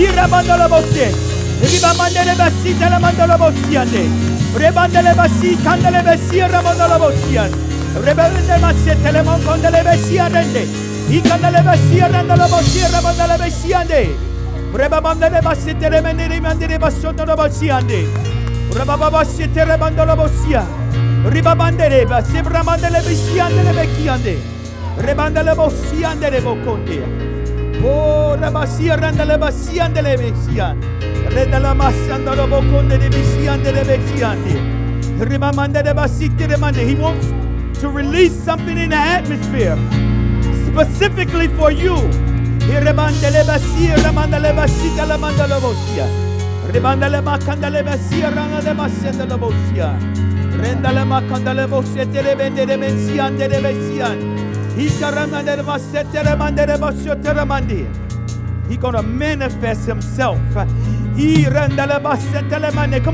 believe. 0.00 0.06
He 0.06 0.06
remandele 0.06 0.68
bosia. 0.68 1.10
Riba 1.60 1.92
mandele 1.94 2.34
basita 2.36 2.88
le 2.88 2.98
mandele 2.98 3.36
bosiande. 3.36 4.08
Rebandele 4.54 5.14
basi 5.14 5.56
kandele 5.56 6.02
besia 6.02 6.48
ramandele 6.48 6.98
bosiande. 6.98 7.56
Rebelde 8.02 8.58
masete 8.60 9.12
le 9.12 9.22
monkondele 9.22 9.82
besia 9.84 10.28
rende. 10.28 10.66
He 11.08 11.20
kandele 11.20 11.62
besia 11.62 12.08
randele 12.08 12.48
bosia 12.48 12.88
ramandele 12.88 13.38
besiande. 13.38 14.16
Rebabandele 14.72 15.42
basite 15.42 15.90
le 15.90 16.00
mendere 16.00 16.40
mandele 16.40 16.78
basondele 16.78 17.36
bosiande. 17.36 18.06
Rebababa 18.72 19.24
sete 19.24 19.64
rebandele 19.64 20.16
bosia. 20.16 20.64
Ribabandele 21.24 22.06
basibra 22.06 22.62
mandele 22.62 23.00
besiande 23.02 23.62
le 23.62 23.72
bekiande. 23.72 24.38
Rebandele 24.98 25.54
bosiande 25.54 26.30
le 26.30 26.40
bokonde. 26.40 27.19
Oh, 27.82 28.36
rabasia 28.38 28.96
randele 28.96 29.38
basiande 29.38 30.02
le 30.02 30.16
besiande. 30.16 30.86
Rendala 31.30 31.74
masanda 31.74 32.34
lo 32.34 32.46
bokonde 32.46 32.98
de 32.98 33.08
bisiande 33.08 33.72
de 33.72 33.84
besiande. 33.84 34.54
Rimamande 35.18 35.82
de 35.82 35.94
basite 35.94 36.46
de 36.46 36.56
mande. 36.56 36.78
He 36.78 36.94
wants 36.94 37.26
to 37.80 37.88
release 37.88 38.34
something 38.44 38.76
in 38.76 38.90
the 38.90 38.96
atmosphere 38.96 39.78
specifically 40.66 41.48
for 41.48 41.70
you. 41.70 41.96
Rebandele 42.70 43.44
basia 43.46 43.96
ramandele 43.96 44.52
basita 44.54 45.06
la 45.06 45.16
mandala 45.16 45.58
bosia. 45.60 46.06
Rebandele 46.70 47.20
makandele 47.22 47.82
basia 47.82 48.30
rangale 48.30 48.74
masenda 48.74 49.26
la 49.26 49.36
bosia. 49.38 49.98
Rendale 50.60 51.04
makandele 51.04 51.66
bosia 51.66 52.04
telebende 52.06 52.66
de 52.66 52.76
besiande 52.76 53.48
de 53.48 53.60
besiande. 53.60 54.29
He 54.29 54.29
karamandele 54.29 54.29
masete 54.29 54.29
remandele 56.22 56.78
basio 56.78 57.14
teramandi. 57.16 57.86
He 58.68 58.76
gonna 58.76 59.02
manifest 59.02 59.86
himself. 59.86 60.38
Come 60.54 60.68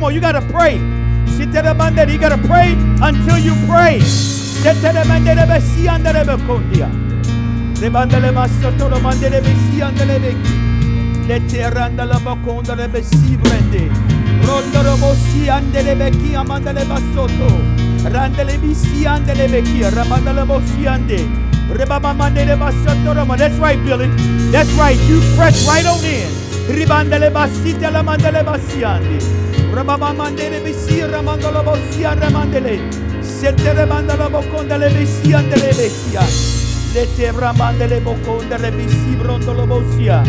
on, 0.04 0.14
you 0.14 0.20
gotta 0.20 0.42
pray. 0.52 0.78
You 1.38 1.46
gotta 2.18 2.38
pray 2.46 2.72
until 3.02 3.38
you 3.38 3.54
pray. 3.66 4.00
Beki. 10.18 11.26
Lete 11.26 11.70
randala 11.70 12.18
bakonda 12.20 12.74
le 12.74 12.88
besi 12.88 13.36
brende. 13.36 13.90
Rondoro 14.46 14.96
bosi 14.96 15.48
andele 15.48 15.94
beki 15.96 16.34
amandele 16.36 16.84
basoto. 16.84 17.48
Randele 18.14 18.58
bisi 18.58 19.04
andele 19.06 19.48
beki. 19.48 19.82
Ramandele 19.90 20.44
bosi 20.46 20.86
ande. 20.86 21.18
Rebamamandele 21.72 22.56
basoto 22.56 23.14
roma. 23.14 23.36
That's 23.36 23.58
right, 23.58 23.82
Billy. 23.84 24.08
That's 24.52 24.70
right. 24.74 24.98
You 25.08 25.20
press 25.36 25.66
right 25.66 25.86
on 25.86 26.04
in. 26.04 26.28
Ribandele 26.68 27.30
basita 27.30 27.90
la 27.90 28.02
mandele 28.02 28.44
basiande. 28.44 29.18
Rebamamandele 29.74 30.62
bisi 30.64 31.00
ramandolo 31.00 31.62
bosi 31.64 32.02
ramandele. 32.02 32.78
Sette 33.22 33.74
rebandala 33.74 34.30
bokondele 34.30 34.88
besi 34.94 35.34
andele 35.34 35.72
bekia. 35.74 36.22
Lete 36.94 37.32
ramandele 37.32 38.00
bokondele 38.00 38.70
bisi 38.70 39.16
brondolo 39.16 39.66
bosia. 39.66 40.22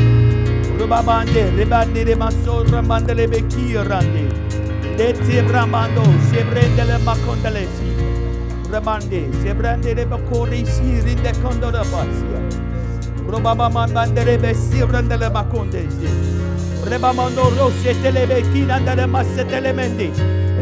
Rubabande, 0.78 1.56
rebande 1.58 2.06
de 2.06 2.16
maso 2.16 2.64
ramandele 2.64 3.28
bekia 3.28 3.84
rande. 3.84 4.30
Lete 4.96 5.42
ramando, 5.52 6.04
sebrendele 6.30 6.98
makondelesi. 7.00 7.90
Ramande, 8.70 9.32
sebrande 9.42 9.96
de 9.96 10.06
bakori 10.06 10.66
si 10.66 11.02
rinde 11.02 11.34
kondola 11.42 11.84
basia. 11.92 12.40
Robaba 13.28 13.70
mandele 13.70 14.38
besi 14.38 14.82
randele 14.86 15.30
makondesi. 15.32 16.10
Rebamando 16.86 17.50
rose 17.58 17.94
telebekina 18.02 18.76
andele 18.76 19.08
masetele 19.08 19.74
mendi. 19.74 20.12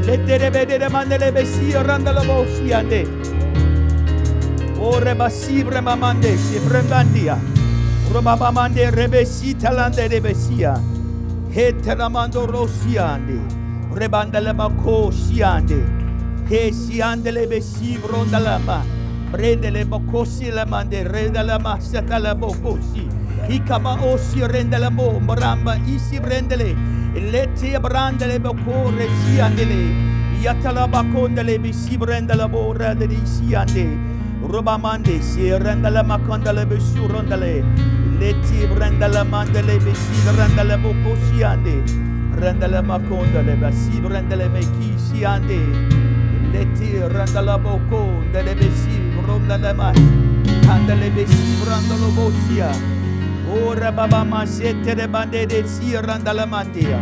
Lete 0.06 0.38
rebede 0.39 0.80
de 0.80 0.88
mandele 0.88 1.32
besi 1.34 1.73
randele 1.73 2.23
bosiande. 2.25 3.06
Ore 4.80 5.12
oh, 5.12 5.15
basibre 5.15 5.82
mamande, 5.82 6.38
sebrendandia. 6.38 7.54
Robabamande 8.11 8.91
rebesi 8.91 9.53
talande 9.55 10.07
rebesia. 10.07 10.73
Heteramando 11.51 12.45
rosiande. 12.47 13.39
Rebandele 13.93 14.53
mako 14.55 15.11
siande. 15.11 15.81
He 16.49 16.71
siande 16.71 17.31
le 17.33 17.47
besi 17.47 17.97
brondalama. 17.97 18.83
Prendele 19.31 19.85
bokosi 19.85 20.51
la 20.53 20.65
mande 20.65 21.03
rendala 21.03 21.59
masata 21.59 22.19
la 22.19 22.33
bokosi. 22.35 23.09
Hikama 23.49 23.97
osi 24.01 24.41
rendele 24.47 24.89
mo 24.91 25.19
maramba 25.19 25.75
isi 25.87 26.19
brendele. 26.19 26.75
Leti 27.31 27.71
brandele 27.79 28.39
bokore 28.39 29.07
siandele. 29.23 29.81
Yatala 30.43 30.87
bakondele 30.87 31.57
bisi 31.59 31.97
brendele 31.97 32.47
bo 32.49 32.73
rendele 32.73 33.17
siande. 33.25 33.87
Robamande 34.47 35.21
si 35.21 35.49
rendele 35.49 36.03
makondele 36.03 36.65
besi 36.69 36.99
rondele. 37.12 37.63
Leti 38.19 38.67
brendele 38.67 39.23
mandele 39.23 39.79
besi 39.84 40.15
rendele 40.38 40.77
boko 40.81 41.15
siande. 41.25 41.81
Rendele 42.39 42.81
makondele 42.81 43.55
besi 43.60 43.99
brendele 43.99 44.47
meki 44.49 44.93
siande. 44.97 45.60
Leti 46.53 46.93
rendele 47.13 47.58
boko 47.63 48.21
ndele 48.29 48.55
besi 48.55 48.95
rondele 49.27 49.73
ma. 49.73 49.91
Kandele 50.65 51.10
besi 51.15 51.58
brandele 51.62 52.10
bosia. 52.15 52.69
Ora 53.49 53.91
baba 53.91 54.23
masete 54.23 54.95
de 54.95 55.08
bande 55.08 55.47
de 55.47 55.67
si 55.67 55.97
rendele 55.97 56.45
mandia. 56.45 56.99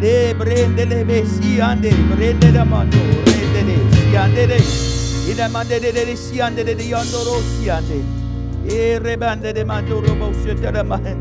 Le 0.00 0.34
brendele 0.34 1.04
besi 1.04 1.60
ande. 1.60 1.90
Brendele 2.10 2.64
mando. 2.64 2.98
Rendele 3.24 3.76
si 3.90 4.16
ande 4.16 4.46
de. 4.46 4.93
Ina 5.26 5.48
mande 5.48 5.80
de 5.80 5.90
de 5.90 6.16
si 6.16 6.40
ande 6.40 6.64
de 6.64 6.74
de 6.74 6.84
yandoro 6.84 7.40
si 7.40 7.70
ande. 7.70 8.04
Rebande 9.02 9.54
de 9.54 9.64
mando 9.64 10.00
robo 10.00 10.32
siete 10.42 10.82
man. 10.84 11.18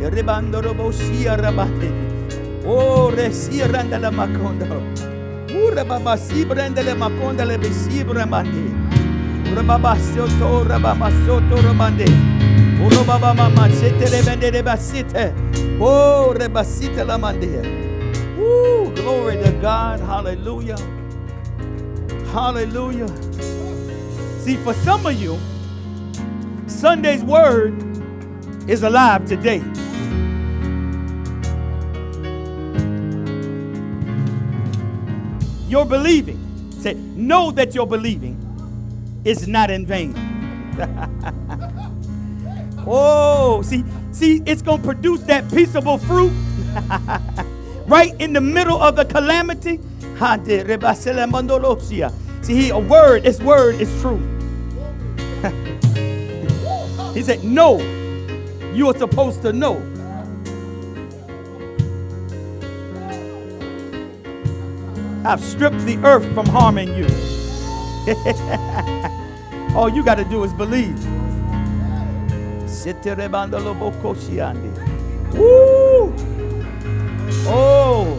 Rebando 0.00 0.62
robo 0.62 0.92
sia 0.92 1.36
rabande. 1.36 1.90
O 2.64 3.10
re 3.10 3.32
si 3.32 3.60
randa 3.62 3.98
la 3.98 4.10
macondo. 4.10 4.66
Ura 5.52 5.84
baba 5.84 6.16
si 6.16 6.44
brende 6.44 6.82
le 6.82 6.94
maconda 6.94 7.44
le 7.44 7.58
besi 7.58 8.04
bremande. 8.04 8.70
Ura 9.50 9.62
baba 9.62 9.96
soto 9.98 10.64
rababa 10.64 11.10
soto 11.26 11.60
romande. 11.60 12.06
Ura 12.80 13.02
baba 13.04 13.34
mama 13.34 13.68
sete 13.70 14.08
rebende 14.10 14.52
de 14.52 14.62
basite. 14.62 15.34
O 15.80 16.32
rebasite 16.32 17.04
la 17.04 17.18
mande. 17.18 17.62
Ooh, 18.38 18.92
glory 18.94 19.36
to 19.42 19.50
God. 19.60 20.00
Hallelujah. 20.00 20.99
Hallelujah. 22.32 23.08
See, 24.38 24.54
for 24.58 24.72
some 24.72 25.04
of 25.04 25.20
you, 25.20 25.36
Sunday's 26.68 27.24
word 27.24 27.74
is 28.70 28.84
alive 28.84 29.26
today. 29.26 29.60
You're 35.68 35.84
believing. 35.84 36.38
Say, 36.70 36.94
know 36.94 37.50
that 37.50 37.74
you're 37.74 37.84
believing 37.84 38.38
is 39.24 39.48
not 39.48 39.72
in 39.72 39.84
vain. 39.84 40.14
oh, 42.86 43.60
see, 43.62 43.82
see, 44.12 44.40
it's 44.46 44.62
gonna 44.62 44.80
produce 44.80 45.22
that 45.22 45.52
peaceable 45.52 45.98
fruit 45.98 46.30
right 47.86 48.14
in 48.20 48.32
the 48.32 48.40
middle 48.40 48.80
of 48.80 48.94
the 48.94 49.04
calamity. 49.04 49.80
See, 52.42 52.70
a 52.70 52.78
word, 52.78 53.24
this 53.24 53.38
word 53.40 53.80
is 53.80 53.88
true. 54.00 54.18
he 57.14 57.22
said, 57.22 57.44
No, 57.44 57.78
you 58.72 58.88
are 58.88 58.96
supposed 58.96 59.42
to 59.42 59.52
know. 59.52 59.76
I've 65.24 65.40
stripped 65.40 65.80
the 65.80 65.98
earth 65.98 66.24
from 66.32 66.46
harming 66.46 66.94
you. 66.94 67.06
All 69.76 69.90
you 69.90 70.02
got 70.02 70.14
to 70.14 70.24
do 70.24 70.42
is 70.44 70.52
believe. 70.54 70.98
Woo! 75.34 76.14
Oh, 77.46 78.16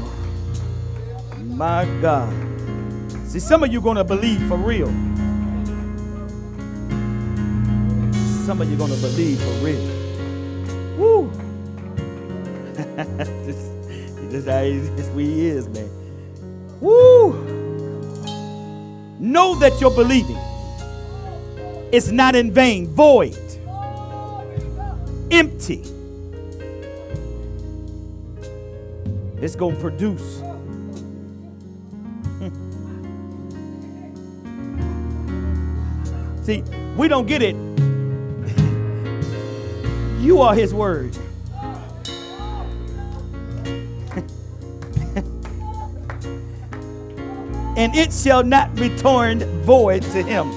my 1.40 1.86
God. 2.02 2.51
See, 3.32 3.40
some 3.40 3.64
of 3.64 3.72
you 3.72 3.80
going 3.80 3.96
to 3.96 4.04
believe 4.04 4.46
for 4.50 4.58
real. 4.58 4.88
Some 8.46 8.62
of 8.62 8.70
you 8.70 8.76
gonna 8.76 8.98
believe 8.98 9.40
for 9.40 9.54
real. 9.64 9.80
Woo! 10.98 11.32
this, 12.76 13.70
this 14.30 14.46
how 14.46 14.64
he, 14.64 15.24
he 15.24 15.46
is, 15.48 15.70
man. 15.70 15.90
Woo! 16.82 17.32
Know 19.18 19.56
that 19.60 19.80
you're 19.80 19.96
believing. 19.96 20.36
It's 21.94 22.12
not 22.12 22.36
in 22.36 22.52
vain, 22.52 22.88
void, 22.88 23.40
empty. 25.32 25.86
It's 29.42 29.56
going 29.56 29.76
to 29.76 29.82
produce. 29.82 30.42
See, 36.42 36.64
we 36.98 37.08
don't 37.08 37.28
get 37.28 37.42
it. 37.42 37.56
you 40.22 40.42
are 40.42 40.54
His 40.56 40.74
Word. 40.74 41.16
and 47.78 47.96
it 47.96 48.12
shall 48.14 48.44
not 48.44 48.78
return 48.80 49.40
void 49.64 50.04
to 50.04 50.22
him. 50.22 50.52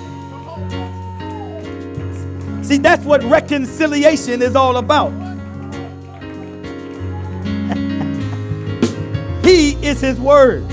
See, 2.65 2.79
that's 2.79 3.05
what 3.05 3.23
reconciliation 3.25 4.43
is 4.43 4.57
all 4.57 4.77
about. 4.77 5.11
he 9.45 9.75
is 9.87 10.01
his 10.01 10.19
word. 10.19 10.65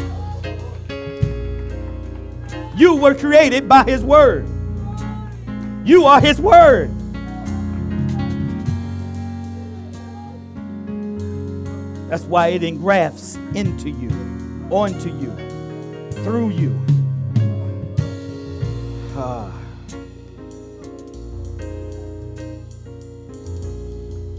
You 2.75 2.95
were 2.95 3.13
created 3.13 3.69
by 3.69 3.83
his 3.83 4.03
word. 4.03 4.47
You 5.83 6.05
are 6.05 6.21
his 6.21 6.39
word. 6.39 6.91
That's 12.07 12.23
why 12.25 12.49
it 12.49 12.61
engrafts 12.61 13.35
into 13.55 13.89
you, 13.89 14.09
onto 14.69 15.09
you 15.17 15.33
through 16.23 16.49
you. 16.49 16.79
Ah. 19.15 19.51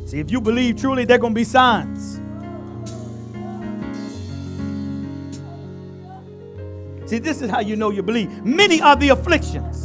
See, 0.07 0.20
if 0.20 0.31
you 0.31 0.40
believe 0.40 0.76
truly, 0.76 1.05
there 1.07 1.16
are 1.16 1.18
going 1.18 1.33
to 1.33 1.35
be 1.35 1.44
signs. 1.44 2.20
See, 7.11 7.18
this 7.18 7.42
is 7.42 7.50
how 7.50 7.61
you 7.61 7.74
know 7.74 7.90
you 7.90 8.02
believe. 8.02 8.44
Many 8.44 8.81
are 8.81 8.94
the 8.94 9.09
afflictions 9.09 9.81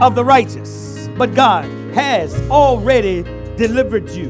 of 0.00 0.14
the 0.14 0.24
righteous, 0.24 1.08
but 1.16 1.34
God 1.34 1.64
has 1.94 2.34
already 2.50 3.22
delivered 3.56 4.10
you. 4.10 4.28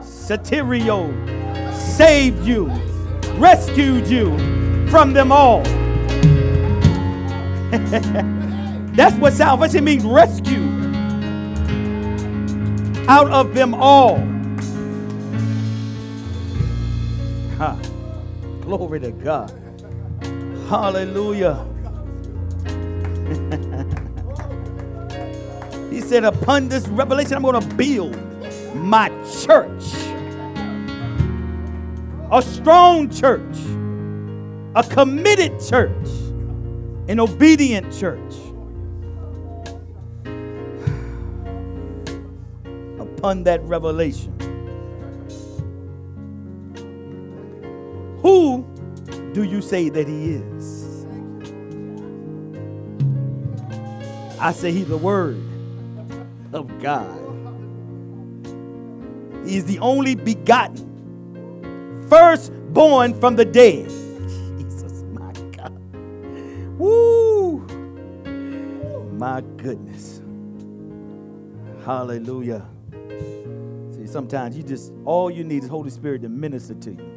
Satirio 0.00 1.12
saved 1.72 2.44
you, 2.44 2.66
rescued 3.34 4.06
you 4.08 4.36
from 4.88 5.12
them 5.12 5.30
all. 5.30 5.62
That's 8.96 9.14
what 9.16 9.34
salvation 9.34 9.84
means 9.84 10.04
rescue 10.04 10.64
out 13.08 13.30
of 13.30 13.54
them 13.54 13.74
all. 13.74 14.16
Ha. 17.58 17.78
Glory 18.62 19.00
to 19.00 19.12
God. 19.12 19.52
Hallelujah. 20.68 21.64
Said, 26.06 26.24
Upon 26.24 26.68
this 26.68 26.88
revelation, 26.88 27.34
I'm 27.34 27.42
going 27.42 27.60
to 27.60 27.74
build 27.74 28.16
my 28.74 29.08
church. 29.44 29.84
A 32.32 32.42
strong 32.42 33.10
church 33.10 33.56
a 34.76 34.82
committed 34.82 35.58
church, 35.58 36.06
an 37.08 37.18
obedient 37.18 37.90
church. 37.94 38.20
Upon 43.00 43.44
that 43.44 43.62
revelation, 43.62 44.34
who 48.20 48.66
do 49.32 49.44
you 49.44 49.62
say 49.62 49.88
that 49.88 50.06
he 50.06 50.34
is? 50.34 51.06
I 54.38 54.52
say 54.52 54.72
he's 54.72 54.88
the 54.88 54.98
Word 54.98 55.42
of 56.56 56.78
God. 56.80 57.22
He 59.46 59.56
is 59.56 59.64
the 59.66 59.78
only 59.78 60.16
begotten, 60.16 62.06
firstborn 62.08 63.18
from 63.20 63.36
the 63.36 63.44
dead 63.44 63.84
Jesus, 64.58 65.04
my 65.12 65.32
God. 65.52 65.78
Woo! 66.78 67.58
My 69.12 69.42
goodness. 69.56 70.20
Hallelujah. 71.84 72.66
See, 73.92 74.06
sometimes 74.06 74.56
you 74.56 74.64
just, 74.64 74.92
all 75.04 75.30
you 75.30 75.44
need 75.44 75.62
is 75.62 75.68
Holy 75.68 75.90
Spirit 75.90 76.22
to 76.22 76.28
minister 76.28 76.74
to 76.74 76.90
you. 76.90 77.15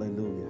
Hallelujah. 0.00 0.48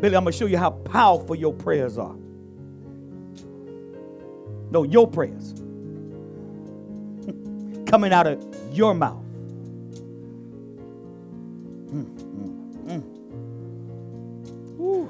Billy, 0.00 0.16
I'm 0.16 0.24
going 0.24 0.32
to 0.32 0.38
show 0.38 0.46
you 0.46 0.58
how 0.58 0.70
powerful 0.70 1.36
your 1.36 1.52
prayers 1.52 1.98
are. 1.98 2.16
No, 4.70 4.84
your 4.84 5.06
prayers. 5.06 5.52
Coming 7.86 8.12
out 8.12 8.26
of 8.26 8.42
your 8.72 8.94
mouth. 8.94 9.24
Mm, 11.78 12.06
mm, 12.86 13.02
mm. 14.78 15.08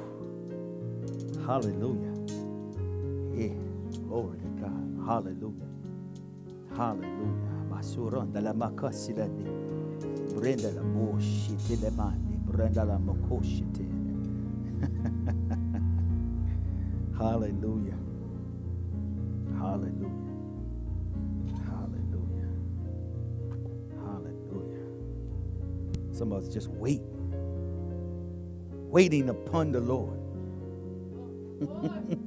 Hallelujah. 1.46 2.12
Masuranda 7.92 8.40
la 8.40 8.55
makasilani. 8.55 9.44
Brenda 10.35 10.72
la 10.72 10.83
mani. 11.90 12.38
Brenda 12.46 12.85
la. 12.85 12.96
Hallelujah. 17.18 17.98
Hallelujah. 19.59 20.31
Hallelujah. 24.00 24.87
Some 26.12 26.33
of 26.33 26.42
us 26.44 26.48
just 26.48 26.68
wait, 26.68 27.02
waiting 28.72 29.28
upon 29.28 29.72
the 29.72 29.81
Lord. 29.81 30.18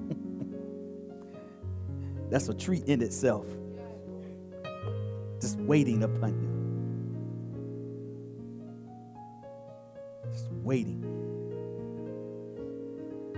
That's 2.29 2.49
a 2.49 2.53
treat 2.53 2.83
in 2.85 3.01
itself. 3.01 3.45
Waiting 5.65 6.03
upon 6.03 6.29
you. 6.41 6.51
Just 10.31 10.51
waiting. 10.63 11.01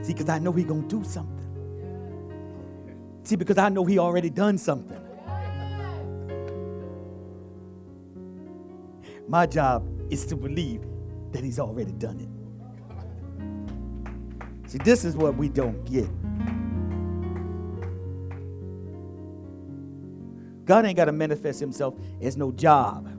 See, 0.01 0.13
because 0.13 0.29
I 0.29 0.39
know 0.39 0.51
He's 0.51 0.65
going 0.65 0.87
to 0.87 0.97
do 0.99 1.03
something. 1.03 1.35
See, 3.23 3.35
because 3.35 3.57
I 3.57 3.69
know 3.69 3.85
He 3.85 3.97
already 3.97 4.29
done 4.29 4.57
something. 4.57 5.01
My 9.27 9.45
job 9.45 9.89
is 10.09 10.25
to 10.27 10.35
believe 10.35 10.81
that 11.31 11.43
He's 11.43 11.59
already 11.59 11.91
done 11.93 12.19
it. 12.19 12.29
See, 14.69 14.79
this 14.79 15.05
is 15.05 15.15
what 15.15 15.35
we 15.37 15.49
don't 15.49 15.85
get. 15.85 16.09
God 20.67 20.86
ain't 20.86 20.97
got 20.97 21.06
to 21.06 21.12
manifest 21.12 21.60
Himself 21.60 21.95
as 22.21 22.38
no 22.38 22.51
job, 22.51 23.10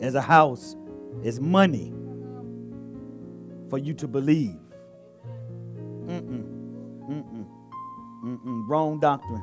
as 0.00 0.14
a 0.14 0.20
house, 0.20 0.76
as 1.24 1.40
money 1.40 1.92
for 3.70 3.78
you 3.78 3.94
to 3.94 4.06
believe. 4.06 4.58
Mm-mm. 6.06 6.44
Mm-mm. 7.08 7.46
Mm-mm. 8.24 8.68
Wrong 8.68 9.00
doctrine. 9.00 9.42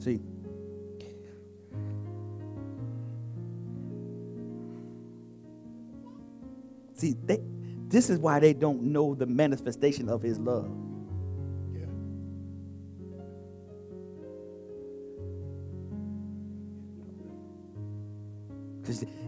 See, 0.00 0.20
See, 6.96 7.16
they, 7.24 7.40
this 7.88 8.08
is 8.08 8.18
why 8.18 8.40
they 8.40 8.52
don't 8.52 8.82
know 8.82 9.14
the 9.14 9.26
manifestation 9.26 10.08
of 10.08 10.22
his 10.22 10.38
love. 10.38 10.70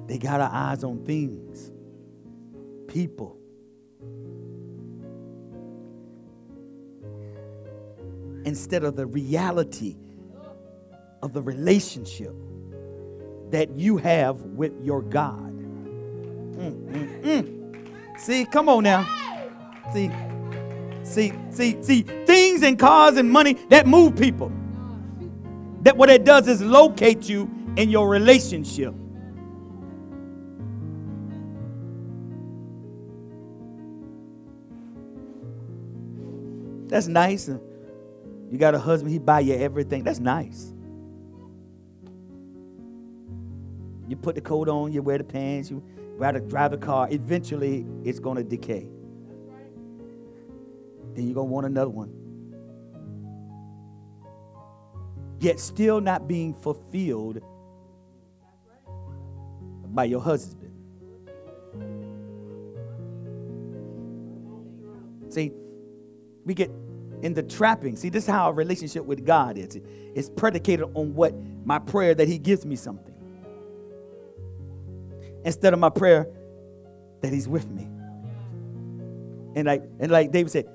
They 0.07 0.19
got 0.19 0.40
our 0.40 0.51
eyes 0.53 0.85
on 0.85 1.05
things, 1.05 1.73
people. 2.87 3.38
Instead 8.45 8.85
of 8.85 8.95
the 8.95 9.07
reality 9.07 9.97
of 11.23 11.33
the 11.33 11.42
relationship 11.42 12.35
that 13.51 13.71
you 13.71 13.97
have 13.97 14.40
with 14.42 14.73
your 14.83 15.03
God. 15.03 15.53
Mm, 16.57 16.92
mm, 16.92 17.23
mm. 17.23 18.21
See, 18.21 18.45
come 18.47 18.69
on 18.69 18.85
now. 18.85 19.05
See, 19.92 20.11
see, 21.03 21.33
see, 21.51 21.83
see, 21.83 22.03
things 22.03 22.62
and 22.62 22.79
cars 22.79 23.16
and 23.16 23.31
money 23.31 23.55
that 23.71 23.87
move 23.87 24.16
people. 24.16 24.53
That 25.83 25.97
what 25.97 26.11
it 26.11 26.25
does 26.25 26.49
is 26.49 26.62
locate 26.62 27.29
you 27.29 27.51
in 27.77 27.90
your 27.90 28.09
relationship. 28.09 28.95
That's 36.88 37.09
nice. 37.09 37.49
You 37.49 38.59
got 38.59 38.75
a 38.75 38.79
husband, 38.79 39.12
he 39.12 39.18
buy 39.18 39.40
you 39.40 39.55
everything. 39.55 40.05
That's 40.05 40.20
nice. 40.20 40.72
You 44.09 44.16
put 44.16 44.37
the 44.37 44.40
coat 44.40 44.68
on, 44.68 44.92
you 44.92 45.03
wear 45.03 45.18
the 45.18 45.25
pants, 45.25 45.70
you 45.70 45.83
ride 46.16 46.37
a, 46.37 46.40
drive 46.40 46.72
a 46.72 46.77
car. 46.77 47.09
Eventually, 47.11 47.85
it's 48.05 48.20
going 48.20 48.37
to 48.37 48.44
decay. 48.44 48.88
Then 51.14 51.25
you're 51.25 51.35
going 51.35 51.49
to 51.49 51.53
want 51.53 51.66
another 51.66 51.90
one. 51.90 52.12
Yet 55.40 55.59
still 55.59 56.01
not 56.01 56.29
being 56.29 56.55
fulfilled 56.55 57.40
by 59.87 60.05
your 60.05 60.20
husband. 60.20 60.72
See, 65.29 65.53
we 66.46 66.54
get 66.54 66.70
in 67.22 67.35
the 67.35 67.42
trapping. 67.42 67.96
See, 67.96 68.09
this 68.09 68.24
is 68.24 68.30
how 68.30 68.48
a 68.48 68.52
relationship 68.52 69.04
with 69.04 69.26
God 69.26 69.59
is. 69.59 69.78
It's 70.14 70.30
predicated 70.30 70.87
on 70.94 71.14
what 71.14 71.35
my 71.64 71.78
prayer 71.78 72.14
that 72.14 72.28
He 72.28 72.38
gives 72.38 72.64
me 72.64 72.76
something. 72.76 73.12
Instead 75.44 75.74
of 75.74 75.80
my 75.80 75.90
prayer 75.90 76.26
that 77.20 77.32
He's 77.32 77.48
with 77.48 77.68
me. 77.68 77.82
And 79.56 79.64
like, 79.66 79.82
and 79.98 80.12
like 80.12 80.30
David 80.30 80.52
said, 80.52 80.68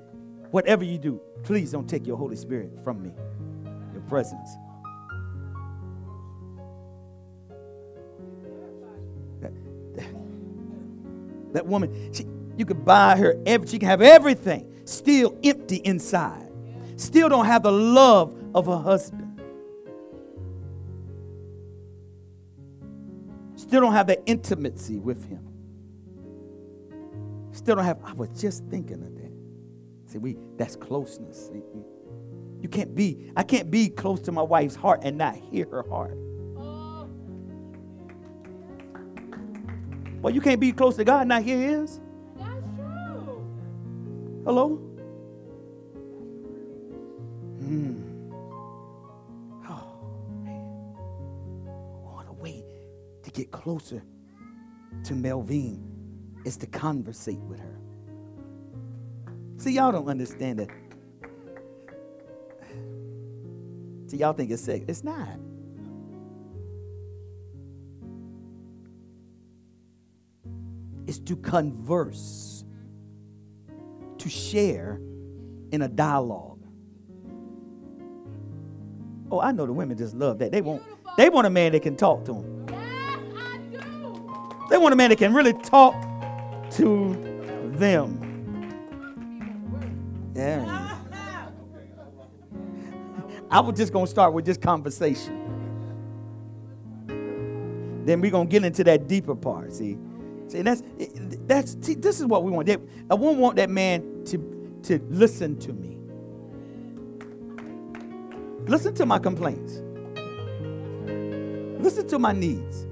whatever 0.50 0.84
you 0.84 0.98
do, 0.98 1.20
please 1.42 1.72
don't 1.72 1.88
take 1.88 2.06
your 2.06 2.16
Holy 2.18 2.36
Spirit 2.36 2.70
from 2.84 3.02
me, 3.02 3.12
your 3.92 4.02
presence. 4.02 4.50
That, 9.40 9.52
that, 9.94 10.06
that 11.54 11.66
woman, 11.66 12.12
she, 12.12 12.26
you 12.58 12.66
could 12.66 12.84
buy 12.84 13.16
her, 13.16 13.40
every, 13.46 13.68
she 13.68 13.78
can 13.78 13.88
have 13.88 14.02
everything 14.02 14.71
still 14.84 15.38
empty 15.42 15.76
inside, 15.84 16.50
still 16.96 17.28
don't 17.28 17.46
have 17.46 17.62
the 17.62 17.72
love 17.72 18.34
of 18.54 18.66
her 18.66 18.78
husband, 18.78 19.40
still 23.56 23.80
don't 23.80 23.92
have 23.92 24.06
the 24.06 24.24
intimacy 24.26 24.98
with 24.98 25.28
him. 25.28 25.48
Still 27.52 27.76
don't 27.76 27.84
have, 27.84 27.98
I 28.04 28.12
was 28.14 28.28
just 28.30 28.64
thinking 28.66 29.02
of 29.02 29.14
that. 29.16 29.32
See, 30.10 30.18
we 30.18 30.36
that's 30.56 30.74
closeness. 30.76 31.50
You 32.60 32.68
can't 32.68 32.94
be, 32.94 33.30
I 33.36 33.42
can't 33.42 33.70
be 33.70 33.88
close 33.88 34.20
to 34.22 34.32
my 34.32 34.42
wife's 34.42 34.74
heart 34.74 35.00
and 35.04 35.18
not 35.18 35.36
hear 35.36 35.66
her 35.70 35.82
heart. 35.88 36.16
Well, 40.22 40.32
you 40.32 40.40
can't 40.40 40.60
be 40.60 40.72
close 40.72 40.96
to 40.96 41.04
God 41.04 41.22
and 41.22 41.28
not 41.30 41.42
hear 41.42 41.58
his. 41.58 42.00
Hello? 44.44 44.70
Hmm. 47.60 48.02
Oh, 49.68 49.84
man. 50.42 50.94
What 52.02 52.26
a 52.28 52.32
way 52.32 52.64
to 53.22 53.30
get 53.30 53.52
closer 53.52 54.02
to 55.04 55.14
Melvine 55.14 55.80
is 56.44 56.56
to 56.56 56.66
conversate 56.66 57.38
with 57.38 57.60
her. 57.60 57.78
See, 59.58 59.74
y'all 59.74 59.92
don't 59.92 60.08
understand 60.08 60.58
that. 60.58 60.70
See, 64.08 64.16
y'all 64.16 64.32
think 64.32 64.50
it's 64.50 64.62
sex. 64.62 64.84
It's 64.88 65.04
not. 65.04 65.38
It's 71.06 71.20
to 71.20 71.36
converse 71.36 72.61
to 74.22 74.28
share 74.28 75.00
in 75.72 75.82
a 75.82 75.88
dialogue. 75.88 76.60
Oh, 79.30 79.40
I 79.40 79.50
know 79.52 79.66
the 79.66 79.72
women 79.72 79.96
just 79.96 80.14
love 80.14 80.38
that. 80.38 80.52
They 80.52 80.60
want 80.60 80.82
they 81.16 81.28
want 81.28 81.46
a 81.46 81.50
man 81.50 81.72
that 81.72 81.82
can 81.82 81.96
talk 81.96 82.24
to 82.26 82.34
them. 82.34 82.66
Yes, 83.72 83.80
they 84.70 84.78
want 84.78 84.92
a 84.92 84.96
man 84.96 85.10
that 85.10 85.16
can 85.18 85.34
really 85.34 85.54
talk 85.54 85.94
to 86.72 87.14
them. 87.74 88.18
Yeah. 90.34 90.98
I 93.50 93.60
was 93.60 93.76
just 93.76 93.92
gonna 93.92 94.06
start 94.06 94.32
with 94.32 94.46
just 94.46 94.62
conversation. 94.62 95.38
Then 98.04 98.20
we're 98.20 98.30
gonna 98.30 98.48
get 98.48 98.64
into 98.64 98.84
that 98.84 99.08
deeper 99.08 99.34
part. 99.34 99.72
See, 99.72 99.98
see 100.52 100.62
that's 100.62 100.82
that's 101.46 101.74
this 101.74 102.20
is 102.20 102.26
what 102.26 102.44
we 102.44 102.50
want. 102.52 102.68
I 103.10 103.14
won't 103.14 103.38
want 103.38 103.56
that 103.56 103.70
man 103.70 104.24
to, 104.26 104.38
to 104.84 105.00
listen 105.10 105.58
to 105.60 105.72
me. 105.72 105.98
Listen 108.66 108.94
to 108.94 109.06
my 109.06 109.18
complaints. 109.18 109.82
Listen 111.82 112.06
to 112.08 112.18
my 112.18 112.32
needs. 112.32 112.86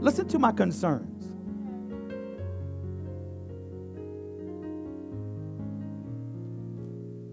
Listen 0.00 0.26
to 0.28 0.38
my 0.38 0.52
concerns. 0.52 1.10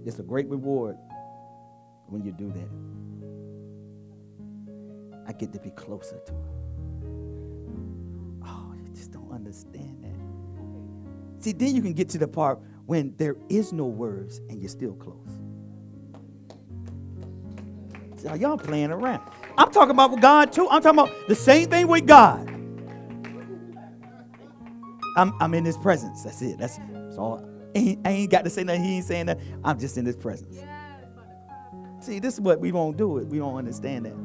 It's 0.05 0.19
a 0.19 0.23
great 0.23 0.47
reward 0.49 0.97
when 2.07 2.23
you 2.23 2.31
do 2.33 2.51
that. 2.51 2.69
I 5.27 5.33
get 5.33 5.53
to 5.53 5.59
be 5.59 5.69
closer 5.71 6.19
to 6.25 6.33
her. 6.33 6.60
You 8.91 8.97
just 8.97 9.11
don't 9.11 9.31
understand 9.31 10.03
that. 10.03 11.43
See, 11.43 11.53
then 11.53 11.73
you 11.75 11.81
can 11.81 11.93
get 11.93 12.09
to 12.09 12.17
the 12.17 12.27
part 12.27 12.59
when 12.85 13.15
there 13.17 13.37
is 13.47 13.71
no 13.71 13.85
words 13.85 14.41
and 14.49 14.59
you're 14.61 14.69
still 14.69 14.93
close. 14.93 15.29
So 18.17 18.33
y'all 18.33 18.57
playing 18.57 18.91
around. 18.91 19.21
I'm 19.57 19.71
talking 19.71 19.91
about 19.91 20.11
with 20.11 20.21
God 20.21 20.51
too. 20.51 20.67
I'm 20.69 20.81
talking 20.81 20.99
about 20.99 21.27
the 21.29 21.35
same 21.35 21.69
thing 21.69 21.87
with 21.87 22.05
God. 22.05 22.49
I'm, 25.17 25.33
I'm 25.39 25.53
in 25.53 25.63
his 25.63 25.77
presence. 25.77 26.23
That's 26.23 26.41
it. 26.41 26.57
That's, 26.59 26.77
that's 26.91 27.17
all. 27.17 27.43
I 27.75 27.79
ain't, 27.79 28.07
I 28.07 28.11
ain't 28.11 28.29
got 28.31 28.43
to 28.43 28.49
say 28.49 28.63
nothing. 28.65 28.83
He 28.83 28.97
ain't 28.97 29.05
saying 29.05 29.27
that. 29.27 29.39
I'm 29.63 29.79
just 29.79 29.97
in 29.97 30.05
his 30.05 30.17
presence. 30.17 30.59
See, 32.01 32.19
this 32.19 32.33
is 32.33 32.41
what 32.41 32.59
we 32.59 32.71
won't 32.73 32.97
do 32.97 33.19
it. 33.19 33.27
We 33.27 33.37
don't 33.37 33.55
understand 33.55 34.05
that. 34.05 34.15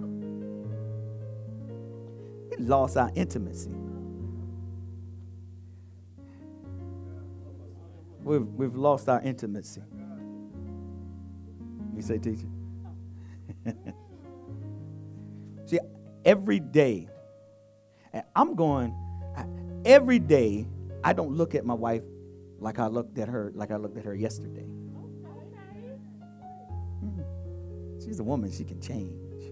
We 2.51 2.65
lost 2.65 2.97
our 2.97 3.13
intimacy. 3.15 3.71
We've, 8.27 8.45
we've 8.55 8.75
lost 8.75 9.09
our 9.09 9.23
intimacy. 9.23 9.83
You 11.95 12.03
say, 12.03 12.19
teacher? 12.19 12.49
See, 15.67 15.79
every 16.25 16.59
day, 16.59 17.09
I'm 18.35 18.57
going, 18.57 18.93
every 19.85 20.19
day, 20.19 20.67
I 21.05 21.13
don't 21.13 21.37
look 21.37 21.55
at 21.55 21.65
my 21.65 21.75
wife 21.75 22.03
like 22.59 22.81
I 22.81 22.89
looked 22.89 23.17
at 23.19 23.29
her, 23.29 23.53
like 23.55 23.71
I 23.71 23.77
looked 23.77 23.97
at 23.97 24.05
her 24.05 24.15
yesterday. 24.17 24.67
She's 28.05 28.19
a 28.19 28.25
woman, 28.25 28.51
she 28.51 28.65
can 28.65 28.81
change. 28.81 29.45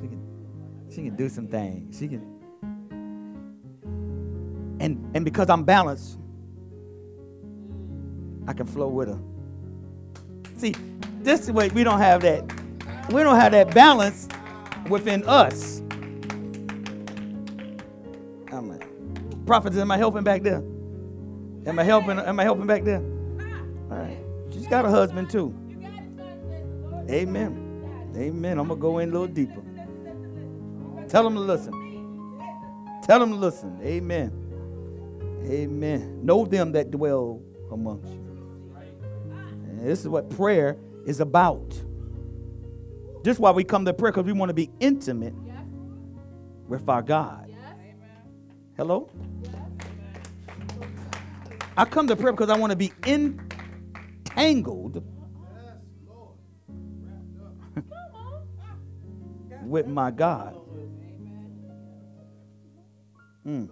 She 0.00 0.08
can, 0.08 0.22
she 0.88 1.02
can 1.02 1.14
do 1.14 1.28
some 1.28 1.46
things. 1.46 1.98
She 1.98 2.08
can. 2.08 2.22
And, 4.80 5.10
and 5.14 5.26
because 5.26 5.50
I'm 5.50 5.64
balanced, 5.64 6.16
I 8.50 8.52
can 8.52 8.66
flow 8.66 8.88
with 8.88 9.06
her. 9.06 9.18
See, 10.56 10.74
this 11.22 11.48
way 11.48 11.68
we 11.68 11.84
don't 11.84 12.00
have 12.00 12.22
that. 12.22 12.42
We 13.12 13.22
don't 13.22 13.38
have 13.38 13.52
that 13.52 13.72
balance 13.72 14.26
within 14.88 15.22
us. 15.28 15.78
I'm 18.52 18.68
like, 18.68 18.84
prophet, 19.46 19.72
am 19.76 19.92
I 19.92 19.98
helping 19.98 20.24
back 20.24 20.42
there? 20.42 20.64
Am 21.64 21.78
I 21.78 21.84
helping? 21.84 22.18
Am 22.18 22.40
I 22.40 22.42
helping 22.42 22.66
back 22.66 22.82
there? 22.82 22.98
All 23.88 23.98
right. 23.98 24.18
She's 24.52 24.66
got 24.66 24.84
a 24.84 24.90
husband 24.90 25.30
too. 25.30 25.54
Amen. 27.08 28.12
Amen. 28.16 28.58
I'm 28.58 28.66
gonna 28.66 28.80
go 28.80 28.98
in 28.98 29.10
a 29.10 29.12
little 29.12 29.28
deeper. 29.28 29.62
Tell 31.08 31.22
them 31.22 31.34
to 31.34 31.40
listen. 31.40 31.72
Tell 33.04 33.20
them 33.20 33.30
to 33.30 33.36
listen. 33.36 33.78
Amen. 33.80 34.32
Amen. 35.48 36.26
Know 36.26 36.44
them 36.44 36.72
that 36.72 36.90
dwell 36.90 37.40
amongst 37.70 38.12
you. 38.12 38.29
And 39.80 39.88
this 39.88 40.00
is 40.00 40.08
what 40.08 40.28
prayer 40.28 40.76
is 41.06 41.20
about. 41.20 41.70
This 43.24 43.36
is 43.36 43.40
why 43.40 43.50
we 43.50 43.64
come 43.64 43.86
to 43.86 43.94
prayer 43.94 44.12
because 44.12 44.26
we 44.26 44.32
want 44.32 44.50
to 44.50 44.54
be 44.54 44.70
intimate 44.78 45.32
with 46.68 46.86
our 46.86 47.00
God. 47.00 47.50
Hello? 48.76 49.10
I 51.78 51.86
come 51.86 52.06
to 52.08 52.16
prayer 52.16 52.32
because 52.32 52.50
I 52.50 52.58
want 52.58 52.72
to 52.72 52.76
be 52.76 52.92
entangled 53.06 55.02
with 59.62 59.86
my 59.86 60.10
God. 60.10 60.60
Mm. 63.46 63.70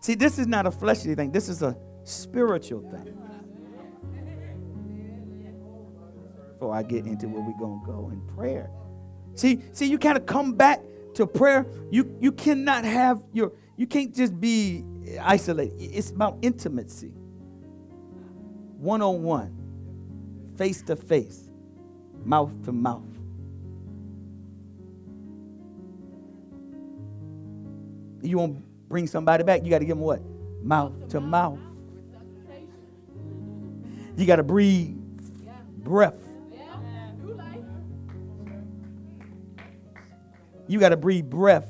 See, 0.00 0.14
this 0.14 0.38
is 0.38 0.46
not 0.46 0.66
a 0.66 0.70
fleshly 0.70 1.14
thing, 1.14 1.32
this 1.32 1.48
is 1.48 1.62
a 1.62 1.78
spiritual 2.04 2.82
thing. 2.90 3.29
Before 6.60 6.74
I 6.74 6.82
get 6.82 7.06
into 7.06 7.26
where 7.26 7.40
we're 7.40 7.58
going 7.58 7.80
to 7.80 7.86
go 7.86 8.10
in 8.12 8.20
prayer. 8.36 8.68
See, 9.34 9.62
see, 9.72 9.86
you 9.86 9.96
kind 9.98 10.18
of 10.18 10.26
come 10.26 10.52
back 10.52 10.82
to 11.14 11.26
prayer. 11.26 11.66
You 11.90 12.14
you 12.20 12.32
cannot 12.32 12.84
have 12.84 13.22
your 13.32 13.52
you 13.78 13.86
can't 13.86 14.14
just 14.14 14.38
be 14.38 14.84
isolated. 15.22 15.80
It's 15.80 16.10
about 16.10 16.36
intimacy. 16.42 17.14
One 18.76 19.00
on 19.00 19.22
one, 19.22 19.56
face 20.58 20.82
to 20.82 20.96
face, 20.96 21.48
mouth 22.26 22.52
to 22.66 22.72
mouth. 22.72 23.08
You 28.20 28.36
want 28.36 28.56
to 28.58 28.62
bring 28.86 29.06
somebody 29.06 29.44
back, 29.44 29.64
you 29.64 29.70
got 29.70 29.78
to 29.78 29.86
give 29.86 29.96
them 29.96 30.04
what? 30.04 30.20
Mouth 30.62 31.08
to 31.08 31.22
mouth. 31.22 31.58
You 34.14 34.26
got 34.26 34.36
to 34.36 34.42
breathe 34.42 34.98
breath. 35.78 36.29
You 40.70 40.78
got 40.78 40.90
to 40.90 40.96
breathe 40.96 41.24
breath 41.24 41.68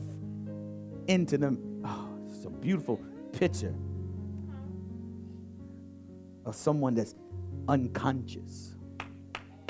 into 1.07 1.38
them. 1.38 1.82
Oh, 1.86 2.07
it's 2.28 2.44
a 2.44 2.51
beautiful 2.51 3.01
picture 3.32 3.74
of 6.44 6.55
someone 6.55 6.92
that's 6.92 7.14
unconscious. 7.66 8.76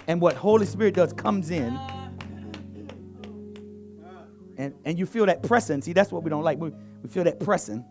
And 0.08 0.20
what 0.20 0.34
Holy 0.34 0.66
Spirit 0.66 0.94
does 0.94 1.12
comes 1.12 1.52
in 1.52 1.78
and, 4.58 4.74
and 4.84 4.98
you 4.98 5.06
feel 5.06 5.26
that 5.26 5.44
pressing. 5.44 5.80
See, 5.80 5.92
that's 5.92 6.10
what 6.10 6.24
we 6.24 6.30
don't 6.30 6.42
like. 6.42 6.58
We, 6.58 6.72
we 7.00 7.08
feel 7.08 7.22
that 7.22 7.38
pressing. 7.38 7.84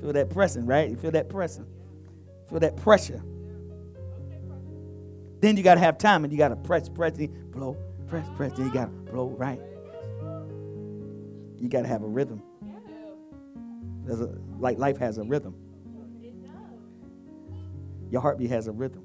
Feel 0.00 0.12
that 0.12 0.30
pressing, 0.30 0.66
right? 0.66 0.88
You 0.88 0.96
feel 0.96 1.10
that 1.10 1.28
pressing. 1.28 1.66
Feel 2.48 2.60
that 2.60 2.76
pressure. 2.76 3.24
Then 5.40 5.56
you 5.56 5.64
got 5.64 5.74
to 5.74 5.80
have 5.80 5.98
time 5.98 6.22
and 6.22 6.32
you 6.32 6.38
got 6.38 6.50
to 6.50 6.56
press, 6.56 6.88
press, 6.88 7.18
blow, 7.50 7.76
press, 8.14 8.28
press. 8.36 8.52
Then 8.52 8.66
you 8.66 8.72
got 8.72 8.84
to 8.84 8.90
blow, 9.12 9.30
right? 9.30 9.60
You 11.58 11.68
got 11.68 11.82
to 11.82 11.88
have 11.88 12.04
a 12.04 12.06
rhythm. 12.06 12.40
There's 14.04 14.20
a, 14.20 14.38
like 14.60 14.78
life 14.78 14.98
has 14.98 15.18
a 15.18 15.24
rhythm. 15.24 15.56
Your 18.10 18.20
heartbeat 18.20 18.50
has 18.50 18.68
a 18.68 18.72
rhythm. 18.72 19.02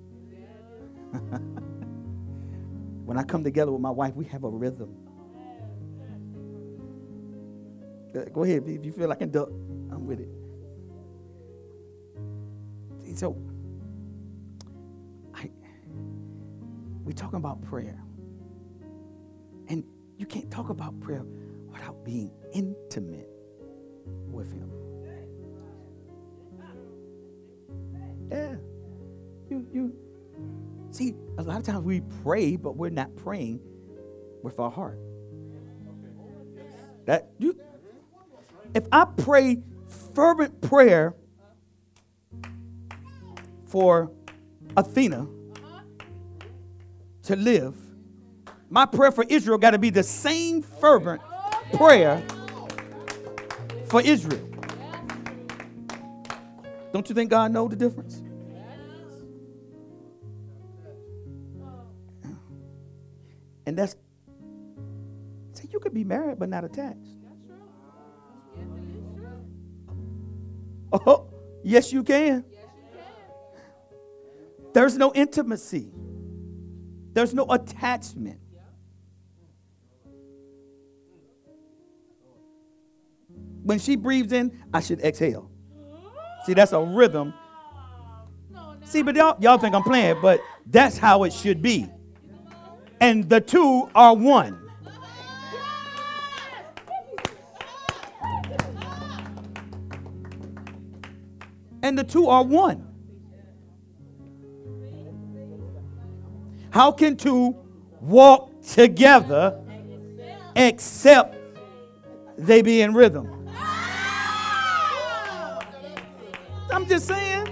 when 3.05 3.17
I 3.17 3.23
come 3.23 3.43
together 3.43 3.71
with 3.71 3.81
my 3.81 3.89
wife, 3.89 4.13
we 4.15 4.25
have 4.25 4.43
a 4.43 4.49
rhythm. 4.49 4.95
Uh, 8.15 8.25
go 8.25 8.43
ahead. 8.43 8.61
If 8.67 8.85
you 8.85 8.91
feel 8.91 9.09
like 9.09 9.21
an 9.21 9.31
duck, 9.31 9.49
I'm 9.49 10.05
with 10.05 10.19
it. 10.19 10.29
So, 13.17 13.35
I, 15.33 15.49
we're 17.03 17.13
talking 17.13 17.37
about 17.37 17.63
prayer. 17.63 17.99
And 19.69 19.83
you 20.17 20.25
can't 20.25 20.51
talk 20.51 20.69
about 20.69 20.99
prayer 20.99 21.23
without 21.71 22.03
being 22.03 22.31
intimate 22.53 23.29
with 24.31 24.51
Him. 24.51 24.71
Yeah. 28.31 28.55
You, 29.49 29.67
you. 29.73 29.93
See, 30.91 31.13
a 31.37 31.43
lot 31.43 31.57
of 31.57 31.63
times 31.63 31.83
we 31.83 32.01
pray, 32.23 32.55
but 32.55 32.75
we're 32.75 32.89
not 32.89 33.15
praying 33.15 33.59
with 34.43 34.59
our 34.59 34.71
heart. 34.71 34.99
That 37.05 37.29
you 37.39 37.59
if 38.75 38.85
I 38.91 39.05
pray 39.05 39.57
fervent 40.13 40.61
prayer 40.61 41.15
for 43.65 44.11
Athena 44.77 45.27
to 47.23 47.35
live, 47.35 47.75
my 48.69 48.85
prayer 48.85 49.11
for 49.11 49.25
Israel 49.27 49.57
got 49.57 49.71
to 49.71 49.79
be 49.79 49.89
the 49.89 50.03
same 50.03 50.61
fervent 50.61 51.21
prayer 51.73 52.23
for 53.85 54.01
Israel. 54.01 54.45
Don't 56.93 57.07
you 57.09 57.15
think 57.15 57.29
God 57.29 57.51
know 57.51 57.67
the 57.67 57.75
difference? 57.75 58.21
And 63.65 63.77
that's 63.77 63.95
see, 65.53 65.67
you 65.71 65.79
could 65.79 65.93
be 65.93 66.03
married 66.03 66.39
but 66.39 66.49
not 66.49 66.63
attached. 66.63 66.97
Oh, 70.91 71.27
yes, 71.63 71.93
you 71.93 72.03
can. 72.03 72.43
There's 74.73 74.97
no 74.97 75.11
intimacy, 75.13 75.91
there's 77.13 77.33
no 77.33 77.45
attachment. 77.49 78.39
When 83.63 83.79
she 83.79 83.95
breathes 83.95 84.33
in, 84.33 84.63
I 84.73 84.79
should 84.79 85.01
exhale. 85.01 85.49
See, 86.45 86.53
that's 86.53 86.71
a 86.71 86.81
rhythm. 86.81 87.33
See, 88.85 89.03
but 89.03 89.15
y'all, 89.15 89.37
y'all 89.39 89.57
think 89.57 89.75
I'm 89.75 89.83
playing, 89.83 90.17
but 90.21 90.41
that's 90.65 90.97
how 90.97 91.23
it 91.23 91.33
should 91.33 91.61
be. 91.61 91.87
And 92.99 93.29
the 93.29 93.39
two 93.41 93.89
are 93.93 94.15
one. 94.15 94.69
and 101.81 101.97
the 101.97 102.03
two 102.03 102.27
are 102.27 102.43
one. 102.43 102.85
How 106.71 106.91
can 106.91 107.17
two 107.17 107.55
walk 107.99 108.61
together 108.61 109.59
except 110.55 111.35
they 112.37 112.61
be 112.61 112.81
in 112.81 112.93
rhythm? 112.93 113.38
Just 116.89 117.07
saying. 117.07 117.47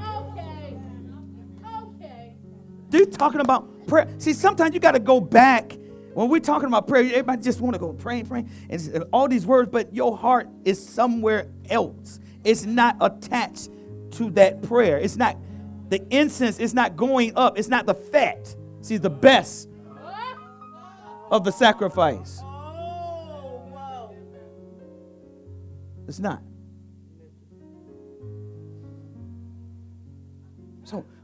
Okay. 0.00 0.76
Okay. 1.64 2.34
Dude, 2.90 3.12
talking 3.12 3.40
about 3.40 3.86
prayer. 3.86 4.08
See, 4.18 4.32
sometimes 4.32 4.74
you 4.74 4.80
got 4.80 4.92
to 4.92 4.98
go 4.98 5.20
back 5.20 5.78
when 6.14 6.28
we're 6.28 6.40
talking 6.40 6.68
about 6.68 6.86
prayer, 6.86 7.02
everybody 7.04 7.42
just 7.42 7.60
want 7.60 7.74
to 7.74 7.80
go 7.80 7.92
praying, 7.92 8.26
praying, 8.26 8.48
and 8.70 8.96
uh, 8.96 9.04
all 9.12 9.28
these 9.28 9.44
words, 9.46 9.68
but 9.70 9.92
your 9.92 10.16
heart 10.16 10.48
is 10.64 10.84
somewhere 10.84 11.48
else. 11.68 12.20
It's 12.44 12.64
not 12.64 12.96
attached 13.00 13.70
to 14.12 14.30
that 14.30 14.62
prayer. 14.62 14.98
It's 14.98 15.16
not 15.16 15.36
the 15.88 16.00
incense 16.10 16.60
is 16.60 16.72
not 16.72 16.96
going 16.96 17.36
up. 17.36 17.58
It's 17.58 17.68
not 17.68 17.86
the 17.86 17.94
fat. 17.94 18.54
See, 18.80 18.96
the 18.96 19.10
best 19.10 19.68
of 21.30 21.44
the 21.44 21.50
sacrifice. 21.50 22.40
Oh, 22.42 24.14
it's 26.06 26.20
not. 26.20 26.42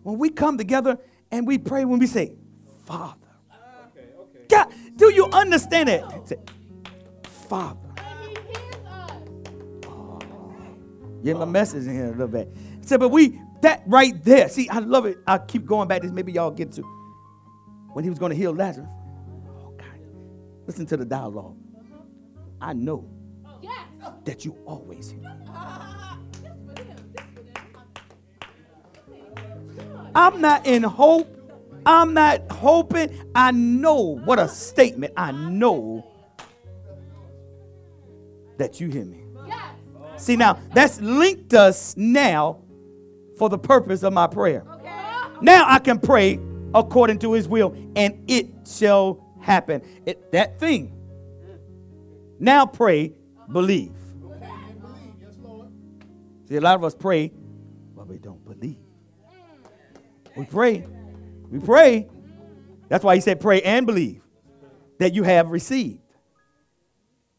When 0.03 0.19
we 0.19 0.31
come 0.31 0.59
together 0.59 0.99
and 1.31 1.47
we 1.47 1.59
pray, 1.59 1.85
when 1.85 1.99
we 1.99 2.07
say, 2.07 2.33
Father, 2.85 3.17
God, 4.49 4.73
do 4.97 5.13
you 5.13 5.27
understand 5.27 5.89
it? 5.89 6.05
Say, 6.25 6.37
Father. 7.23 7.79
Oh, 9.87 10.19
get 11.23 11.37
my 11.37 11.45
message 11.45 11.87
in 11.87 11.95
here 11.95 12.07
a 12.07 12.11
little 12.11 12.29
bit. 12.29 12.49
So, 12.83 12.99
but 12.99 13.11
we, 13.11 13.41
that 13.63 13.83
right 13.87 14.23
there, 14.25 14.49
see, 14.49 14.69
I 14.69 14.79
love 14.81 15.07
it. 15.07 15.19
I 15.27 15.39
keep 15.39 15.67
going 15.67 15.87
back 15.89 16.03
this. 16.03 16.11
Maybe 16.11 16.33
y'all 16.33 16.51
get 16.51 16.73
to 16.73 16.83
when 17.93 18.05
he 18.05 18.11
was 18.11 18.19
going 18.19 18.31
to 18.31 18.37
heal 18.37 18.53
Lazarus. 18.53 18.89
Oh, 19.49 19.73
God. 19.77 20.01
Listen 20.67 20.87
to 20.87 20.97
the 20.97 21.05
dialogue. 21.05 21.57
I 22.61 22.73
know. 22.73 23.09
That 24.25 24.45
you 24.45 24.57
always 24.67 25.11
hear. 25.11 25.23
I'm 30.15 30.41
not 30.41 30.67
in 30.67 30.83
hope. 30.83 31.37
I'm 31.87 32.15
not 32.15 32.51
hoping. 32.51 33.11
I 33.35 33.53
know 33.53 34.19
what 34.25 34.39
a 34.39 34.49
statement. 34.49 35.15
I 35.17 35.33
know 35.33 36.07
that 38.59 38.81
you 38.81 38.89
hear 38.89 39.05
me. 39.05 39.23
See, 40.17 40.37
now 40.37 40.59
that's 40.75 41.01
linked 41.01 41.55
us 41.55 41.97
now 41.97 42.59
for 43.39 43.49
the 43.49 43.59
purpose 43.59 44.03
of 44.03 44.13
my 44.13 44.27
prayer. 44.27 44.65
Now 45.41 45.65
I 45.67 45.79
can 45.79 45.99
pray 45.99 46.39
according 46.75 47.19
to 47.21 47.33
his 47.33 47.49
will, 47.49 47.75
and 47.97 48.23
it 48.29 48.49
shall 48.67 49.25
happen. 49.41 49.81
It, 50.05 50.31
that 50.33 50.61
thing. 50.61 50.93
Now 52.39 52.67
pray, 52.67 53.15
believe. 53.51 53.93
See, 56.49 56.57
a 56.57 56.61
lot 56.61 56.75
of 56.75 56.85
us 56.85 56.95
pray, 56.95 57.33
but 57.97 58.07
we 58.07 58.19
don't 58.19 58.45
believe. 58.45 58.77
We 60.37 60.45
pray. 60.45 60.87
We 61.51 61.59
pray. 61.59 62.09
That's 62.89 63.05
why 63.05 63.15
he 63.15 63.21
said, 63.21 63.41
pray 63.41 63.63
and 63.63 63.87
believe 63.87 64.23
that 64.99 65.15
you 65.15 65.23
have 65.23 65.51
received. 65.51 66.01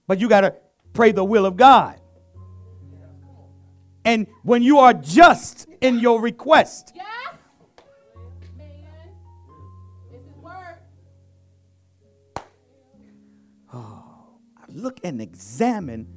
But 0.08 0.20
you 0.20 0.28
got 0.28 0.42
to 0.42 0.56
pray 0.94 1.12
the 1.12 1.24
will 1.24 1.46
of 1.46 1.56
God. 1.56 2.00
And 4.04 4.28
when 4.44 4.64
you 4.64 4.80
are 4.80 4.94
just 4.94 5.68
in 5.80 6.00
your 6.00 6.22
request, 6.22 6.94
oh, 13.72 14.04
look 14.70 15.00
and 15.04 15.22
examine. 15.22 16.08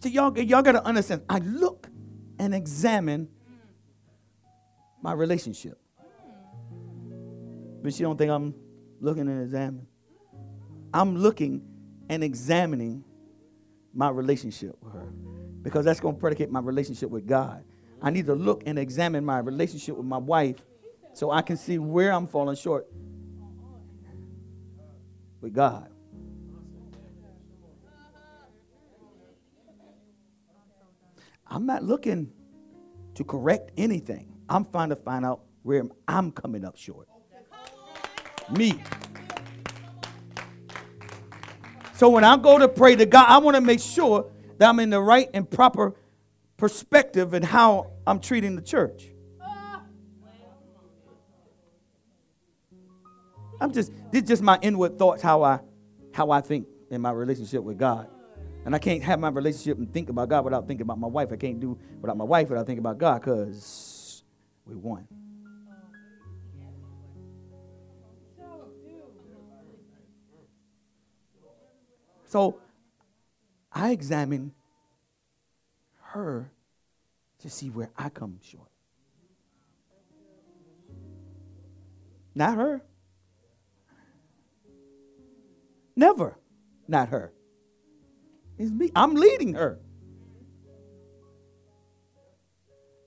So 0.00 0.08
y'all, 0.08 0.38
y'all 0.38 0.62
got 0.62 0.72
to 0.72 0.84
understand. 0.84 1.22
I 1.28 1.38
look 1.38 1.88
and 2.38 2.54
examine 2.54 3.28
my 5.04 5.12
relationship. 5.12 5.78
But 7.82 7.92
she 7.92 8.02
don't 8.02 8.16
think 8.16 8.30
I'm 8.30 8.54
looking 9.00 9.28
and 9.28 9.42
examining. 9.42 9.86
I'm 10.94 11.14
looking 11.18 11.62
and 12.08 12.24
examining 12.24 13.04
my 13.92 14.08
relationship 14.08 14.78
with 14.80 14.94
her 14.94 15.12
because 15.60 15.84
that's 15.84 16.00
going 16.00 16.14
to 16.14 16.20
predicate 16.20 16.50
my 16.50 16.60
relationship 16.60 17.10
with 17.10 17.26
God. 17.26 17.64
I 18.00 18.08
need 18.08 18.24
to 18.26 18.34
look 18.34 18.62
and 18.64 18.78
examine 18.78 19.26
my 19.26 19.40
relationship 19.40 19.94
with 19.94 20.06
my 20.06 20.16
wife 20.16 20.64
so 21.12 21.30
I 21.30 21.42
can 21.42 21.58
see 21.58 21.76
where 21.76 22.10
I'm 22.10 22.26
falling 22.26 22.56
short 22.56 22.86
with 25.42 25.52
God. 25.52 25.90
I'm 31.46 31.66
not 31.66 31.82
looking 31.82 32.32
to 33.16 33.24
correct 33.24 33.70
anything. 33.76 34.33
I'm 34.48 34.64
trying 34.64 34.90
to 34.90 34.96
find 34.96 35.24
out 35.24 35.42
where 35.62 35.84
I'm 36.06 36.30
coming 36.30 36.64
up 36.64 36.76
short. 36.76 37.08
Me. 38.50 38.74
So 41.94 42.10
when 42.10 42.24
I 42.24 42.36
go 42.36 42.58
to 42.58 42.68
pray 42.68 42.96
to 42.96 43.06
God, 43.06 43.26
I 43.28 43.38
want 43.38 43.56
to 43.56 43.60
make 43.60 43.80
sure 43.80 44.30
that 44.58 44.68
I'm 44.68 44.78
in 44.80 44.90
the 44.90 45.00
right 45.00 45.28
and 45.32 45.48
proper 45.48 45.94
perspective 46.56 47.34
in 47.34 47.42
how 47.42 47.92
I'm 48.06 48.20
treating 48.20 48.56
the 48.56 48.62
church. 48.62 49.08
I'm 53.60 53.72
just 53.72 53.92
this 54.10 54.22
is 54.22 54.28
just 54.28 54.42
my 54.42 54.58
inward 54.60 54.98
thoughts 54.98 55.22
how 55.22 55.42
I 55.42 55.60
how 56.12 56.30
I 56.30 56.40
think 56.40 56.66
in 56.90 57.00
my 57.00 57.12
relationship 57.12 57.62
with 57.62 57.78
God. 57.78 58.08
And 58.64 58.74
I 58.74 58.78
can't 58.78 59.02
have 59.02 59.20
my 59.20 59.28
relationship 59.28 59.78
and 59.78 59.92
think 59.92 60.08
about 60.08 60.28
God 60.28 60.44
without 60.44 60.66
thinking 60.66 60.82
about 60.82 60.98
my 60.98 61.06
wife. 61.06 61.32
I 61.32 61.36
can't 61.36 61.60
do 61.60 61.78
without 62.00 62.16
my 62.16 62.24
wife 62.24 62.48
without 62.48 62.66
thinking 62.66 62.80
about 62.80 62.98
God 62.98 63.20
because 63.20 63.93
we 64.66 64.74
one. 64.74 65.06
So 72.26 72.58
I 73.70 73.90
examine 73.90 74.52
her 76.00 76.50
to 77.40 77.50
see 77.50 77.70
where 77.70 77.90
I 77.96 78.08
come 78.08 78.40
short. 78.42 78.68
Not 82.34 82.56
her. 82.56 82.82
Never. 85.94 86.36
Not 86.88 87.10
her. 87.10 87.32
It's 88.58 88.70
me. 88.70 88.90
I'm 88.96 89.14
leading 89.14 89.54
her. 89.54 89.78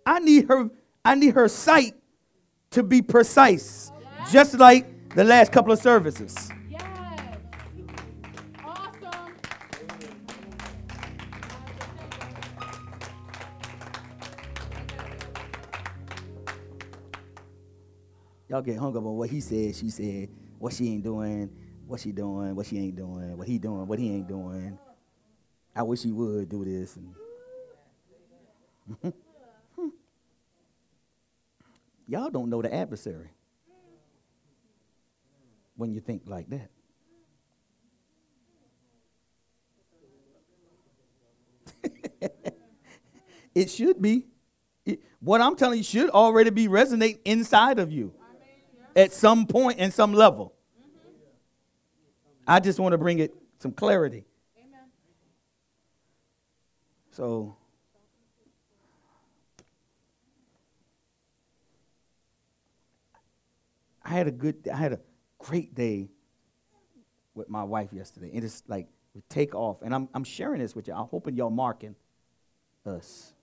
I 0.05 0.19
need 0.19 0.47
her, 0.47 0.69
I 1.07 1.15
need 1.15 1.35
her 1.35 1.47
sight 1.47 1.93
to 2.71 2.83
be 2.83 3.01
precise. 3.01 3.93
Yes. 4.01 4.33
Just 4.33 4.59
like 4.59 5.15
the 5.15 5.23
last 5.23 5.53
couple 5.53 5.71
of 5.71 5.79
services. 5.79 6.49
Yes. 6.69 6.83
Awesome. 8.61 9.33
Y'all 18.49 18.61
get 18.61 18.77
hung 18.77 18.97
up 18.97 19.05
on 19.05 19.15
what 19.15 19.29
he 19.29 19.39
said, 19.39 19.77
she 19.77 19.89
said, 19.89 20.27
what 20.59 20.73
she 20.73 20.89
ain't 20.89 21.05
doing, 21.05 21.49
what 21.85 22.01
she 22.01 22.11
doing, 22.11 22.53
what 22.53 22.65
she 22.65 22.79
ain't 22.79 22.97
doing, 22.97 23.37
what 23.37 23.47
he 23.47 23.57
doing, 23.57 23.87
what 23.87 23.97
he 23.97 24.11
ain't 24.11 24.27
doing. 24.27 24.77
I 25.73 25.83
wish 25.83 26.03
he 26.03 26.11
would 26.11 26.49
do 26.49 26.65
this. 26.65 26.97
And 29.01 29.13
Y'all 32.07 32.29
don't 32.29 32.49
know 32.49 32.61
the 32.61 32.73
adversary 32.73 33.29
when 35.75 35.93
you 35.93 35.99
think 35.99 36.23
like 36.25 36.49
that. 36.49 36.69
it 43.55 43.69
should 43.69 44.01
be. 44.01 44.25
It, 44.85 45.01
what 45.19 45.41
I'm 45.41 45.57
telling 45.57 45.79
you 45.79 45.83
should 45.83 46.09
already 46.09 46.49
be 46.49 46.69
resonating 46.69 47.19
inside 47.25 47.77
of 47.77 47.91
you 47.91 48.13
at 48.95 49.11
some 49.11 49.45
point 49.45 49.79
and 49.79 49.93
some 49.93 50.13
level. 50.13 50.53
I 52.47 52.61
just 52.61 52.79
want 52.79 52.93
to 52.93 52.97
bring 52.97 53.19
it 53.19 53.33
some 53.59 53.73
clarity. 53.73 54.23
So, 57.11 57.57
I 64.07 64.11
had 64.11 64.27
a 64.27 64.31
good, 64.31 64.69
I 64.73 64.77
had 64.77 64.93
a 64.93 64.99
great 65.37 65.75
day 65.75 66.07
with 67.35 67.49
my 67.49 67.65
wife 67.65 67.91
yesterday. 67.91 68.31
And 68.33 68.41
it's 68.43 68.63
like 68.65 68.87
we 69.13 69.21
take 69.27 69.53
off, 69.53 69.81
and 69.81 69.93
I'm, 69.93 70.07
I'm 70.13 70.23
sharing 70.23 70.61
this 70.61 70.73
with 70.73 70.87
you. 70.87 70.93
I'm 70.93 71.07
hoping 71.07 71.35
y'all 71.35 71.49
marking 71.49 71.93
us. 72.85 73.33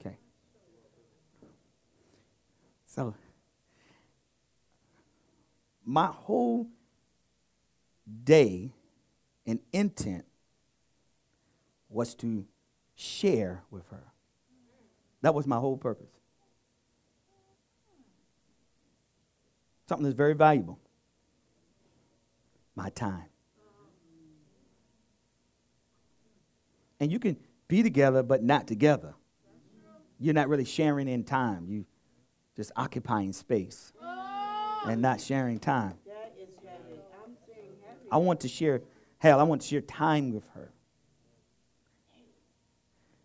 Okay. 0.00 0.16
So, 2.86 3.12
my 5.84 6.06
whole 6.06 6.68
day 8.22 8.72
and 9.46 9.58
intent 9.72 10.26
was 11.88 12.14
to 12.14 12.46
share 12.94 13.64
with 13.72 13.88
her. 13.88 14.12
That 15.22 15.34
was 15.34 15.44
my 15.44 15.56
whole 15.56 15.76
purpose. 15.76 16.13
Something 19.88 20.04
that's 20.04 20.16
very 20.16 20.34
valuable 20.34 20.78
my 22.76 22.88
time. 22.90 23.26
And 27.00 27.12
you 27.12 27.18
can 27.18 27.36
be 27.68 27.82
together 27.82 28.22
but 28.22 28.42
not 28.42 28.66
together. 28.66 29.14
You're 30.18 30.34
not 30.34 30.48
really 30.48 30.64
sharing 30.64 31.08
in 31.08 31.24
time. 31.24 31.66
You 31.68 31.84
just 32.56 32.72
occupying 32.76 33.32
space 33.32 33.92
and 34.86 35.02
not 35.02 35.20
sharing 35.20 35.58
time. 35.58 35.94
I 38.10 38.16
want 38.18 38.40
to 38.40 38.48
share, 38.48 38.82
hell, 39.18 39.40
I 39.40 39.42
want 39.42 39.62
to 39.62 39.66
share 39.66 39.80
time 39.80 40.32
with 40.32 40.46
her. 40.54 40.72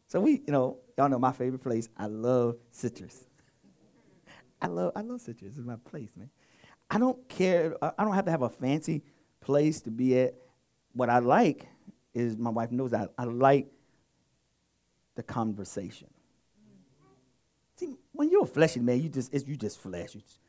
So 0.08 0.20
we, 0.20 0.32
you 0.32 0.52
know, 0.52 0.78
y'all 0.98 1.10
know 1.10 1.20
my 1.20 1.32
favorite 1.32 1.62
place. 1.62 1.88
I 1.96 2.08
love 2.08 2.58
citrus. 2.72 3.26
I 4.62 4.68
love, 4.68 4.94
I 4.96 5.02
love 5.02 5.22
citrus. 5.22 5.56
It's 5.56 5.66
my 5.66 5.76
place, 5.76 6.10
man. 6.18 6.32
I 6.90 6.98
don't 6.98 7.28
care. 7.30 7.76
I 7.82 8.04
don't 8.04 8.14
have 8.14 8.26
to 8.26 8.32
have 8.32 8.42
a 8.42 8.50
fancy 8.50 9.04
place 9.42 9.82
to 9.82 9.92
be 9.92 10.18
at. 10.20 10.36
What 10.94 11.10
I 11.10 11.20
like 11.20 11.68
is 12.14 12.36
my 12.36 12.50
wife 12.50 12.72
knows 12.72 12.92
that 12.92 13.12
I 13.18 13.26
like 13.26 13.68
the 15.16 15.24
conversation. 15.24 16.08
See, 17.76 17.96
when 18.12 18.30
you're 18.30 18.44
a 18.44 18.48
fleshy 18.48 18.80
man, 18.80 19.02
you 19.02 19.10
just 19.10 19.34
you 19.48 19.56
just 19.56 19.80
flesh. 19.80 20.16
You 20.16 20.22
just, 20.22 20.40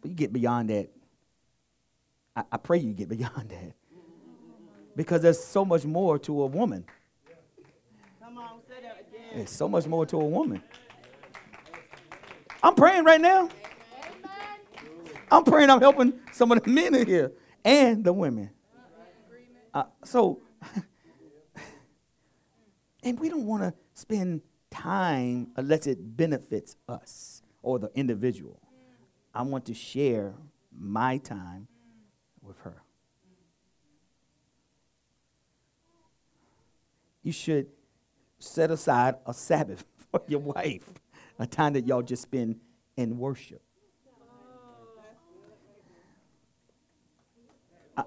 but 0.00 0.10
you 0.10 0.16
get 0.16 0.32
beyond 0.32 0.70
that. 0.70 0.88
I, 2.34 2.44
I 2.50 2.56
pray 2.56 2.78
you 2.78 2.92
get 2.94 3.08
beyond 3.16 3.50
that. 3.50 3.74
Because 4.96 5.22
there's 5.22 5.42
so 5.42 5.64
much 5.64 5.84
more 5.84 6.18
to 6.20 6.42
a 6.42 6.46
woman. 6.46 6.84
Come 8.22 8.38
on, 8.38 8.60
say 8.68 8.74
that 8.82 9.06
again. 9.08 9.36
There's 9.36 9.50
so 9.50 9.68
much 9.68 9.86
more 9.86 10.06
to 10.06 10.20
a 10.20 10.24
woman. 10.24 10.62
I'm 12.62 12.74
praying 12.74 13.04
right 13.04 13.20
now. 13.20 13.50
I'm 15.34 15.44
praying 15.44 15.70
I'm 15.70 15.80
helping 15.80 16.12
some 16.32 16.52
of 16.52 16.62
the 16.62 16.70
men 16.70 16.94
in 16.94 17.06
here 17.06 17.32
and 17.64 18.04
the 18.04 18.12
women. 18.12 18.50
Uh, 19.72 19.84
so, 20.04 20.40
and 23.02 23.18
we 23.18 23.28
don't 23.28 23.44
want 23.46 23.62
to 23.64 23.74
spend 23.94 24.42
time 24.70 25.48
unless 25.56 25.86
it 25.88 26.16
benefits 26.16 26.76
us 26.88 27.42
or 27.62 27.80
the 27.80 27.90
individual. 27.94 28.60
I 29.34 29.42
want 29.42 29.64
to 29.66 29.74
share 29.74 30.34
my 30.72 31.18
time 31.18 31.66
with 32.40 32.58
her. 32.58 32.82
You 37.24 37.32
should 37.32 37.66
set 38.38 38.70
aside 38.70 39.16
a 39.26 39.34
Sabbath 39.34 39.84
for 40.12 40.22
your 40.28 40.40
wife, 40.40 40.88
a 41.38 41.46
time 41.46 41.72
that 41.72 41.86
y'all 41.86 42.02
just 42.02 42.22
spend 42.22 42.60
in 42.96 43.18
worship. 43.18 43.62
I- 47.96 48.04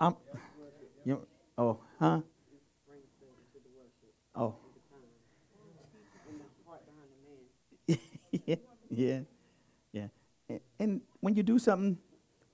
I'm, 0.00 0.16
you, 1.04 1.26
oh, 1.58 1.78
huh? 1.98 2.20
Oh. 4.34 4.56
yeah, 8.46 8.56
yeah, 8.90 9.20
yeah. 9.92 10.06
And, 10.48 10.60
and 10.78 11.00
when 11.20 11.34
you 11.34 11.42
do 11.42 11.58
something, 11.58 11.98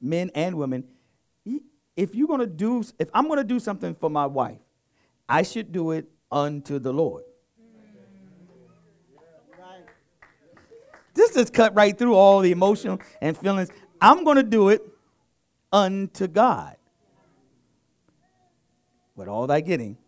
men 0.01 0.31
and 0.35 0.57
women, 0.57 0.85
if 1.97 2.15
you're 2.15 2.29
gonna 2.29 2.47
do, 2.47 2.83
if 2.99 3.11
I'm 3.13 3.29
gonna 3.29 3.45
do 3.45 3.61
something 3.61 3.95
for 3.95 4.09
my 4.09 4.27
wife, 4.27 4.59
I 5.29 5.43
should 5.43 5.71
do 5.71 5.91
it 5.93 6.09
unto 6.33 6.79
the 6.79 6.93
Lord. 6.93 7.25
Right. 9.59 9.85
This 11.15 11.35
just 11.35 11.53
cut 11.53 11.75
right 11.75 11.97
through 11.97 12.15
all 12.15 12.41
the 12.41 12.53
emotional 12.53 13.01
and 13.21 13.37
feelings. 13.37 13.69
I'm 14.01 14.25
gonna 14.25 14.43
do 14.43 14.71
it 14.71 14.83
unto 15.73 16.27
God. 16.27 16.77
With 19.21 19.29
all 19.29 19.47
thy 19.47 19.61
getting, 19.61 19.99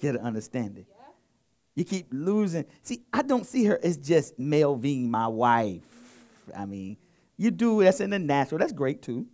get 0.00 0.16
an 0.16 0.22
understanding. 0.22 0.86
You 1.76 1.84
keep 1.84 2.08
losing. 2.10 2.64
See, 2.82 3.04
I 3.12 3.22
don't 3.22 3.46
see 3.46 3.64
her 3.66 3.78
as 3.80 3.96
just 3.96 4.36
Melvin, 4.40 5.08
my 5.08 5.28
wife. 5.28 5.84
I 6.56 6.64
mean, 6.66 6.96
you 7.36 7.52
do 7.52 7.84
that's 7.84 8.00
in 8.00 8.10
the 8.10 8.18
natural. 8.18 8.58
That's 8.58 8.72
great 8.72 9.02
too. 9.02 9.28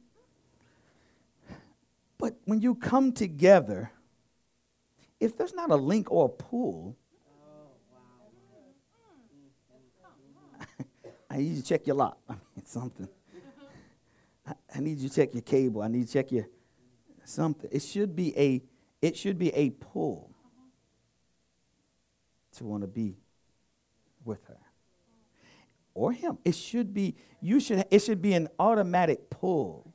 But 2.18 2.36
when 2.44 2.60
you 2.60 2.74
come 2.74 3.12
together, 3.12 3.90
if 5.18 5.34
there's 5.34 5.54
not 5.54 5.70
a 5.70 5.76
link 5.76 6.12
or 6.12 6.26
a 6.26 6.28
pull, 6.28 6.94
I 11.30 11.38
need 11.38 11.52
you 11.52 11.62
to 11.62 11.66
check 11.66 11.86
your 11.86 11.96
lock. 11.96 12.18
I 12.28 12.34
mean, 12.34 12.66
something. 12.66 13.08
I, 14.46 14.52
I 14.74 14.80
need 14.80 14.98
you 14.98 15.08
to 15.08 15.14
check 15.14 15.32
your 15.32 15.40
cable. 15.40 15.80
I 15.80 15.88
need 15.88 16.06
to 16.06 16.12
check 16.12 16.30
your 16.30 16.46
something. 17.24 17.70
It 17.72 17.80
should 17.80 18.14
be 18.14 18.36
a 18.36 18.60
it 19.02 19.16
should 19.16 19.38
be 19.38 19.50
a 19.50 19.70
pull 19.70 20.30
to 22.56 22.64
want 22.64 22.82
to 22.82 22.86
be 22.86 23.16
with 24.24 24.44
her 24.46 24.58
or 25.94 26.12
him. 26.12 26.38
It 26.44 26.54
should 26.54 26.92
be 26.92 27.16
you 27.40 27.60
should 27.60 27.84
it 27.90 28.00
should 28.00 28.22
be 28.22 28.34
an 28.34 28.48
automatic 28.58 29.30
pull. 29.30 29.94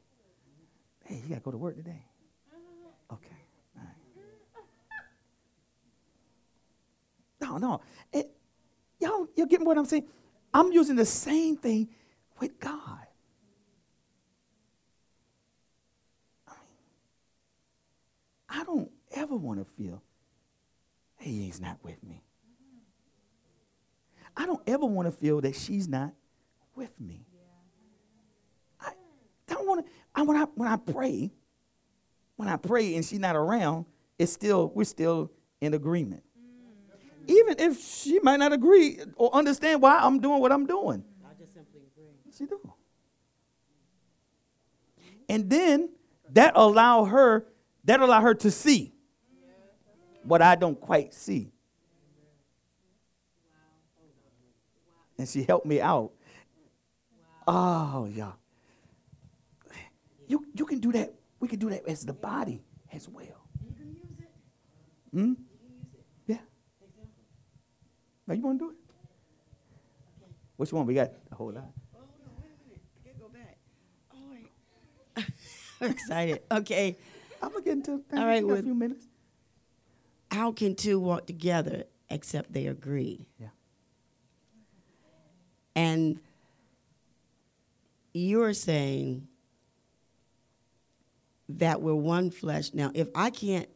Hey, 1.03 1.21
you 1.23 1.29
gotta 1.29 1.41
go 1.41 1.51
to 1.51 1.57
work 1.57 1.75
today. 1.75 2.05
Okay. 3.11 3.35
No, 7.41 7.57
no. 7.57 7.81
It, 8.11 8.31
y'all, 8.99 9.27
you're 9.35 9.45
getting 9.45 9.65
what 9.65 9.77
I'm 9.77 9.85
saying? 9.85 10.07
I'm 10.53 10.71
using 10.71 10.95
the 10.95 11.05
same 11.05 11.57
thing 11.57 11.89
with 12.39 12.59
God. 12.59 13.05
I 16.47 16.51
mean, 16.51 16.59
I 18.49 18.63
don't 18.63 18.91
ever 19.15 19.35
want 19.35 19.59
to 19.59 19.65
feel, 19.65 20.03
hey, 21.17 21.31
he's 21.31 21.59
not 21.59 21.79
with 21.83 22.03
me. 22.03 22.21
I 24.37 24.45
don't 24.45 24.61
ever 24.67 24.85
want 24.85 25.07
to 25.07 25.11
feel 25.11 25.41
that 25.41 25.55
she's 25.55 25.87
not 25.87 26.13
with 26.75 26.99
me. 26.99 27.25
I 28.79 28.91
don't 29.47 29.65
want 29.67 29.85
to. 29.85 29.91
I, 30.13 30.21
when 30.23 30.37
I 30.37 30.43
when 30.55 30.67
I 30.67 30.75
pray, 30.75 31.31
when 32.35 32.49
I 32.49 32.57
pray 32.57 32.95
and 32.95 33.05
she's 33.05 33.19
not 33.19 33.35
around, 33.35 33.85
it's 34.19 34.31
still 34.31 34.71
we're 34.75 34.83
still 34.83 35.31
in 35.61 35.73
agreement. 35.73 36.23
Even 37.27 37.55
if 37.57 37.81
she 37.81 38.19
might 38.19 38.37
not 38.37 38.53
agree 38.53 38.99
or 39.15 39.33
understand 39.33 39.81
why 39.81 39.99
I'm 39.99 40.19
doing 40.19 40.39
what 40.41 40.51
I'm 40.51 40.67
doing. 40.67 41.03
I 41.25 41.33
just 41.41 41.53
simply 41.53 41.81
agree. 41.95 42.11
She 42.37 42.45
do. 42.45 42.59
And 45.27 45.49
then 45.49 45.89
that 46.33 46.53
allow 46.55 47.05
her 47.05 47.47
that 47.85 47.99
allow 48.01 48.21
her 48.21 48.33
to 48.35 48.51
see 48.51 48.94
what 50.25 50.41
I 50.41 50.55
don't 50.55 50.79
quite 50.79 51.13
see. 51.13 51.51
And 55.17 55.27
she 55.29 55.43
helped 55.43 55.65
me 55.65 55.79
out. 55.79 56.11
Oh 57.47 58.09
yeah. 58.11 58.31
You 60.27 60.45
you 60.53 60.65
can 60.65 60.79
do 60.79 60.91
that. 60.91 61.13
We 61.39 61.47
can 61.47 61.59
do 61.59 61.69
that 61.69 61.87
as 61.87 62.05
the 62.05 62.13
body 62.13 62.63
as 62.91 63.07
well. 63.07 63.47
Hmm? 65.13 65.33
Yeah. 66.25 66.39
Now 68.27 68.33
you 68.33 68.41
want 68.41 68.59
to 68.59 68.65
do 68.65 68.71
it? 68.71 68.77
Which 70.57 70.73
one? 70.73 70.85
We 70.85 70.95
got 70.95 71.11
a 71.31 71.35
whole 71.35 71.51
lot. 71.51 71.69
Oh, 71.93 71.99
no, 71.99 72.31
wait 72.41 72.49
a 72.49 72.67
minute. 72.67 72.81
I 72.99 73.07
can't 73.07 73.19
go 73.19 73.29
back. 73.29 73.57
Oh, 74.13 74.31
wait. 74.31 74.51
I'm 75.81 75.91
excited. 75.91 76.41
Okay. 76.51 76.97
I'm 77.41 77.51
gonna 77.51 77.63
get 77.63 77.73
into 77.73 78.01
All 78.13 78.25
right, 78.25 78.43
in 78.43 78.49
a 78.49 78.63
few 78.63 78.73
minutes. 78.73 79.05
How 80.35 80.51
can 80.51 80.75
two 80.75 80.99
walk 80.99 81.27
together 81.27 81.85
except 82.09 82.51
they 82.51 82.67
agree? 82.67 83.25
Yeah. 83.39 83.47
And 85.77 86.19
you're 88.13 88.53
saying 88.53 89.29
that 91.47 91.81
we're 91.81 91.95
one 91.95 92.31
flesh. 92.31 92.73
Now, 92.73 92.91
if 92.93 93.07
I 93.15 93.29
can't, 93.29 93.69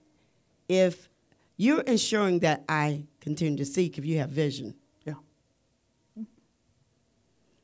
if 0.67 1.07
you're 1.55 1.79
ensuring 1.79 2.39
that 2.39 2.65
I 2.67 3.03
continue 3.21 3.57
to 3.59 3.65
seek, 3.65 3.97
if 3.97 4.03
you 4.05 4.17
have 4.17 4.29
vision. 4.29 4.75
Yeah. 5.05 5.13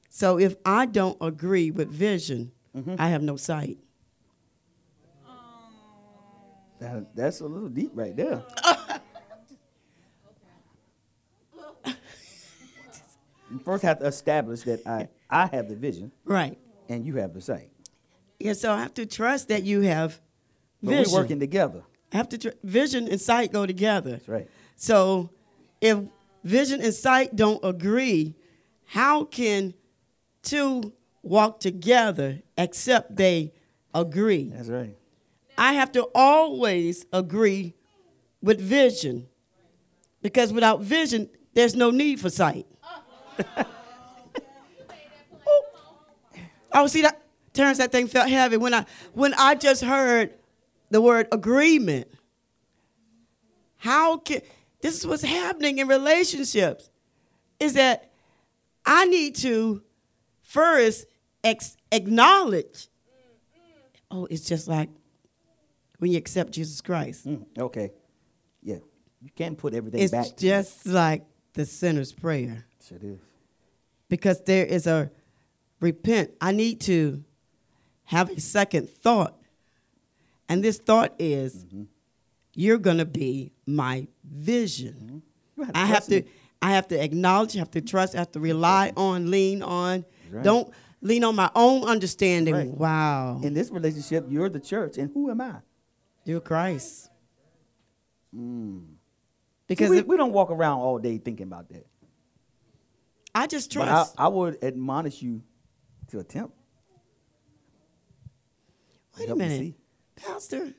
So 0.10 0.40
if 0.40 0.56
I 0.66 0.86
don't 0.86 1.18
agree 1.20 1.70
with 1.70 1.90
vision, 1.90 2.54
Mhm. 2.74 2.96
I 2.98 3.10
have 3.10 3.22
no 3.22 3.36
sight. 3.36 3.78
That, 6.80 7.14
that's 7.14 7.42
a 7.42 7.46
little 7.46 7.70
deep 7.70 7.92
right 7.94 8.16
there. 8.16 8.44
first 13.60 13.84
have 13.84 14.00
to 14.00 14.06
establish 14.06 14.62
that 14.64 14.86
I, 14.88 15.08
I 15.30 15.48
have 15.48 15.70
the 15.70 15.76
vision 15.76 16.12
Right. 16.24 16.58
and 16.90 17.06
you 17.06 17.16
have 17.18 17.34
the 17.34 17.42
sight. 17.42 17.70
Yeah, 18.40 18.54
so 18.54 18.72
I 18.72 18.82
have 18.82 18.94
to 18.96 19.06
trust 19.06 19.48
that 19.50 19.64
you 19.64 19.82
have 19.82 20.20
But 20.84 20.90
vision. 20.92 21.14
we're 21.14 21.20
working 21.22 21.40
together. 21.40 21.84
I 22.14 22.18
have 22.18 22.30
to 22.30 22.38
tr- 22.38 22.50
vision 22.64 23.08
and 23.08 23.20
sight 23.20 23.52
go 23.52 23.66
together. 23.66 24.12
That's 24.12 24.28
right. 24.28 24.50
So 24.76 25.30
if 25.82 26.00
vision 26.44 26.82
and 26.82 26.94
sight 26.94 27.36
don't 27.36 27.64
agree, 27.64 28.36
how 28.86 29.26
can 29.26 29.74
two 30.44 30.94
walk 31.24 31.60
together 31.60 32.42
except 32.58 33.16
they 33.16 33.54
agree? 33.94 34.52
That's 34.54 34.70
right. 34.70 34.96
I 35.58 35.74
have 35.74 35.92
to 35.94 36.04
always 36.14 37.06
agree 37.14 37.74
with 38.42 38.60
vision 38.60 39.28
because 40.22 40.52
without 40.52 40.82
vision, 40.82 41.30
there's 41.54 41.76
no 41.76 41.90
need 41.90 42.20
for 42.20 42.30
sight. 42.30 42.68
oh, 46.74 46.88
see 46.88 47.02
that 47.02 47.22
Terrence, 47.54 47.78
that 47.78 47.92
thing 47.92 48.08
felt 48.08 48.30
heavy 48.30 48.58
when 48.58 48.74
I 48.74 48.86
when 49.14 49.34
I 49.34 49.56
just 49.56 49.82
heard 49.82 50.34
the 50.92 51.02
word 51.02 51.28
agreement. 51.32 52.08
How 53.78 54.18
can 54.18 54.42
this 54.82 54.98
is 54.98 55.08
what's 55.08 55.24
happening 55.24 55.78
in 55.78 55.88
relationships? 55.88 56.90
Is 57.60 57.74
that 57.74 58.12
I 58.86 59.06
need 59.06 59.36
to 59.38 59.82
first 60.42 61.06
ex- 61.44 61.78
acknowledge. 61.92 62.90
Oh, 64.12 64.28
it's 64.30 64.46
just 64.46 64.68
like 64.68 64.90
when 66.00 66.12
you 66.12 66.18
accept 66.18 66.52
Jesus 66.52 66.82
Christ. 66.82 67.26
Mm, 67.26 67.46
okay. 67.58 67.92
Yeah. 68.62 68.78
You 69.22 69.30
can't 69.36 69.58
put 69.58 69.74
everything 69.74 70.02
It's 70.02 70.12
back. 70.12 70.26
to 70.26 70.36
just 70.36 70.86
like 70.86 71.24
the 71.54 71.66
sinner's 71.66 72.12
prayer 72.12 72.66
Is. 72.92 73.20
because 74.10 74.44
there 74.44 74.66
is 74.66 74.88
a 74.88 75.12
repent. 75.80 76.32
I 76.40 76.52
need 76.52 76.82
to 76.82 77.24
have 78.06 78.30
a 78.30 78.40
second 78.40 78.90
thought. 78.90 79.36
And 80.48 80.64
this 80.64 80.78
thought 80.78 81.16
is 81.18 81.66
mm-hmm. 81.66 81.84
you're 82.54 82.78
going 82.78 83.00
to 83.00 83.06
be 83.06 83.52
my 83.66 84.08
vision. 84.24 85.24
Mm-hmm. 85.58 85.64
Have 85.64 85.72
I 85.76 85.86
have 85.86 86.06
to 86.08 86.24
I 86.62 86.72
have 86.72 86.88
to 86.90 87.04
acknowledge, 87.04 87.56
I 87.56 87.60
have 87.60 87.72
to 87.72 87.82
trust, 87.82 88.16
I 88.16 88.20
have 88.20 88.32
to 88.32 88.40
rely 88.40 88.92
on, 88.98 89.30
lean 89.30 89.62
on. 89.62 90.06
Right. 90.32 90.44
Don't 90.44 90.74
lean 91.02 91.24
on 91.24 91.36
my 91.36 91.52
own 91.54 91.84
understanding. 91.84 92.56
Right. 92.56 92.68
Wow. 92.68 93.40
In 93.44 93.54
this 93.54 93.70
relationship, 93.70 94.26
you're 94.30 94.50
the 94.50 94.60
church, 94.60 94.98
and 94.98 95.12
who 95.14 95.30
am 95.30 95.42
I? 95.42 95.58
You're 96.24 96.40
Christ. 96.40 97.10
Mm. 98.36 98.82
See, 98.82 98.96
Because 99.68 99.90
we, 99.92 100.00
if- 100.00 100.08
we 100.08 100.18
don't 100.18 100.34
walk 100.34 100.50
around 100.50 100.80
all 100.80 100.98
day 100.98 101.18
thinking 101.20 101.46
about 101.46 101.70
that. 101.70 101.86
I 103.36 103.48
just 103.48 103.74
But 103.74 103.82
I, 103.84 103.86
trust. 103.92 104.16
I 104.18 104.28
would 104.30 104.64
admonish 104.64 105.22
you 105.22 105.44
to 106.10 106.20
attempt. 106.20 106.56
Wait 109.20 109.30
a 109.30 109.36
minute. 109.36 109.76
Pastor, 110.16 110.74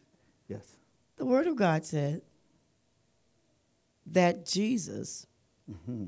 Yes. 0.48 0.64
the 1.16 1.26
word 1.26 1.46
of 1.46 1.57
God 1.57 1.84
said 1.84 2.22
that 4.07 4.46
Jesus 4.46 5.26
Mm-hmm. 5.70 6.04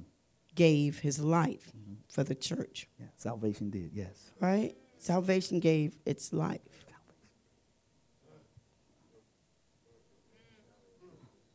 gave 0.55 1.01
his 1.01 1.19
life 1.21 1.73
for 2.09 2.23
the 2.25 2.35
church, 2.35 2.89
Yeah. 2.99 3.07
Salvation 3.17 3.71
did. 3.71 3.91
Yes. 3.93 4.31
right? 4.41 4.75
Salvation 4.99 5.59
gave 5.61 5.97
its 6.07 6.33
life. 6.33 6.61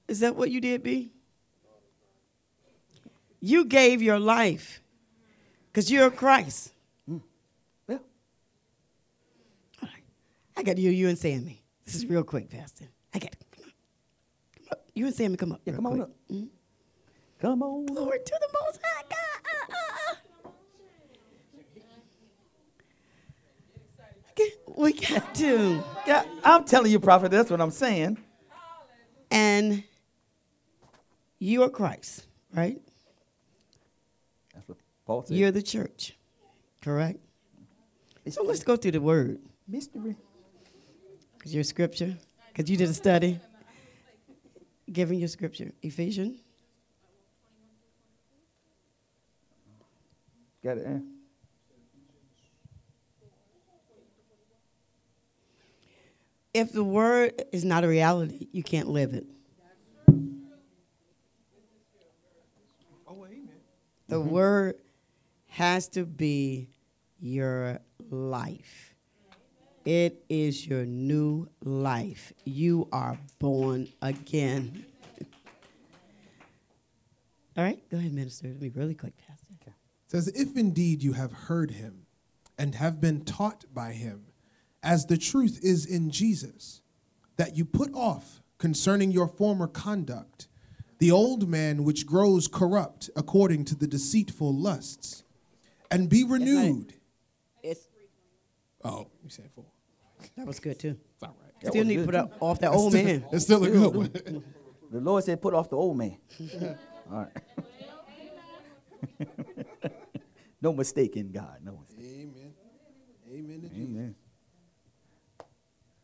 Is 0.07 0.19
that 0.19 0.35
what 0.35 0.51
you 0.51 0.59
did, 0.61 0.83
B? 0.83 1.11
You 3.39 3.65
gave 3.65 4.01
your 4.01 4.19
life 4.19 4.81
because 5.73 5.91
you're 5.91 6.11
Christ. 6.11 6.71
Yeah. 7.07 7.15
All 7.97 7.99
right. 9.81 10.03
I 10.55 10.61
got 10.63 10.75
hear 10.83 10.91
you 10.91 11.09
and 11.09 11.17
Sammy. 11.17 11.63
This 11.83 11.95
is 11.95 12.05
real 12.05 12.23
quick, 12.23 12.49
Pastor. 12.49 12.85
I 13.13 13.19
got 13.19 13.31
to 13.31 13.37
come 13.51 13.63
on. 13.65 13.71
Come 14.57 14.67
up. 14.71 14.85
You 14.93 15.05
and 15.07 15.15
Sammy, 15.15 15.35
come 15.35 15.51
up. 15.51 15.61
Yeah. 15.65 15.73
real 15.73 15.77
Come 15.77 15.85
on 15.87 15.91
quick. 15.93 16.03
up. 16.03 16.11
Mhm. 16.31 16.47
Come 17.39 17.63
on. 17.63 17.85
Glory 17.87 18.19
to 18.23 18.39
the 18.39 18.47
Most 18.65 18.79
High 18.83 19.03
God. 19.09 19.17
Uh, 19.49 19.73
uh, 19.73 20.47
uh. 20.47 20.49
Okay, 24.31 24.51
We 24.77 24.93
got 24.93 25.35
to. 25.35 25.83
Yeah, 26.07 26.23
I'm 26.43 26.63
telling 26.65 26.91
you, 26.91 26.99
prophet. 26.99 27.31
That's 27.31 27.49
what 27.51 27.59
I'm 27.61 27.71
saying. 27.71 28.17
And 29.29 29.83
you 31.39 31.63
are 31.63 31.69
Christ, 31.69 32.25
right? 32.53 32.79
That's 35.13 35.29
Paul 35.29 35.35
said. 35.35 35.37
You're 35.37 35.51
the 35.51 35.61
church, 35.61 36.17
correct? 36.81 37.19
It's 38.25 38.35
So 38.35 38.43
let's 38.43 38.63
go 38.63 38.75
through 38.75 38.91
the 38.91 39.01
word. 39.01 39.39
mystery. 39.67 40.15
Because 41.37 41.53
your 41.53 41.63
scripture, 41.63 42.15
because 42.47 42.69
you 42.69 42.77
did 42.77 42.89
a 42.89 42.93
study. 42.93 43.39
Giving 44.91 45.19
your 45.19 45.27
scripture. 45.27 45.71
Ephesians. 45.81 46.39
Got 50.63 50.77
it. 50.77 50.85
eh? 50.87 50.99
If 56.53 56.71
the 56.71 56.83
word 56.83 57.43
is 57.51 57.65
not 57.65 57.83
a 57.83 57.87
reality, 57.87 58.47
you 58.51 58.63
can't 58.63 58.87
live 58.87 59.13
it. 59.13 59.25
The 64.07 64.21
word 64.21 64.75
has 65.53 65.87
to 65.87 66.03
be 66.03 66.67
your 67.19 67.79
life. 68.09 68.95
It 69.85 70.25
is 70.27 70.65
your 70.65 70.83
new 70.83 71.47
life. 71.63 72.33
You 72.43 72.87
are 72.91 73.19
born 73.37 73.87
again. 74.01 74.83
All 77.55 77.63
right, 77.63 77.79
go 77.91 77.97
ahead, 77.97 78.13
minister. 78.13 78.47
It'll 78.47 78.59
be 78.59 78.69
really 78.69 78.95
quick, 78.95 79.13
Pastor. 79.27 79.75
says, 80.07 80.27
If 80.29 80.57
indeed 80.57 81.03
you 81.03 81.13
have 81.13 81.31
heard 81.31 81.69
him 81.69 82.07
and 82.57 82.73
have 82.73 82.99
been 82.99 83.23
taught 83.23 83.65
by 83.71 83.91
him, 83.91 84.25
as 84.81 85.05
the 85.05 85.17
truth 85.17 85.59
is 85.61 85.85
in 85.85 86.09
Jesus, 86.09 86.81
that 87.37 87.55
you 87.55 87.63
put 87.63 87.93
off 87.93 88.41
concerning 88.57 89.11
your 89.11 89.27
former 89.27 89.67
conduct 89.67 90.47
the 90.97 91.11
old 91.11 91.49
man 91.49 91.83
which 91.83 92.05
grows 92.05 92.47
corrupt 92.47 93.09
according 93.15 93.65
to 93.65 93.75
the 93.75 93.87
deceitful 93.87 94.55
lusts, 94.55 95.22
and 95.91 96.09
be 96.09 96.23
renewed. 96.23 96.93
It's, 97.61 97.87
Oh, 98.83 99.07
you 99.23 99.29
said 99.29 99.49
four. 99.51 99.65
that 100.35 100.45
was 100.45 100.59
good 100.59 100.77
too. 100.77 100.97
It's 101.13 101.23
all 101.23 101.35
right. 101.41 101.67
Still 101.69 101.85
need 101.85 101.97
to 101.97 102.05
put 102.05 102.15
up 102.15 102.33
off 102.41 102.59
that 102.59 102.71
old 102.71 102.93
man. 102.93 103.23
It's 103.31 103.45
still 103.45 103.63
a 103.63 103.69
good 103.69 103.95
one. 103.95 104.43
The 104.91 104.99
Lord 104.99 105.23
said, 105.23 105.41
"Put 105.41 105.55
off 105.55 105.71
the 105.71 105.75
old 105.75 105.97
man." 105.97 106.17
All 107.11 107.25
right. 107.25 107.31
no 110.61 110.71
mistake 110.71 111.17
in 111.17 111.31
God. 111.31 111.57
No 111.63 111.79
mistake. 111.79 112.05
Amen. 112.05 112.53
Amen 113.27 113.61
to 113.61 113.69
Jesus. 113.69 113.89
Amen. 113.89 114.15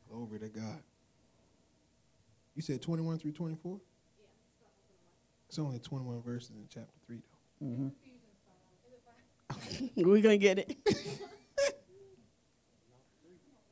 Glory 0.10 0.40
to 0.40 0.50
God. 0.50 0.82
You 2.56 2.64
said 2.64 2.82
21 2.82 3.20
through 3.20 3.34
24? 3.34 3.80
It's 5.48 5.60
only 5.60 5.78
21 5.78 6.24
verses 6.24 6.50
in 6.56 6.66
chapter 6.68 6.96
3, 7.06 7.18
though. 7.62 7.68
Mm-hmm. 7.68 7.88
We're 9.96 10.22
going 10.22 10.24
to 10.24 10.38
get 10.38 10.60
it. 10.60 10.78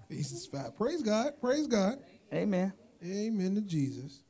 Ephesians 0.09 0.45
5. 0.47 0.75
Praise 0.75 1.01
God. 1.01 1.33
Praise 1.41 1.67
God. 1.67 1.97
Amen. 2.33 2.73
Amen 3.03 3.55
to 3.55 3.61
Jesus. 3.61 4.23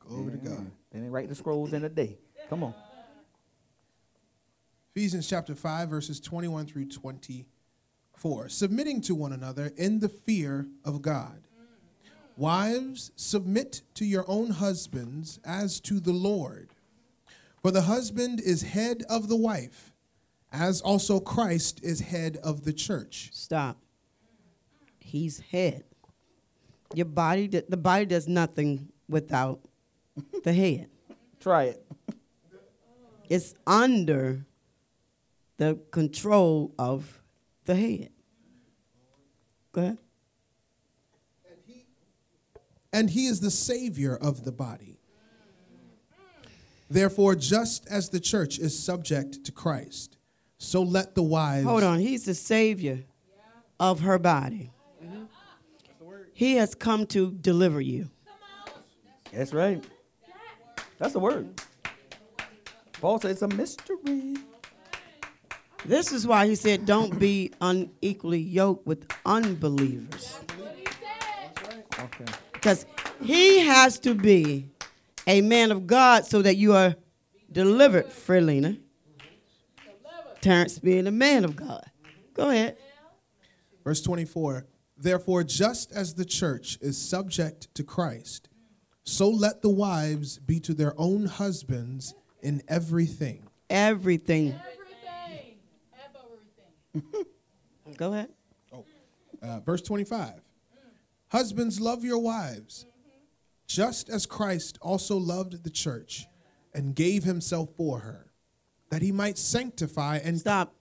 Glory 0.00 0.32
to 0.32 0.38
God. 0.38 0.70
They 0.90 0.98
didn't 0.98 1.12
write 1.12 1.28
the 1.28 1.34
scrolls 1.34 1.72
in 1.72 1.84
a 1.84 1.88
day. 1.88 2.18
Come 2.48 2.62
on. 2.62 2.74
Ephesians 4.94 5.28
chapter 5.28 5.54
5, 5.54 5.88
verses 5.88 6.20
21 6.20 6.66
through 6.66 6.88
24. 6.88 8.48
Submitting 8.48 9.00
to 9.02 9.14
one 9.14 9.32
another 9.32 9.72
in 9.76 10.00
the 10.00 10.08
fear 10.08 10.66
of 10.84 11.02
God. 11.02 11.42
Wives, 12.36 13.10
submit 13.16 13.82
to 13.94 14.04
your 14.04 14.24
own 14.28 14.50
husbands 14.50 15.40
as 15.44 15.80
to 15.80 16.00
the 16.00 16.12
Lord. 16.12 16.70
For 17.62 17.70
the 17.70 17.82
husband 17.82 18.40
is 18.40 18.62
head 18.62 19.02
of 19.08 19.28
the 19.28 19.36
wife, 19.36 19.92
as 20.56 20.80
also 20.80 21.20
Christ 21.20 21.80
is 21.82 22.00
head 22.00 22.38
of 22.42 22.64
the 22.64 22.72
church. 22.72 23.30
Stop. 23.32 23.78
He's 24.98 25.40
head. 25.40 25.84
Your 26.94 27.06
body, 27.06 27.46
the 27.46 27.76
body 27.76 28.06
does 28.06 28.26
nothing 28.26 28.88
without 29.08 29.60
the 30.44 30.52
head. 30.52 30.88
Try 31.40 31.64
it. 31.64 31.86
It's 33.28 33.54
under 33.66 34.46
the 35.58 35.78
control 35.90 36.72
of 36.78 37.20
the 37.64 37.74
head. 37.74 38.10
Go 39.72 39.80
ahead. 39.82 39.98
and 42.92 43.10
he 43.10 43.26
is 43.26 43.40
the 43.40 43.50
Savior 43.50 44.16
of 44.16 44.44
the 44.44 44.52
body. 44.52 44.98
Therefore, 46.88 47.34
just 47.34 47.86
as 47.88 48.08
the 48.08 48.20
church 48.20 48.58
is 48.58 48.78
subject 48.78 49.44
to 49.44 49.52
Christ, 49.52 50.15
so 50.58 50.82
let 50.82 51.14
the 51.14 51.22
wives. 51.22 51.64
Hold 51.64 51.82
on. 51.82 51.98
He's 51.98 52.24
the 52.24 52.34
savior 52.34 53.04
of 53.78 54.00
her 54.00 54.18
body. 54.18 54.70
He 56.32 56.56
has 56.56 56.74
come 56.74 57.06
to 57.08 57.32
deliver 57.32 57.80
you. 57.80 58.10
That's 59.32 59.52
right. 59.52 59.82
That's 60.98 61.12
the 61.12 61.18
word. 61.18 61.60
Paul 63.00 63.20
said 63.20 63.30
it's 63.32 63.42
a 63.42 63.48
mystery. 63.48 64.36
This 65.84 66.12
is 66.12 66.26
why 66.26 66.46
he 66.46 66.54
said, 66.54 66.84
don't 66.84 67.18
be 67.18 67.52
unequally 67.60 68.40
yoked 68.40 68.86
with 68.86 69.06
unbelievers. 69.24 70.38
Okay. 71.98 72.24
Because 72.52 72.86
he 73.22 73.60
has 73.60 73.98
to 74.00 74.14
be 74.14 74.68
a 75.26 75.40
man 75.42 75.70
of 75.70 75.86
God 75.86 76.26
so 76.26 76.42
that 76.42 76.56
you 76.56 76.74
are 76.74 76.96
delivered, 77.52 78.08
Frelina. 78.08 78.78
Terrence 80.46 80.78
being 80.78 81.08
a 81.08 81.10
man 81.10 81.44
of 81.44 81.56
God. 81.56 81.84
Go 82.32 82.50
ahead. 82.50 82.76
Verse 83.82 84.00
24 84.00 84.64
Therefore, 84.96 85.42
just 85.42 85.90
as 85.90 86.14
the 86.14 86.24
church 86.24 86.78
is 86.80 86.96
subject 86.96 87.74
to 87.74 87.82
Christ, 87.82 88.48
so 89.02 89.28
let 89.28 89.60
the 89.60 89.68
wives 89.68 90.38
be 90.38 90.60
to 90.60 90.72
their 90.72 90.94
own 90.96 91.26
husbands 91.26 92.14
in 92.42 92.62
everything. 92.68 93.42
Everything. 93.68 94.54
Everything. 94.54 95.58
Everything. 96.94 97.26
Go 97.96 98.12
ahead. 98.12 98.28
Uh, 99.42 99.60
verse 99.60 99.82
25 99.82 100.34
Husbands, 101.28 101.80
love 101.80 102.04
your 102.04 102.18
wives, 102.18 102.86
just 103.66 104.08
as 104.08 104.26
Christ 104.26 104.78
also 104.80 105.16
loved 105.16 105.64
the 105.64 105.70
church 105.70 106.26
and 106.72 106.94
gave 106.94 107.24
himself 107.24 107.70
for 107.76 107.98
her, 107.98 108.25
that 108.90 109.02
he 109.02 109.12
might 109.12 109.38
sanctify 109.38 110.18
and 110.22 110.38
Stop. 110.38 110.74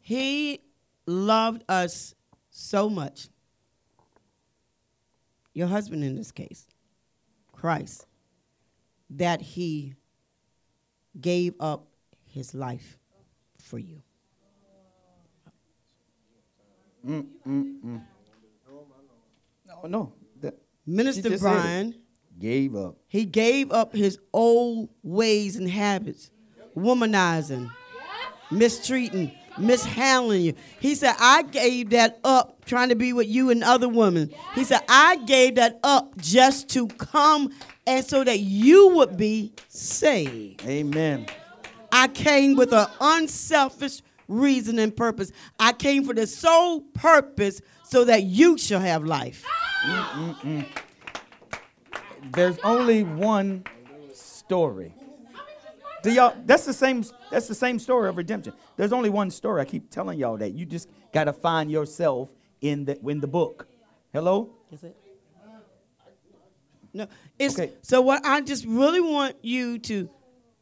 He 0.00 0.60
loved 1.06 1.64
us 1.68 2.14
so 2.50 2.88
much. 2.88 3.28
Your 5.54 5.68
husband 5.68 6.02
in 6.02 6.16
this 6.16 6.32
case, 6.32 6.66
Christ, 7.52 8.06
that 9.10 9.40
he 9.40 9.94
gave 11.20 11.54
up 11.60 11.86
his 12.24 12.54
life 12.54 12.98
for 13.60 13.78
you. 13.78 14.02
Mm, 17.06 17.26
mm, 17.46 17.80
mm. 17.84 18.02
No, 19.66 19.88
no. 19.88 20.12
That 20.40 20.54
Minister 20.86 21.30
just 21.30 21.42
said 21.42 21.50
it. 21.50 21.60
Brian, 21.60 21.94
gave 22.38 22.74
up. 22.74 22.96
he 23.08 23.24
gave 23.24 23.70
up 23.72 23.94
his 23.94 24.18
old 24.32 24.88
ways 25.02 25.56
and 25.56 25.68
habits, 25.68 26.30
womanizing, 26.76 27.70
mistreating, 28.50 29.32
mishandling 29.58 30.42
you. 30.42 30.54
He 30.80 30.94
said, 30.94 31.14
I 31.18 31.42
gave 31.42 31.90
that 31.90 32.18
up 32.24 32.64
trying 32.64 32.88
to 32.90 32.96
be 32.96 33.12
with 33.12 33.28
you 33.28 33.50
and 33.50 33.62
other 33.62 33.88
women. 33.88 34.30
He 34.54 34.64
said, 34.64 34.80
I 34.88 35.16
gave 35.16 35.56
that 35.56 35.78
up 35.82 36.16
just 36.18 36.68
to 36.70 36.86
come 36.86 37.52
and 37.86 38.04
so 38.04 38.24
that 38.24 38.40
you 38.40 38.88
would 38.96 39.16
be 39.16 39.52
saved. 39.68 40.64
Amen. 40.66 41.26
I 41.90 42.08
came 42.08 42.56
with 42.56 42.72
an 42.72 42.86
unselfish 43.00 44.00
reason 44.28 44.78
and 44.78 44.96
purpose. 44.96 45.32
I 45.58 45.72
came 45.72 46.04
for 46.04 46.14
the 46.14 46.26
sole 46.26 46.80
purpose 46.94 47.60
so 47.84 48.04
that 48.04 48.22
you 48.22 48.56
shall 48.56 48.80
have 48.80 49.04
life. 49.04 49.44
Mm, 49.84 50.04
mm, 50.04 50.36
mm. 50.40 50.66
There's 52.32 52.58
only 52.60 53.02
one 53.02 53.64
story. 54.14 54.94
Do 56.02 56.12
y'all? 56.12 56.34
That's 56.44 56.64
the 56.64 56.72
same. 56.72 57.04
That's 57.30 57.46
the 57.48 57.54
same 57.54 57.78
story 57.78 58.08
of 58.08 58.16
redemption. 58.16 58.52
There's 58.76 58.92
only 58.92 59.10
one 59.10 59.30
story. 59.30 59.60
I 59.60 59.64
keep 59.64 59.90
telling 59.90 60.18
y'all 60.18 60.36
that. 60.38 60.52
You 60.52 60.66
just 60.66 60.88
gotta 61.12 61.32
find 61.32 61.70
yourself 61.70 62.32
in 62.60 62.84
the 62.84 62.98
in 63.08 63.20
the 63.20 63.26
book. 63.28 63.68
Hello. 64.12 64.50
Is 64.70 64.82
it? 64.84 64.96
No. 66.94 67.06
It's 67.38 67.58
Okay. 67.58 67.72
so 67.82 68.02
what 68.02 68.24
I 68.26 68.40
just 68.42 68.66
really 68.66 69.00
want 69.00 69.36
you 69.42 69.78
to 69.80 70.10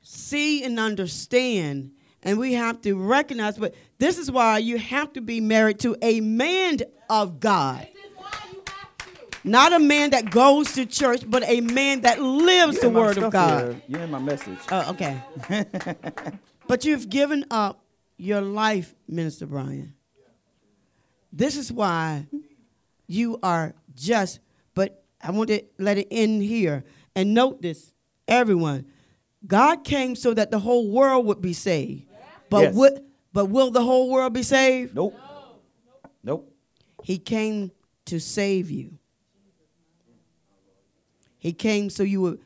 see 0.02 0.62
and 0.62 0.78
understand, 0.78 1.90
and 2.22 2.38
we 2.38 2.52
have 2.52 2.80
to 2.82 2.94
recognize, 2.94 3.58
but 3.58 3.74
this 3.98 4.16
is 4.18 4.30
why 4.30 4.58
you 4.58 4.78
have 4.78 5.12
to 5.14 5.20
be 5.20 5.40
married 5.40 5.80
to 5.80 5.96
a 6.02 6.20
man 6.20 6.78
of 7.08 7.40
God. 7.40 7.88
This 7.92 8.04
is 8.04 8.16
why 8.16 8.30
you 8.52 8.62
have 8.66 8.96
to. 9.29 9.29
Not 9.42 9.72
a 9.72 9.78
man 9.78 10.10
that 10.10 10.30
goes 10.30 10.72
to 10.72 10.84
church, 10.86 11.22
but 11.26 11.42
a 11.48 11.60
man 11.60 12.02
that 12.02 12.20
lives 12.20 12.80
the 12.80 12.90
word 12.90 13.16
of 13.18 13.32
God. 13.32 13.80
You're 13.88 14.02
in 14.02 14.10
my 14.10 14.18
message. 14.18 14.58
Oh, 14.70 14.90
okay. 14.90 15.22
but 16.68 16.84
you've 16.84 17.08
given 17.08 17.46
up 17.50 17.82
your 18.18 18.42
life, 18.42 18.94
Minister 19.08 19.46
Brian. 19.46 19.94
This 21.32 21.56
is 21.56 21.72
why 21.72 22.26
you 23.06 23.38
are 23.42 23.74
just, 23.94 24.40
but 24.74 25.02
I 25.22 25.30
want 25.30 25.48
to 25.48 25.62
let 25.78 25.96
it 25.96 26.08
end 26.10 26.42
here. 26.42 26.84
And 27.14 27.34
note 27.34 27.62
this, 27.62 27.92
everyone. 28.28 28.86
God 29.46 29.84
came 29.84 30.16
so 30.16 30.34
that 30.34 30.50
the 30.50 30.58
whole 30.58 30.90
world 30.90 31.24
would 31.26 31.40
be 31.40 31.54
saved. 31.54 32.06
But 32.50 32.60
Yes. 32.62 32.74
would, 32.74 33.04
but 33.32 33.46
will 33.46 33.70
the 33.70 33.82
whole 33.82 34.10
world 34.10 34.32
be 34.34 34.42
saved? 34.42 34.94
Nope. 34.94 35.14
Nope. 36.22 36.52
He 37.02 37.16
came 37.16 37.70
to 38.06 38.20
save 38.20 38.70
you. 38.70 38.98
He 41.40 41.52
came 41.54 41.90
so 41.90 42.02
you 42.02 42.20
would 42.20 42.38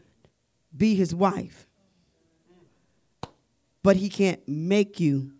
be 0.75 0.95
his 0.95 1.15
wife. 1.15 1.67
But 3.83 3.97
he 3.97 4.09
can't 4.09 4.41
make 4.49 4.99
you 4.99 5.33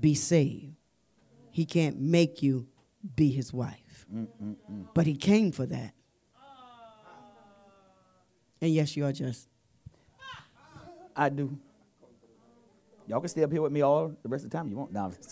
be 0.00 0.14
saved. 0.14 0.74
He 1.52 1.64
can't 1.64 2.00
make 2.00 2.42
you 2.42 2.66
be 3.14 3.30
his 3.30 3.52
wife. 3.52 4.06
But 4.94 5.06
he 5.06 5.14
came 5.14 5.52
for 5.52 5.66
that. 5.66 5.92
And 8.60 8.72
yes, 8.72 8.96
you 8.96 9.04
are 9.04 9.12
just. 9.12 9.46
I 11.14 11.28
do. 11.28 11.56
Y'all 13.06 13.20
can 13.20 13.28
stay 13.28 13.42
up 13.42 13.52
here 13.52 13.62
with 13.62 13.72
me 13.72 13.82
all 13.82 14.08
the 14.22 14.28
rest 14.28 14.44
of 14.44 14.50
the 14.50 14.56
time 14.56 14.68
you 14.68 14.76
want. 14.76 14.92
No. 14.92 15.12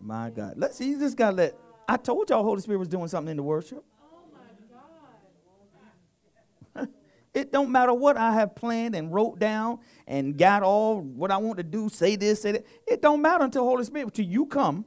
My 0.00 0.30
God. 0.30 0.54
Let's 0.56 0.76
see, 0.76 0.88
you 0.90 0.98
just 0.98 1.16
gotta 1.16 1.36
let 1.36 1.54
I 1.90 1.96
told 1.96 2.30
y'all 2.30 2.44
Holy 2.44 2.60
Spirit 2.60 2.78
was 2.78 2.86
doing 2.86 3.08
something 3.08 3.32
in 3.32 3.36
the 3.36 3.42
worship. 3.42 3.84
It 7.32 7.52
don't 7.52 7.70
matter 7.70 7.92
what 7.94 8.16
I 8.16 8.32
have 8.34 8.56
planned 8.56 8.96
and 8.96 9.12
wrote 9.12 9.38
down 9.38 9.78
and 10.08 10.36
got 10.36 10.64
all 10.64 11.00
what 11.00 11.30
I 11.30 11.36
want 11.36 11.58
to 11.58 11.62
do, 11.62 11.88
say 11.88 12.16
this, 12.16 12.42
say 12.42 12.52
that. 12.52 12.66
It 12.88 13.02
don't 13.02 13.22
matter 13.22 13.44
until 13.44 13.64
Holy 13.64 13.84
Spirit, 13.84 14.06
until 14.06 14.24
you 14.24 14.46
come, 14.46 14.84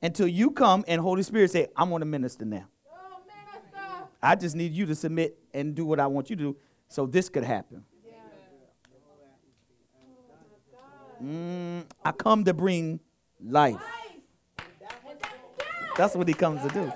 until 0.00 0.26
you 0.26 0.50
come 0.50 0.86
and 0.88 1.02
Holy 1.02 1.22
Spirit 1.22 1.50
say, 1.50 1.66
I'm 1.76 1.90
going 1.90 2.00
to 2.00 2.06
minister 2.06 2.46
now. 2.46 2.66
Oh, 2.90 3.20
minister. 3.26 4.08
I 4.22 4.36
just 4.36 4.56
need 4.56 4.72
you 4.72 4.86
to 4.86 4.94
submit 4.94 5.38
and 5.52 5.74
do 5.74 5.84
what 5.84 6.00
I 6.00 6.06
want 6.06 6.30
you 6.30 6.36
to 6.36 6.42
do 6.42 6.56
so 6.88 7.04
this 7.04 7.28
could 7.28 7.44
happen. 7.44 7.84
Mm, 11.22 11.84
I 12.04 12.12
come 12.12 12.44
to 12.44 12.54
bring 12.54 13.00
life. 13.42 13.76
That's 15.98 16.14
what 16.14 16.28
he 16.28 16.34
comes 16.34 16.62
to 16.62 16.68
do. 16.68 16.92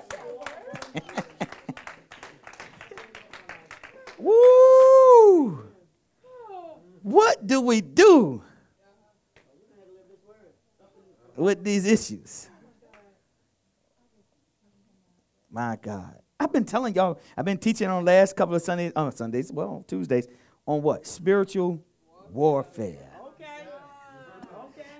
Woo! 4.17 5.65
What 7.01 7.45
do 7.45 7.59
we 7.59 7.81
do 7.81 8.41
with 11.35 11.61
these 11.65 11.85
issues? 11.85 12.49
My 15.51 15.77
God. 15.81 16.19
I've 16.39 16.53
been 16.53 16.63
telling 16.63 16.95
y'all, 16.95 17.19
I've 17.35 17.43
been 17.43 17.57
teaching 17.57 17.89
on 17.89 18.05
last 18.05 18.37
couple 18.37 18.55
of 18.55 18.61
Sundays, 18.61 18.93
on 18.95 19.13
Sundays, 19.13 19.51
well, 19.51 19.83
Tuesdays, 19.85 20.29
on 20.65 20.81
what? 20.81 21.05
Spiritual 21.05 21.83
warfare. 22.31 23.09
Okay. 23.27 23.47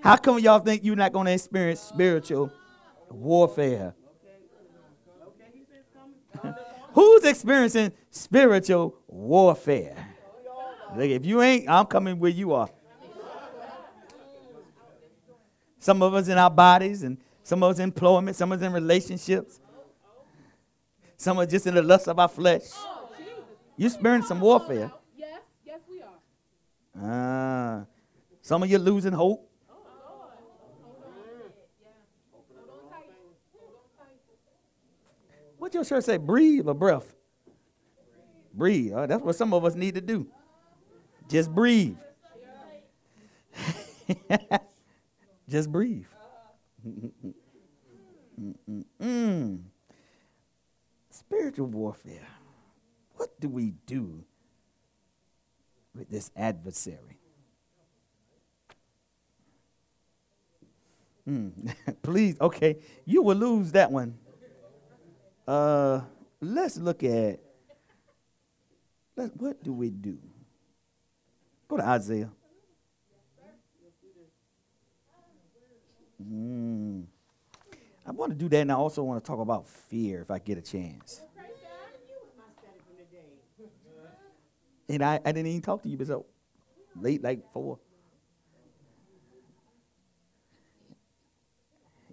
How 0.02 0.18
come 0.18 0.40
y'all 0.40 0.60
think 0.60 0.84
you're 0.84 0.98
not 0.98 1.14
going 1.14 1.28
to 1.28 1.32
experience 1.32 1.80
spiritual 1.80 2.52
warfare? 3.14 3.96
Who's 6.94 7.24
experiencing 7.24 7.92
spiritual 8.10 8.96
warfare? 9.08 9.96
Look, 10.96 11.10
if 11.10 11.26
you 11.26 11.42
ain't, 11.42 11.68
I'm 11.68 11.86
coming 11.86 12.20
where 12.20 12.32
you 12.32 12.54
are. 12.54 12.70
Some 15.80 16.02
of 16.02 16.14
us 16.14 16.28
in 16.28 16.38
our 16.38 16.50
bodies, 16.50 17.04
and 17.04 17.18
some 17.44 17.62
of 17.64 17.72
us 17.72 17.80
in 17.80 17.86
employment, 17.86 18.36
some 18.36 18.52
of 18.52 18.62
us 18.62 18.66
in 18.66 18.72
relationships, 18.72 19.60
some 21.18 21.38
of 21.38 21.46
us 21.46 21.52
just 21.52 21.68
in 21.68 21.76
the 21.76 21.82
lust 21.82 22.08
of 22.08 22.20
our 22.20 22.30
flesh. 22.30 22.64
You 23.76 23.88
experiencing 23.88 24.28
some 24.28 24.40
warfare. 24.40 24.92
Yes, 25.18 25.42
yes, 25.66 25.80
we 25.90 26.02
are. 26.02 26.20
Ah, 27.02 27.86
some 28.42 28.62
of 28.64 28.70
you 28.70 28.78
losing 28.78 29.14
hope. 29.14 29.50
Your 35.74 35.84
shirt 35.84 36.04
say? 36.04 36.18
Breathe 36.18 36.68
or 36.68 36.74
breath? 36.74 37.16
Breathe. 38.54 38.94
Oh, 38.96 39.08
that's 39.08 39.24
what 39.24 39.36
some 39.36 39.54
of 39.54 39.66
us 39.66 39.76
need 39.76 39.96
to 39.96 40.02
do. 40.02 40.28
Just 41.30 41.54
breathe. 41.54 41.98
Just 45.50 45.72
breathe. 45.72 46.06
Mm. 49.02 49.60
Spiritual 51.10 51.68
warfare. 51.68 52.28
What 53.16 53.40
do 53.40 53.50
we 53.50 53.74
do 53.86 54.24
with 55.96 56.10
this 56.10 56.32
adversary? 56.36 57.20
Hmm. 61.26 61.50
Please, 62.02 62.36
okay, 62.42 62.78
you 63.06 63.22
will 63.22 63.38
lose 63.38 63.72
that 63.72 63.92
one. 63.92 64.18
Uh, 65.48 66.02
let's 66.42 66.78
look 66.78 67.04
at. 67.04 67.40
Let, 69.16 69.36
what 69.38 69.64
do 69.64 69.74
we 69.74 69.90
do? 69.90 70.18
Go 71.68 71.78
to 71.78 71.86
Isaiah. 71.86 72.32
Mm. 76.22 77.04
I 78.06 78.12
want 78.12 78.32
to 78.32 78.38
do 78.38 78.50
that, 78.50 78.62
and 78.62 78.72
I 78.72 78.76
also 78.76 79.04
want 79.04 79.24
to 79.24 79.28
talk 79.28 79.40
about 79.40 79.68
fear 79.68 80.22
if 80.22 80.32
I 80.32 80.40
get 80.40 80.58
a 80.58 80.62
chance. 80.62 81.22
And 84.90 85.02
I, 85.04 85.16
I 85.24 85.32
didn't 85.32 85.48
even 85.48 85.62
talk 85.62 85.82
to 85.84 85.90
you, 85.90 85.98
but 85.98 86.08
so 86.08 86.26
late, 87.00 87.24
like 87.24 87.42
four. 87.54 87.80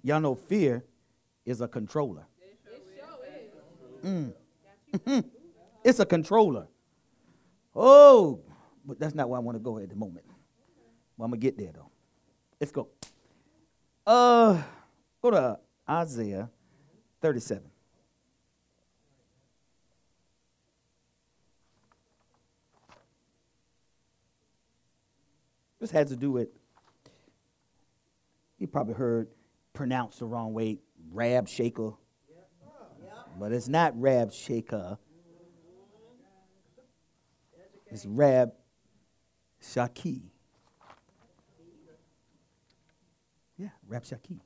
Y'all 0.03 0.21
know 0.21 0.35
fear 0.35 0.85
is 1.45 1.61
a 1.61 1.69
controller. 1.69 2.27
Mm. 4.03 4.33
It's 5.85 5.99
a 5.99 6.07
controller. 6.07 6.67
Oh, 7.75 8.41
but 8.85 8.99
that's 8.99 9.15
not 9.15 9.29
where 9.29 9.39
I 9.39 9.43
want 9.43 9.57
to 9.57 9.61
go 9.61 9.79
at 9.79 9.89
the 9.89 9.97
moment. 9.97 10.27
Well, 11.17 11.27
I'm 11.27 11.33
to 11.33 11.39
get 11.39 11.57
there, 11.57 11.73
though. 11.73 11.91
Let's 12.61 12.73
go. 12.73 12.89
Uh, 14.07 14.61
go 15.23 15.31
to 15.31 15.59
Isaiah 15.89 16.51
37. 17.21 17.63
This 25.81 25.91
has 25.93 26.11
to 26.11 26.17
do 26.17 26.31
with, 26.31 26.49
you 28.59 28.67
probably 28.67 28.95
heard 28.95 29.29
pronounced 29.73 30.19
the 30.19 30.27
wrong 30.27 30.53
way, 30.53 30.79
Rab 31.11 31.49
Shaker. 31.49 31.93
But 33.41 33.53
it's 33.53 33.69
not 33.69 33.99
Rab 33.99 34.35
Shaker. 34.35 34.99
It's 37.91 38.05
Rab 38.05 38.53
Shaki. 39.63 40.21
Yeah, 43.57 43.71
Rab 43.89 44.05
Shaki. 44.05 44.41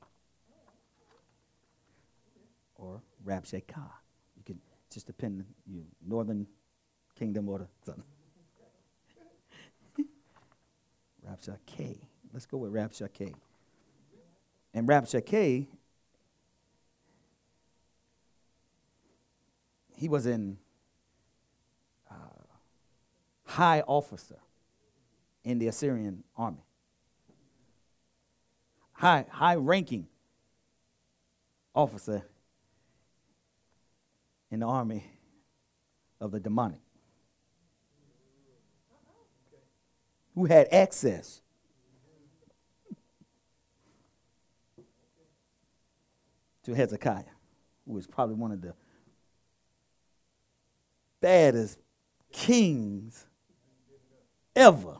Or 2.77 3.03
Rab 3.25 3.45
Shaka. 3.45 3.91
You 4.37 4.45
can 4.47 4.61
just 4.93 5.09
depend 5.09 5.45
you 5.67 5.87
northern 6.07 6.47
kingdom 7.19 7.49
or 7.49 7.59
the 7.59 7.69
southern. 7.85 8.05
Rabshakeh. 11.29 11.99
Let's 12.33 12.47
go 12.47 12.59
with 12.59 12.73
Rabshakeh. 12.73 13.35
And 14.73 14.89
Rabshakeh, 14.89 15.67
he 20.05 20.09
was 20.11 20.27
an 20.27 20.59
uh, 22.11 22.15
high 23.47 23.81
officer 23.87 24.37
in 25.43 25.59
the 25.59 25.67
Assyrian 25.67 26.23
army. 26.37 26.67
High, 28.93 29.25
high 29.31 29.55
ranking 29.55 30.07
officer 31.75 32.23
in 34.51 34.61
the 34.61 34.67
army 34.67 35.11
of 36.21 36.33
the 36.33 36.39
demonic. 36.39 36.83
who 40.35 40.45
had 40.45 40.69
access. 40.71 41.41
To 46.65 46.75
Hezekiah, 46.75 47.25
who 47.87 47.95
was 47.95 48.07
probably 48.07 48.35
one 48.35 48.53
of 48.53 48.61
the 48.61 48.75
baddest 51.25 51.79
kings 52.33 53.25
ever. 54.55 54.97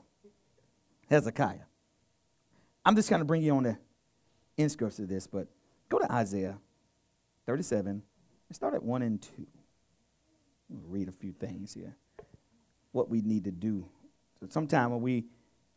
Hezekiah. 1.11 1.67
I'm 2.83 2.97
just 2.97 3.11
of 3.21 3.27
bring 3.27 3.43
you 3.43 3.55
on 3.55 3.65
the 3.65 3.77
inskirts 4.57 4.99
of 4.99 5.09
this, 5.09 5.27
but 5.27 5.49
go 5.91 5.99
to 5.99 6.11
Isaiah 6.11 6.57
37 7.45 7.91
and 7.91 8.03
start 8.57 8.73
at 8.73 8.83
1 8.83 9.03
and 9.03 9.21
2. 9.21 9.47
read 10.89 11.09
a 11.09 11.13
few 11.13 11.33
things 11.33 11.75
here. 11.75 11.95
What 12.93 13.11
we 13.11 13.21
need 13.21 13.45
to 13.45 13.51
do 13.51 13.87
so 14.41 14.47
sometimes 14.49 14.93
when 14.93 15.03
we 15.03 15.27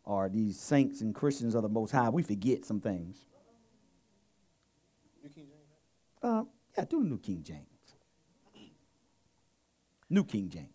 are 0.06 0.30
these 0.30 0.58
saints 0.58 1.02
and 1.02 1.14
Christians 1.14 1.56
of 1.56 1.64
the 1.64 1.70
Most 1.70 1.92
High, 1.92 2.08
we 2.08 2.24
forget 2.24 2.64
some 2.64 2.80
things. 2.80 3.26
New 5.22 5.30
King 5.30 5.48
James? 5.50 6.24
Uh, 6.24 6.44
yeah, 6.78 6.86
do 6.86 7.04
the 7.04 7.10
New 7.10 7.20
King 7.20 7.44
James. 7.44 7.77
New 10.10 10.24
King 10.24 10.50
James. 10.50 10.70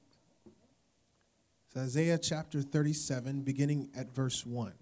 It's 1.67 1.77
Isaiah 1.77 2.19
chapter 2.19 2.61
37, 2.61 3.43
beginning 3.43 3.91
at 3.97 4.15
verse 4.15 4.45
1. 4.45 4.75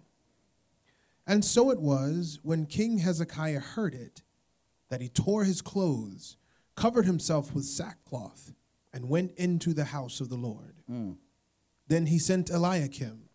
And 1.27 1.45
so 1.45 1.71
it 1.71 1.81
was 1.81 2.41
when 2.43 2.67
King 2.67 2.99
Hezekiah 2.99 3.61
heard 3.61 3.95
it 3.95 4.23
that 4.89 5.01
he 5.01 5.09
tore 5.09 5.45
his 5.45 5.63
clothes, 5.63 6.37
covered 6.75 7.07
himself 7.07 7.55
with 7.55 7.65
sackcloth, 7.65 8.53
and 8.93 9.09
went 9.09 9.31
into 9.37 9.73
the 9.73 9.85
house 9.85 10.21
of 10.21 10.29
the 10.29 10.37
Lord. 10.37 10.83
Mm. 10.91 11.19
Then 11.87 12.07
he 12.07 12.19
sent 12.19 12.51
Eliakim, 12.51 13.29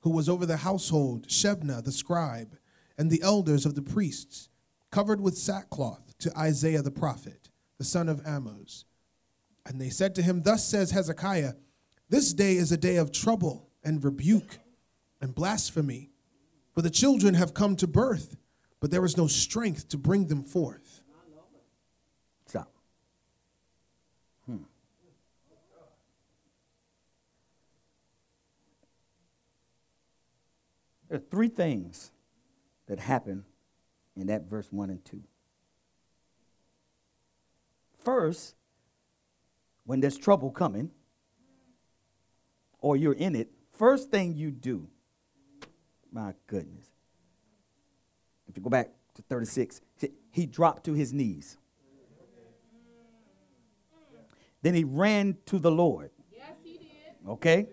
who 0.00 0.10
was 0.10 0.26
over 0.26 0.46
the 0.46 0.58
household, 0.58 1.28
Shebna 1.28 1.84
the 1.84 1.92
scribe, 1.92 2.56
and 2.96 3.10
the 3.10 3.22
elders 3.22 3.66
of 3.66 3.74
the 3.74 3.82
priests, 3.82 4.48
covered 4.90 5.20
with 5.20 5.36
sackcloth, 5.36 6.16
to 6.20 6.38
Isaiah 6.38 6.82
the 6.82 6.90
prophet, 6.90 7.50
the 7.76 7.84
son 7.84 8.08
of 8.08 8.22
Amos. 8.26 8.86
And 9.64 9.80
they 9.80 9.90
said 9.90 10.14
to 10.16 10.22
him, 10.22 10.42
Thus 10.42 10.66
says 10.66 10.90
Hezekiah, 10.90 11.54
This 12.08 12.32
day 12.32 12.56
is 12.56 12.72
a 12.72 12.76
day 12.76 12.96
of 12.96 13.12
trouble 13.12 13.68
and 13.84 14.02
rebuke 14.02 14.58
and 15.20 15.34
blasphemy, 15.34 16.10
for 16.72 16.82
the 16.82 16.90
children 16.90 17.34
have 17.34 17.54
come 17.54 17.76
to 17.76 17.86
birth, 17.86 18.36
but 18.80 18.90
there 18.90 19.04
is 19.04 19.16
no 19.16 19.26
strength 19.26 19.88
to 19.90 19.96
bring 19.96 20.26
them 20.26 20.42
forth. 20.42 21.02
Stop. 22.46 22.72
Hmm. 24.46 24.56
There 31.08 31.18
are 31.18 31.22
three 31.30 31.48
things 31.48 32.10
that 32.86 32.98
happen 32.98 33.44
in 34.16 34.26
that 34.26 34.48
verse 34.48 34.66
1 34.72 34.90
and 34.90 35.04
2. 35.04 35.22
First, 38.04 38.56
when 39.84 40.00
there's 40.00 40.16
trouble 40.16 40.50
coming, 40.50 40.90
or 42.78 42.96
you're 42.96 43.12
in 43.12 43.34
it, 43.34 43.50
first 43.72 44.10
thing 44.10 44.34
you 44.34 44.50
do, 44.50 44.88
my 46.12 46.34
goodness. 46.46 46.86
If 48.48 48.56
you 48.56 48.62
go 48.62 48.70
back 48.70 48.90
to 49.14 49.22
36, 49.22 49.80
he 50.30 50.46
dropped 50.46 50.84
to 50.84 50.94
his 50.94 51.12
knees. 51.12 51.56
Then 54.62 54.74
he 54.74 54.84
ran 54.84 55.38
to 55.46 55.58
the 55.58 55.70
Lord. 55.70 56.10
Yes, 56.30 56.52
he 56.62 56.78
did. 56.78 57.28
Okay? 57.28 57.66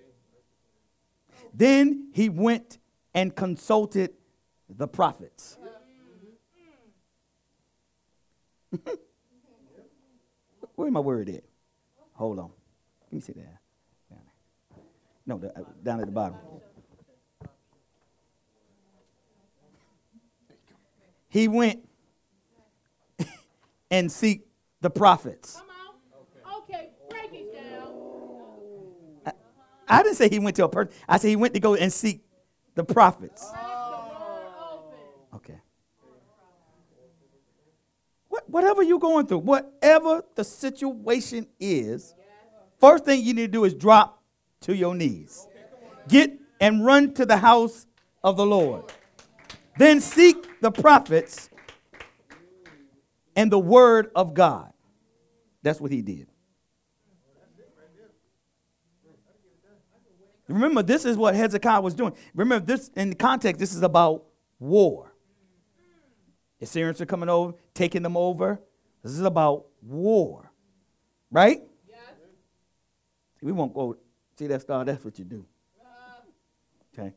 Then 1.53 2.09
he 2.13 2.29
went 2.29 2.79
and 3.13 3.35
consulted 3.35 4.13
the 4.67 4.87
prophets. 4.87 5.57
Where 10.75 10.91
my 10.91 10.99
word 10.99 11.29
at? 11.29 11.43
Hold 12.19 12.37
on. 12.37 12.51
Let 13.03 13.13
me 13.13 13.21
see 13.21 13.31
that. 13.31 13.59
No, 15.25 15.37
the, 15.37 15.57
uh, 15.57 15.63
down 15.81 16.01
at 16.01 16.05
the 16.05 16.11
bottom. 16.11 16.37
He 21.29 21.47
went 21.47 21.87
and 23.91 24.11
seek 24.11 24.45
the 24.81 24.89
prophets. 24.89 25.55
Come 25.55 25.67
on. 26.45 26.63
Okay, 26.63 26.89
break 27.09 27.31
it 27.31 27.53
down. 27.53 27.93
I, 29.25 29.31
I 29.87 30.03
didn't 30.03 30.17
say 30.17 30.27
he 30.27 30.39
went 30.39 30.57
to 30.57 30.65
a 30.65 30.69
person. 30.69 30.91
I 31.07 31.19
said 31.19 31.29
he 31.29 31.37
went 31.37 31.53
to 31.53 31.61
go 31.61 31.75
and 31.75 31.93
seek 31.93 32.21
the 32.75 32.83
prophets. 32.83 33.47
Okay. 35.35 35.61
What, 38.27 38.38
whatever 38.49 38.83
you're 38.83 38.99
going 38.99 39.27
through, 39.27 39.39
whatever 39.39 40.23
the 40.35 40.43
situation 40.43 41.47
is, 41.59 42.13
first 42.79 43.05
thing 43.05 43.23
you 43.23 43.33
need 43.33 43.47
to 43.47 43.47
do 43.47 43.63
is 43.63 43.73
drop 43.73 44.21
to 44.61 44.75
your 44.75 44.95
knees. 44.95 45.47
Get 46.07 46.37
and 46.59 46.85
run 46.85 47.13
to 47.13 47.25
the 47.25 47.37
house 47.37 47.85
of 48.23 48.37
the 48.37 48.45
Lord. 48.45 48.83
Then 49.77 50.01
seek 50.01 50.59
the 50.59 50.71
prophets 50.71 51.49
and 53.35 53.51
the 53.51 53.59
word 53.59 54.11
of 54.15 54.33
God. 54.33 54.73
That's 55.61 55.79
what 55.79 55.91
he 55.91 56.01
did. 56.01 56.27
Remember, 60.49 60.81
this 60.81 61.05
is 61.05 61.15
what 61.15 61.35
Hezekiah 61.35 61.79
was 61.79 61.93
doing. 61.93 62.13
Remember, 62.33 62.65
this 62.65 62.89
in 62.95 63.13
context, 63.13 63.59
this 63.59 63.73
is 63.73 63.83
about 63.83 64.25
war. 64.59 65.08
The 66.59 66.65
Assyrians 66.65 66.99
are 67.01 67.05
coming 67.05 67.29
over, 67.29 67.53
taking 67.73 68.03
them 68.03 68.17
over. 68.17 68.59
This 69.03 69.13
is 69.13 69.21
about 69.21 69.65
war. 69.81 70.51
Right? 71.31 71.61
Yes. 71.87 71.97
We 73.41 73.51
won't 73.51 73.73
go 73.73 73.97
see 74.37 74.47
that 74.47 74.61
star, 74.61 74.83
that's 74.85 75.03
what 75.03 75.17
you 75.19 75.25
do. 75.25 75.45
Uh. 75.81 76.21
Okay. 76.93 77.13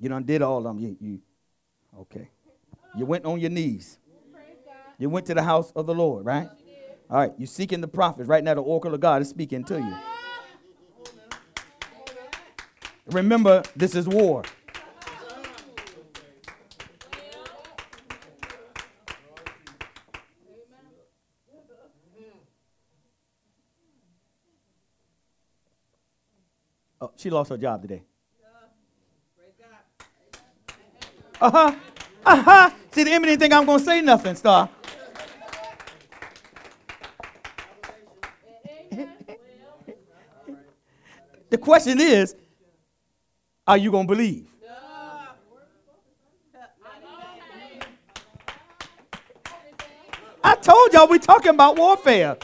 You 0.00 0.08
done 0.08 0.24
did 0.24 0.42
all 0.42 0.58
of 0.58 0.64
them. 0.64 0.78
You, 0.78 0.96
you 1.00 1.20
okay. 2.00 2.28
You 2.96 3.06
went 3.06 3.24
on 3.24 3.38
your 3.38 3.50
knees. 3.50 3.98
You 4.98 5.08
went 5.08 5.26
to 5.26 5.34
the 5.34 5.42
house 5.42 5.72
of 5.74 5.86
the 5.86 5.94
Lord, 5.94 6.24
right? 6.24 6.48
All 7.08 7.18
right, 7.18 7.32
you're 7.36 7.46
seeking 7.46 7.80
the 7.80 7.88
prophets. 7.88 8.28
Right 8.28 8.42
now, 8.42 8.54
the 8.54 8.62
oracle 8.62 8.94
of 8.94 9.00
God 9.00 9.22
is 9.22 9.28
speaking 9.28 9.64
to 9.64 9.74
you. 9.74 9.92
Ah. 9.92 10.11
Remember, 13.12 13.62
this 13.76 13.94
is 13.94 14.08
war. 14.08 14.42
Oh, 27.00 27.10
she 27.16 27.28
lost 27.30 27.50
her 27.50 27.58
job 27.58 27.82
today. 27.82 28.02
Uh 31.40 31.50
huh. 31.50 31.74
Uh 32.24 32.42
huh. 32.42 32.70
See, 32.92 33.02
the 33.02 33.10
enemy 33.10 33.36
think 33.36 33.52
I'm 33.52 33.66
going 33.66 33.80
to 33.80 33.84
say 33.84 34.00
nothing, 34.00 34.36
Star. 34.36 34.70
the 41.50 41.58
question 41.58 42.00
is 42.00 42.36
are 43.66 43.78
you 43.78 43.90
going 43.90 44.06
to 44.06 44.14
believe? 44.14 44.48
I 50.44 50.56
told 50.56 50.92
y'all 50.92 51.08
we 51.08 51.18
talking 51.18 51.50
about 51.50 51.78
warfare. 51.78 52.36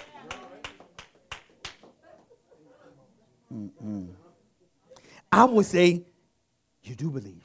Mm-mm. 3.53 4.09
I 5.33 5.45
would 5.45 5.67
say 5.67 6.03
you 6.83 6.95
do 6.95 7.11
believe. 7.11 7.45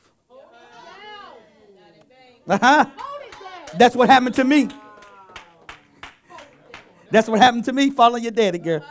Uh-huh. 2.47 2.85
That's 3.77 3.95
what 3.95 4.09
happened 4.09 4.35
to 4.35 4.43
me. 4.43 4.67
That's 7.09 7.27
what 7.27 7.39
happened 7.39 7.65
to 7.65 7.73
me. 7.73 7.89
Follow 7.89 8.17
your 8.17 8.31
daddy, 8.31 8.59
girl. 8.59 8.83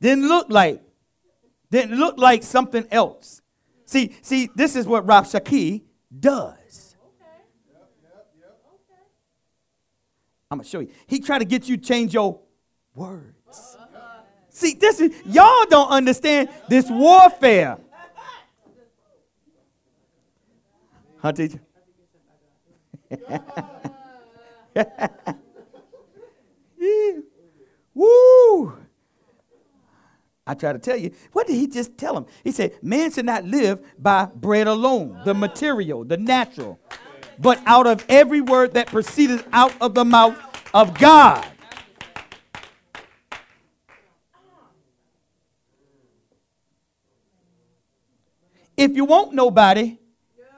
Didn't 0.00 0.28
look 0.28 0.46
like, 0.48 0.82
didn't 1.70 1.98
look 1.98 2.18
like 2.18 2.42
something 2.42 2.86
else. 2.90 3.42
See, 3.84 4.14
see, 4.22 4.48
this 4.54 4.76
is 4.76 4.86
what 4.86 5.06
Rabshakeh 5.06 5.82
does. 6.18 6.96
I'm 10.50 10.58
gonna 10.58 10.68
show 10.68 10.80
you. 10.80 10.90
He 11.06 11.20
tried 11.20 11.40
to 11.40 11.44
get 11.44 11.68
you 11.68 11.76
to 11.76 11.82
change 11.82 12.14
your 12.14 12.40
words. 12.94 13.34
See, 14.48 14.74
this 14.74 15.00
is 15.00 15.12
y'all 15.26 15.66
don't 15.68 15.90
understand 15.90 16.48
this 16.68 16.86
warfare. 16.88 17.78
Huh, 21.20 21.32
teacher? 21.32 21.60
yeah. 24.74 24.98
Woo! 27.94 28.87
I 30.48 30.54
try 30.54 30.72
to 30.72 30.78
tell 30.78 30.96
you, 30.96 31.12
what 31.32 31.46
did 31.46 31.56
he 31.56 31.66
just 31.66 31.98
tell 31.98 32.16
him? 32.16 32.24
He 32.42 32.52
said, 32.52 32.72
Man 32.80 33.12
should 33.12 33.26
not 33.26 33.44
live 33.44 33.80
by 33.98 34.30
bread 34.34 34.66
alone, 34.66 35.20
the 35.26 35.34
material, 35.34 36.04
the 36.04 36.16
natural, 36.16 36.80
but 37.38 37.60
out 37.66 37.86
of 37.86 38.02
every 38.08 38.40
word 38.40 38.72
that 38.72 38.86
proceeded 38.86 39.44
out 39.52 39.74
of 39.78 39.94
the 39.94 40.06
mouth 40.06 40.38
of 40.72 40.98
God. 40.98 41.46
If 48.74 48.96
you 48.96 49.04
want 49.04 49.34
nobody, 49.34 49.98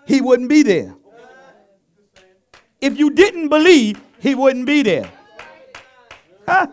he 0.07 0.21
wouldn't 0.21 0.49
be 0.49 0.63
there. 0.63 0.95
If 2.81 2.97
you 2.97 3.11
didn't 3.11 3.49
believe, 3.49 4.01
he 4.21 4.37
wouldn't 4.37 4.67
be 4.67 4.83
there. 4.83 5.11
Huh? 6.47 6.69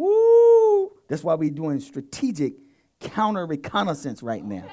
Woo! 0.00 0.92
That's 1.08 1.22
why 1.22 1.34
we're 1.34 1.50
doing 1.50 1.78
strategic 1.78 2.54
counter 3.00 3.44
reconnaissance 3.44 4.22
right 4.22 4.42
now. 4.42 4.64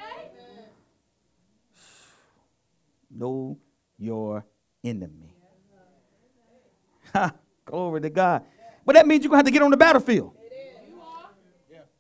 Know 3.12 3.58
your 3.98 4.46
enemy. 4.86 5.34
Ha! 7.14 7.34
Glory 7.66 8.02
to 8.02 8.10
God. 8.10 8.44
But 8.86 8.96
that 8.96 9.06
means 9.06 9.24
you're 9.24 9.30
gonna 9.30 9.40
have 9.40 9.46
to 9.48 9.52
get 9.52 9.62
on 9.62 9.72
the 9.72 9.78
battlefield. 9.78 10.34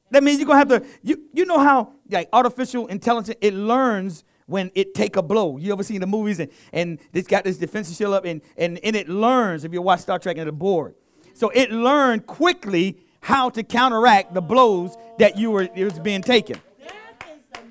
That 0.09 0.23
means 0.23 0.39
you're 0.39 0.47
gonna 0.47 0.59
have 0.59 0.69
to. 0.69 0.85
You 1.03 1.23
you 1.33 1.45
know 1.45 1.59
how 1.59 1.91
like 2.09 2.29
artificial 2.31 2.87
intelligence 2.87 3.37
it 3.41 3.53
learns 3.53 4.23
when 4.45 4.71
it 4.73 4.93
take 4.93 5.17
a 5.17 5.21
blow. 5.21 5.57
You 5.57 5.73
ever 5.73 5.83
seen 5.83 5.99
the 5.99 6.07
movies 6.07 6.39
and 6.39 6.49
and 6.71 6.99
it's 7.11 7.27
got 7.27 7.43
this 7.43 7.57
defensive 7.57 7.97
shield 7.97 8.13
up 8.13 8.23
and 8.23 8.41
and, 8.57 8.79
and 8.83 8.95
it 8.95 9.09
learns 9.09 9.65
if 9.65 9.73
you 9.73 9.81
watch 9.81 9.99
Star 9.99 10.17
Trek 10.17 10.37
and 10.37 10.47
the 10.47 10.53
Borg. 10.53 10.95
So 11.33 11.49
it 11.49 11.71
learned 11.71 12.25
quickly 12.25 12.99
how 13.21 13.49
to 13.51 13.63
counteract 13.63 14.33
the 14.33 14.41
blows 14.41 14.95
that 15.19 15.37
you 15.37 15.51
were 15.51 15.69
it 15.75 15.83
was 15.83 15.99
being 15.99 16.21
taken. 16.21 16.59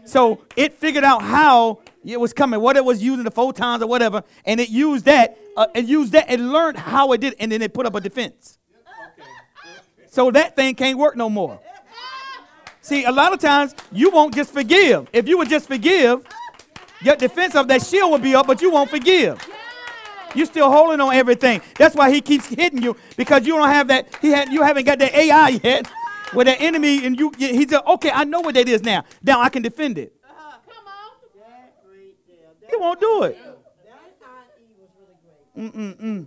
So 0.04 0.44
it 0.54 0.74
figured 0.74 1.04
out 1.04 1.22
how 1.22 1.80
it 2.04 2.20
was 2.20 2.32
coming, 2.32 2.60
what 2.60 2.76
it 2.76 2.84
was 2.84 3.02
using 3.02 3.24
the 3.24 3.30
photons 3.30 3.82
or 3.82 3.88
whatever, 3.88 4.22
and 4.44 4.60
it 4.60 4.68
used 4.68 5.04
that. 5.06 5.38
Uh, 5.56 5.66
it 5.74 5.86
used 5.86 6.12
that 6.12 6.26
and 6.28 6.52
learned 6.52 6.78
how 6.78 7.12
it 7.12 7.20
did, 7.20 7.34
and 7.40 7.50
then 7.50 7.62
it 7.62 7.74
put 7.74 7.86
up 7.86 7.94
a 7.94 8.00
defense. 8.00 8.58
So 10.10 10.30
that 10.30 10.54
thing 10.54 10.74
can't 10.74 10.98
work 10.98 11.16
no 11.16 11.28
more. 11.28 11.60
See, 12.80 13.04
a 13.04 13.10
lot 13.10 13.32
of 13.32 13.40
times 13.40 13.74
you 13.90 14.10
won't 14.10 14.34
just 14.34 14.52
forgive. 14.52 15.08
If 15.12 15.26
you 15.26 15.36
would 15.38 15.48
just 15.48 15.66
forgive, 15.66 16.24
your 17.02 17.16
defense 17.16 17.54
of 17.56 17.66
that 17.68 17.82
shield 17.82 18.12
will 18.12 18.18
be 18.18 18.34
up, 18.34 18.46
but 18.46 18.62
you 18.62 18.70
won't 18.70 18.90
forgive. 18.90 19.44
You're 20.36 20.46
still 20.46 20.70
holding 20.70 21.00
on 21.00 21.14
everything. 21.14 21.60
That's 21.78 21.94
why 21.94 22.10
he 22.10 22.20
keeps 22.20 22.46
hitting 22.46 22.82
you 22.82 22.96
because 23.16 23.46
you 23.46 23.56
don't 23.56 23.68
have 23.68 23.88
that. 23.88 24.06
He 24.20 24.30
had 24.30 24.52
you 24.52 24.62
haven't 24.62 24.84
got 24.84 24.98
the 24.98 25.16
AI 25.18 25.60
yet, 25.62 25.86
where 26.32 26.44
the 26.44 26.60
enemy 26.60 27.06
and 27.06 27.18
you. 27.18 27.32
He 27.38 27.66
said, 27.66 27.80
"Okay, 27.86 28.10
I 28.10 28.24
know 28.24 28.40
what 28.40 28.54
that 28.54 28.68
is 28.68 28.82
now. 28.82 29.04
Now 29.22 29.40
I 29.40 29.48
can 29.48 29.62
defend 29.62 29.98
it." 29.98 30.12
Uh-huh. 30.22 30.58
Come 30.66 30.86
on. 30.86 31.50
He 32.70 32.76
won't 32.76 33.00
do 33.00 33.22
it. 33.24 33.38
Mm-mm-mm. 35.56 36.26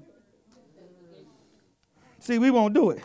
See, 2.20 2.40
we 2.40 2.52
won't 2.52 2.74
do 2.74 2.90
it. 2.92 3.04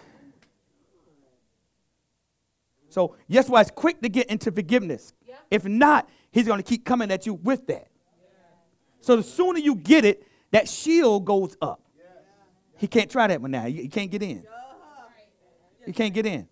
So, 2.89 3.17
yes, 3.27 3.49
why 3.49 3.61
it's 3.61 3.71
quick 3.71 4.01
to 4.03 4.09
get 4.09 4.29
into 4.29 4.53
forgiveness. 4.53 5.13
If 5.51 5.65
not, 5.65 6.09
he's 6.31 6.47
going 6.47 6.59
to 6.59 6.63
keep 6.63 6.85
coming 6.85 7.11
at 7.11 7.27
you 7.27 7.35
with 7.35 7.67
that. 7.67 7.89
So, 9.01 9.17
the 9.17 9.23
sooner 9.23 9.59
you 9.59 9.75
get 9.75 10.05
it, 10.05 10.27
that 10.55 10.69
shield 10.69 11.25
goes 11.25 11.57
up. 11.61 11.81
He 12.77 12.87
can't 12.87 13.11
try 13.11 13.27
that 13.27 13.41
one 13.41 13.51
now. 13.51 13.65
He 13.65 13.89
can't 13.89 14.09
get 14.09 14.23
in. 14.23 14.45
He 15.85 15.93
can't 15.93 16.15
get 16.15 16.27
in. 16.27 16.47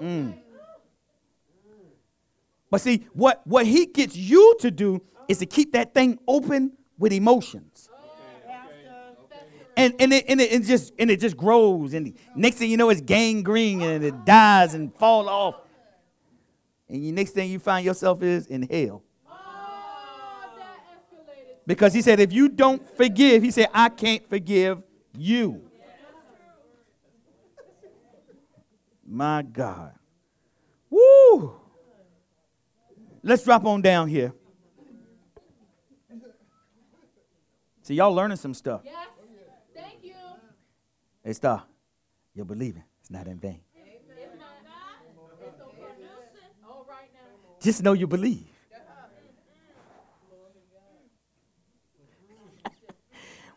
Mm. 0.00 0.38
But 2.70 2.80
see, 2.82 3.04
what, 3.12 3.44
what 3.44 3.66
he 3.66 3.86
gets 3.86 4.14
you 4.14 4.56
to 4.60 4.70
do 4.70 5.02
is 5.26 5.38
to 5.38 5.46
keep 5.46 5.72
that 5.72 5.92
thing 5.92 6.20
open 6.28 6.72
with 6.96 7.12
emotions. 7.12 7.88
And, 9.76 9.94
and, 9.98 10.12
it, 10.12 10.24
and, 10.28 10.40
it, 10.40 10.52
it 10.52 10.62
just 10.62 10.92
and 10.98 11.10
it 11.10 11.18
just 11.18 11.36
grows 11.36 11.94
and 11.94 12.14
next 12.36 12.56
thing 12.56 12.70
you 12.70 12.76
know 12.76 12.90
it's 12.90 13.00
gangrene 13.00 13.80
and 13.80 14.04
it 14.04 14.26
dies 14.26 14.74
and 14.74 14.94
fall 14.94 15.30
off 15.30 15.62
and 16.90 17.02
the 17.02 17.10
next 17.10 17.30
thing 17.30 17.50
you 17.50 17.58
find 17.58 17.82
yourself 17.82 18.22
is 18.22 18.46
in 18.48 18.64
hell 18.64 19.02
because 21.66 21.92
he 21.92 22.02
said 22.02 22.20
if 22.20 22.32
you 22.32 22.48
don't 22.48 22.88
forgive 22.96 23.42
he 23.42 23.50
said 23.50 23.68
i 23.72 23.88
can't 23.88 24.28
forgive 24.28 24.82
you 25.16 25.62
my 29.06 29.42
god 29.42 29.92
Woo! 30.92 31.54
Let's 33.22 33.44
drop 33.44 33.64
on 33.64 33.80
down 33.80 34.08
here. 34.08 34.34
See, 37.82 37.94
y'all 37.94 38.14
learning 38.14 38.36
some 38.36 38.52
stuff. 38.52 38.82
Yes. 38.84 38.94
Thank 39.74 40.04
you. 40.04 40.14
Hey, 41.24 41.32
Star, 41.32 41.64
you're 42.34 42.44
believing. 42.44 42.84
It's 43.00 43.10
not 43.10 43.26
in 43.26 43.38
vain. 43.38 43.60
It's 43.74 44.38
not. 44.38 44.48
It's 45.40 45.60
okay. 45.60 45.82
All 46.68 46.86
right 46.88 47.08
now. 47.14 47.54
Just 47.60 47.82
know 47.82 47.94
you 47.94 48.06
believe. 48.06 48.51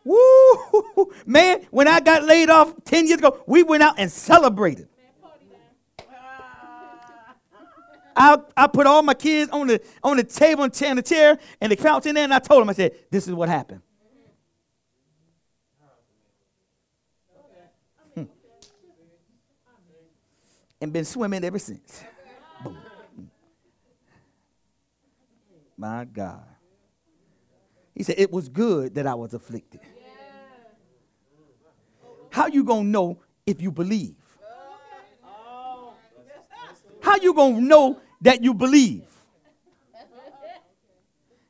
Woo! 0.06 1.12
Man, 1.26 1.66
when 1.72 1.88
I 1.88 1.98
got 1.98 2.22
laid 2.22 2.48
off 2.48 2.72
10 2.84 3.08
years 3.08 3.18
ago, 3.18 3.42
we 3.44 3.64
went 3.64 3.82
out 3.82 3.96
and 3.98 4.10
celebrated. 4.10 4.88
I, 8.18 8.38
I 8.56 8.66
put 8.68 8.86
all 8.86 9.02
my 9.02 9.14
kids 9.14 9.50
on 9.50 9.66
the 9.66 9.82
on 10.02 10.16
the 10.16 10.24
table 10.24 10.64
and 10.64 10.72
chair, 10.72 10.88
and 10.88 10.98
the 10.98 11.02
chair 11.02 11.38
and 11.60 11.70
the 11.70 11.76
couch 11.76 12.06
in 12.06 12.14
there, 12.14 12.24
and 12.24 12.32
I 12.32 12.38
told 12.38 12.62
them, 12.62 12.70
I 12.70 12.72
said, 12.72 12.92
this 13.10 13.28
is 13.28 13.34
what 13.34 13.50
happened. 13.50 13.82
Hmm. 18.14 18.24
And 20.80 20.92
been 20.94 21.04
swimming 21.04 21.44
ever 21.44 21.58
since. 21.58 22.02
Boom. 22.64 22.78
My 25.76 26.06
God. 26.06 26.44
He 27.94 28.02
said, 28.02 28.14
it 28.18 28.32
was 28.32 28.48
good 28.48 28.94
that 28.94 29.06
I 29.06 29.14
was 29.14 29.34
afflicted. 29.34 29.80
How 32.36 32.48
you 32.48 32.64
gonna 32.64 32.84
know 32.84 33.18
if 33.46 33.62
you 33.62 33.72
believe? 33.72 34.14
How 37.00 37.16
you 37.16 37.32
gonna 37.32 37.62
know 37.62 37.98
that 38.20 38.44
you 38.44 38.52
believe? 38.52 39.04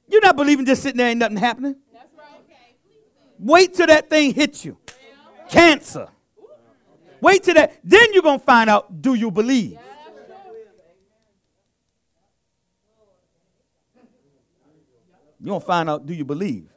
You're 0.06 0.20
not 0.20 0.36
believing 0.36 0.64
just 0.64 0.84
sitting 0.84 0.98
there 0.98 1.08
ain't 1.08 1.18
nothing 1.18 1.38
happening. 1.38 1.74
Wait 3.36 3.74
till 3.74 3.88
that 3.88 4.08
thing 4.08 4.32
hits 4.32 4.64
you. 4.64 4.78
Cancer. 5.48 6.06
Wait 7.20 7.42
till 7.42 7.54
that. 7.54 7.80
Then 7.82 8.12
you're 8.12 8.22
going 8.22 8.38
to 8.38 8.44
find 8.44 8.70
out 8.70 9.02
do 9.02 9.14
you 9.14 9.32
believe? 9.32 9.78
You're 15.40 15.48
going 15.48 15.60
to 15.60 15.66
find 15.66 15.90
out 15.90 16.06
do 16.06 16.14
you 16.14 16.24
believe? 16.24 16.68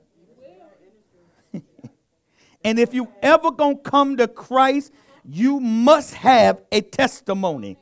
And 2.64 2.78
if 2.80 2.94
you 2.94 3.08
ever 3.22 3.52
to 3.52 3.76
come 3.84 4.18
to 4.18 4.28
Christ, 4.28 4.92
you 5.26 5.60
must 5.60 6.14
have 6.16 6.62
a 6.72 6.82
testimony. 6.82 7.78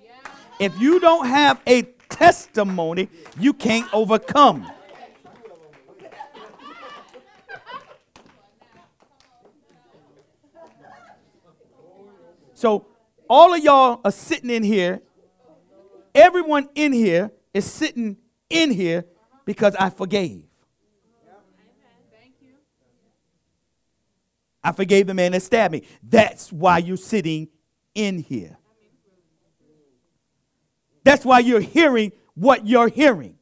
If 0.60 0.80
you 0.80 1.00
don't 1.00 1.28
have 1.28 1.62
a 1.68 1.84
testimony, 2.10 3.10
you 3.40 3.54
can't 3.54 3.92
overcome. 3.94 4.70
So 12.54 12.88
all 13.30 13.54
of 13.54 13.64
y'all 13.64 14.02
are 14.04 14.12
sitting 14.12 14.50
in 14.50 14.64
here. 14.64 15.02
Everyone 16.16 16.70
in 16.74 16.92
here 16.92 17.32
is 17.54 17.72
sitting 17.72 18.18
in 18.50 18.72
here 18.72 19.06
because 19.46 19.76
I 19.76 19.92
forgave. 19.92 20.47
I 24.68 24.74
forgave 24.74 25.08
the 25.08 25.14
man 25.14 25.32
that 25.32 25.42
stabbed 25.42 25.72
me. 25.72 25.84
That's 26.04 26.52
why 26.52 26.80
you're 26.80 26.98
sitting 26.98 27.48
in 27.96 28.20
here. 28.20 28.58
That's 31.06 31.24
why 31.24 31.40
you're 31.40 31.62
hearing 31.62 32.12
what 32.34 32.68
you're 32.68 32.90
hearing. 32.90 33.38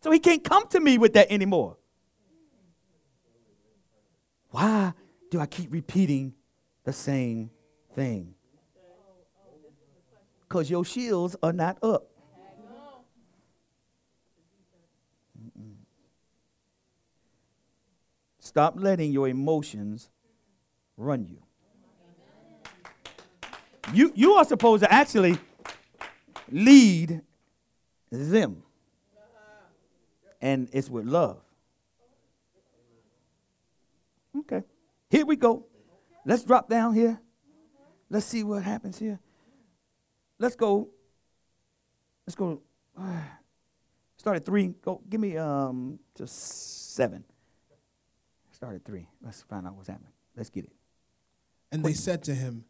So 0.00 0.10
he 0.10 0.18
can't 0.18 0.42
come 0.42 0.66
to 0.70 0.80
me 0.80 0.98
with 0.98 1.12
that 1.12 1.30
anymore. 1.30 1.76
Why 4.50 4.94
do 5.30 5.38
I 5.38 5.46
keep 5.46 5.72
repeating 5.72 6.34
the 6.82 6.92
same 6.92 7.50
thing? 7.94 8.34
Because 10.48 10.68
your 10.68 10.84
shields 10.84 11.36
are 11.40 11.52
not 11.52 11.78
up. 11.84 12.11
Stop 18.52 18.74
letting 18.76 19.12
your 19.12 19.28
emotions 19.28 20.10
run 20.98 21.26
you. 21.26 21.38
You, 23.94 24.12
you 24.14 24.34
are 24.34 24.44
supposed 24.44 24.82
to 24.82 24.92
actually 24.92 25.38
lead 26.50 27.22
them. 28.10 28.62
And 30.42 30.68
it's 30.70 30.90
with 30.90 31.06
love. 31.06 31.40
Okay. 34.40 34.64
Here 35.08 35.24
we 35.24 35.36
go. 35.36 35.64
Let's 36.26 36.44
drop 36.44 36.68
down 36.68 36.92
here. 36.92 37.18
Let's 38.10 38.26
see 38.26 38.44
what 38.44 38.62
happens 38.62 38.98
here. 38.98 39.18
Let's 40.38 40.56
go. 40.56 40.90
Let's 42.26 42.34
go. 42.34 42.60
start 44.18 44.36
at 44.36 44.44
three. 44.44 44.74
Go. 44.82 45.00
Give 45.08 45.22
me 45.22 45.38
um 45.38 45.98
to 46.16 46.26
seven. 46.26 47.24
Start 48.62 48.76
at 48.76 48.84
three. 48.84 49.08
Let's 49.24 49.42
find 49.42 49.66
out 49.66 49.74
what's 49.74 49.88
happening. 49.88 50.12
Let's 50.36 50.48
get 50.48 50.62
it. 50.62 50.72
And 51.72 51.84
they 51.84 51.94
said 51.94 52.22
to 52.22 52.32
him, 52.32 52.64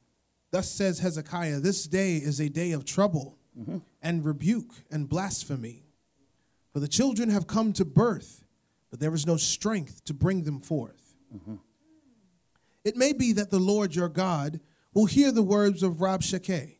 Thus 0.50 0.70
says 0.70 1.00
Hezekiah, 1.00 1.60
this 1.60 1.86
day 1.86 2.16
is 2.16 2.40
a 2.40 2.48
day 2.48 2.72
of 2.72 2.86
trouble 2.86 3.36
mm-hmm. 3.54 3.76
and 4.00 4.24
rebuke 4.24 4.72
and 4.90 5.06
blasphemy. 5.06 5.84
For 6.72 6.80
the 6.80 6.88
children 6.88 7.28
have 7.28 7.46
come 7.46 7.74
to 7.74 7.84
birth, 7.84 8.42
but 8.90 9.00
there 9.00 9.12
is 9.12 9.26
no 9.26 9.36
strength 9.36 10.02
to 10.06 10.14
bring 10.14 10.44
them 10.44 10.60
forth. 10.60 11.14
Mm-hmm. 11.30 11.56
It 12.86 12.96
may 12.96 13.12
be 13.12 13.34
that 13.34 13.50
the 13.50 13.58
Lord 13.58 13.94
your 13.94 14.08
God 14.08 14.60
will 14.94 15.04
hear 15.04 15.30
the 15.30 15.42
words 15.42 15.82
of 15.82 15.96
Rabshakeh, 15.96 16.76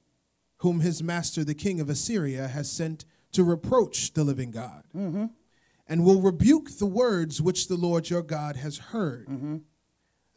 whom 0.61 0.81
his 0.81 1.03
master, 1.03 1.45
the 1.45 1.55
king 1.55 1.81
of 1.81 1.91
Assyria, 1.91 2.49
has 2.49 2.71
sent 2.71 3.05
to 3.33 3.45
reproach 3.45 4.15
the 4.15 4.25
living 4.25 4.53
God, 4.53 4.85
mm-hmm. 4.97 5.27
And 5.87 6.05
will 6.05 6.21
rebuke 6.21 6.79
the 6.79 6.87
words 6.87 7.43
which 7.43 7.69
the 7.69 7.77
Lord 7.77 8.09
your 8.11 8.23
God 8.23 8.57
has 8.57 8.79
heard. 8.79 9.29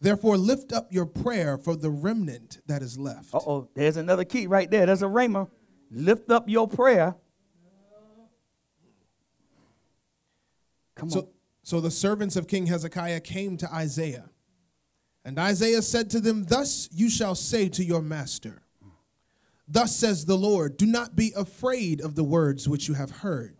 Therefore, 0.01 0.37
lift 0.37 0.73
up 0.73 0.91
your 0.91 1.05
prayer 1.05 1.57
for 1.57 1.75
the 1.75 1.89
remnant 1.89 2.59
that 2.67 2.81
is 2.81 2.97
left. 2.97 3.33
Uh 3.33 3.39
oh, 3.45 3.69
there's 3.75 3.97
another 3.97 4.25
key 4.25 4.45
right 4.45 4.69
there. 4.69 4.85
There's 4.85 5.01
a 5.01 5.07
rhema. 5.07 5.49
Lift 5.89 6.29
up 6.29 6.49
your 6.49 6.67
prayer. 6.67 7.15
Come 10.95 11.07
on. 11.07 11.11
So, 11.11 11.29
so 11.63 11.81
the 11.81 11.91
servants 11.91 12.35
of 12.35 12.47
King 12.47 12.67
Hezekiah 12.67 13.21
came 13.21 13.57
to 13.57 13.73
Isaiah. 13.73 14.29
And 15.23 15.39
Isaiah 15.39 15.81
said 15.81 16.09
to 16.11 16.19
them, 16.19 16.43
Thus 16.43 16.87
you 16.91 17.09
shall 17.09 17.35
say 17.35 17.67
to 17.69 17.83
your 17.83 18.01
master, 18.01 18.61
Thus 19.67 19.95
says 19.95 20.25
the 20.25 20.37
Lord, 20.37 20.77
do 20.77 20.85
not 20.85 21.15
be 21.15 21.33
afraid 21.35 21.99
of 21.99 22.13
the 22.13 22.23
words 22.23 22.69
which 22.69 22.87
you 22.87 22.93
have 22.93 23.09
heard, 23.09 23.57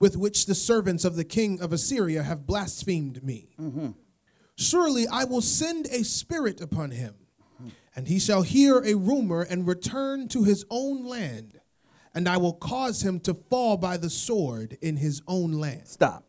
with 0.00 0.16
which 0.16 0.46
the 0.46 0.54
servants 0.54 1.04
of 1.04 1.14
the 1.14 1.24
king 1.24 1.60
of 1.60 1.72
Assyria 1.72 2.22
have 2.24 2.46
blasphemed 2.46 3.22
me. 3.22 3.54
Surely 4.56 5.06
I 5.06 5.24
will 5.24 5.42
send 5.42 5.86
a 5.86 6.02
spirit 6.02 6.60
upon 6.60 6.90
him, 6.90 7.14
and 7.94 8.08
he 8.08 8.18
shall 8.18 8.42
hear 8.42 8.78
a 8.80 8.94
rumor 8.94 9.42
and 9.42 9.66
return 9.66 10.26
to 10.28 10.42
his 10.42 10.64
own 10.70 11.04
land, 11.04 11.60
and 12.14 12.28
I 12.28 12.38
will 12.38 12.54
cause 12.54 13.02
him 13.02 13.20
to 13.20 13.34
fall 13.34 13.76
by 13.76 13.96
the 13.96 14.10
sword 14.10 14.76
in 14.80 14.96
his 14.96 15.22
own 15.28 15.52
land. 15.52 15.86
Stop. 15.86 16.24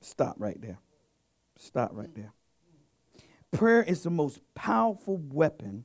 Stop 0.00 0.36
right 0.38 0.60
there. 0.60 0.78
Stop 1.56 1.90
right 1.92 2.12
there. 2.14 2.32
Prayer 3.52 3.82
is 3.82 4.02
the 4.02 4.10
most 4.10 4.40
powerful 4.54 5.16
weapon 5.16 5.84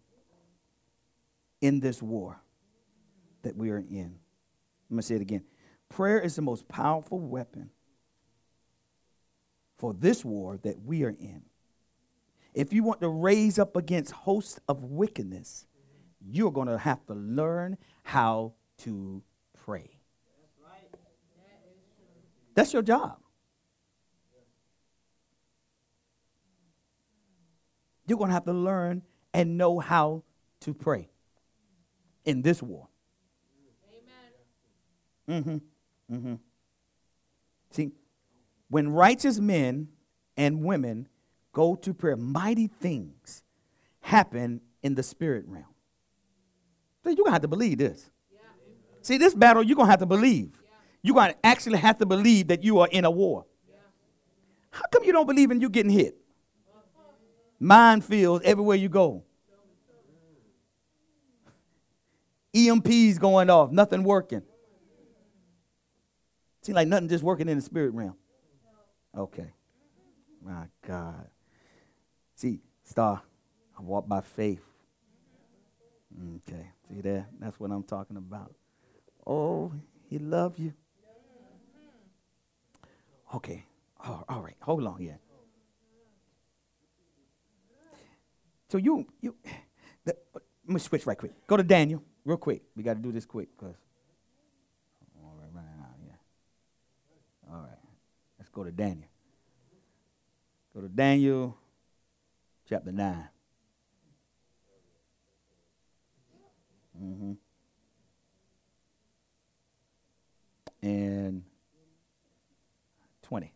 in 1.62 1.80
this 1.80 2.02
war 2.02 2.42
that 3.42 3.56
we 3.56 3.70
are 3.72 3.80
in. 3.80 4.20
I'm 4.90 4.96
going 4.96 5.02
to 5.02 5.02
say 5.02 5.16
it 5.16 5.22
again. 5.22 5.44
Prayer 5.94 6.20
is 6.20 6.36
the 6.36 6.42
most 6.42 6.68
powerful 6.68 7.20
weapon 7.20 7.70
for 9.78 9.94
this 9.94 10.26
war 10.26 10.58
that 10.64 10.82
we 10.84 11.04
are 11.04 11.12
in. 11.12 11.44
If 12.56 12.74
you 12.74 12.82
want 12.82 13.02
to 13.02 13.10
raise 13.10 13.60
up 13.60 13.76
against 13.76 14.12
hosts 14.12 14.60
of 14.68 14.84
wickedness, 14.84 15.68
you're 16.20 16.52
going 16.52 16.68
to 16.68 16.80
have 16.80 17.06
to 17.06 17.14
learn 17.14 17.78
how 18.02 18.54
to 18.80 19.22
pray. 19.64 20.00
That's 22.56 22.74
your 22.74 22.82
job. 22.82 23.20
You're 28.08 28.18
going 28.18 28.30
to 28.30 28.34
have 28.34 28.46
to 28.46 28.54
learn 28.54 29.04
and 29.32 29.60
know 29.60 29.78
how 29.78 30.24
to 30.62 30.74
pray 30.74 31.10
in 32.26 32.42
this 32.42 32.64
war. 32.64 32.88
Amen. 35.30 35.44
Mm-hmm. 35.44 35.58
Mm-hmm. 36.14 36.34
See, 37.72 37.92
when 38.70 38.90
righteous 38.90 39.40
men 39.40 39.88
and 40.38 40.64
women 40.64 41.08
go 41.52 41.76
to 41.76 41.94
prayer, 41.94 42.16
mighty 42.16 42.68
things 42.68 43.44
happen 44.02 44.62
in 44.84 44.96
the 44.96 45.04
spirit 45.04 45.46
realm. 45.48 45.66
So 47.04 47.10
you're 47.10 47.18
going 47.18 47.28
to 47.28 47.32
have 47.32 47.42
to 47.42 47.48
believe 47.48 47.80
this. 47.80 48.10
See, 49.02 49.18
this 49.18 49.34
battle, 49.34 49.64
you're 49.64 49.76
going 49.76 49.88
to 49.88 49.92
have 49.92 50.00
to 50.00 50.06
believe. 50.06 50.52
You're 51.02 51.16
going 51.16 51.32
to 51.32 51.46
actually 51.46 51.80
have 51.80 51.98
to 51.98 52.06
believe 52.06 52.48
that 52.48 52.64
you 52.64 52.80
are 52.80 52.88
in 52.88 53.04
a 53.04 53.12
war. 53.12 53.46
How 54.72 54.84
come 54.92 55.04
you 55.04 55.12
don't 55.12 55.28
believe 55.28 55.52
in 55.52 55.60
you 55.60 55.70
getting 55.70 55.92
hit? 55.92 56.16
Minefields 57.62 58.42
everywhere 58.44 58.78
you 58.78 58.90
go. 58.90 59.24
EMPs 62.56 63.20
going 63.20 63.50
off, 63.50 63.72
nothing 63.72 64.04
working. 64.04 64.44
Seems 66.64 66.78
like 66.78 66.88
nothing 66.88 67.10
just 67.10 67.24
working 67.24 67.50
in 67.50 67.58
the 67.58 67.62
spirit 67.62 67.94
realm. 67.94 68.16
Okay. 69.16 69.52
My 70.42 70.66
God. 70.88 71.28
See, 72.36 72.62
Star, 72.84 73.22
I 73.78 73.82
walk 73.82 74.08
by 74.08 74.22
faith. 74.22 74.62
Okay. 76.38 76.70
See 76.90 77.02
there? 77.02 77.28
That's 77.40 77.60
what 77.60 77.70
I'm 77.70 77.84
talking 77.84 78.16
about. 78.16 78.54
Oh, 79.28 79.74
he 80.10 80.20
love 80.20 80.58
you. 80.58 80.74
Okay. 83.36 83.66
Oh, 84.06 84.24
all 84.30 84.42
right. 84.42 84.56
Hold 84.62 84.86
on 84.86 85.02
Yeah. 85.02 85.14
So 88.70 88.78
you 88.78 89.06
you 89.22 89.36
the, 90.06 90.16
let 90.34 90.74
me 90.74 90.80
switch 90.80 91.06
right 91.06 91.18
quick. 91.18 91.34
Go 91.46 91.58
to 91.58 91.64
Daniel 91.64 92.02
real 92.24 92.38
quick. 92.38 92.64
We 92.76 92.84
got 92.84 92.94
to 92.94 93.02
do 93.02 93.12
this 93.12 93.26
quick 93.26 93.50
because 93.58 93.76
go 98.54 98.64
to 98.64 98.72
Daniel. 98.72 99.10
Go 100.74 100.82
to 100.82 100.88
Daniel 100.88 101.58
chapter 102.70 102.92
9. 102.92 103.28
Mm-hmm. 107.02 107.34
And 110.82 111.44
20. 113.24 113.54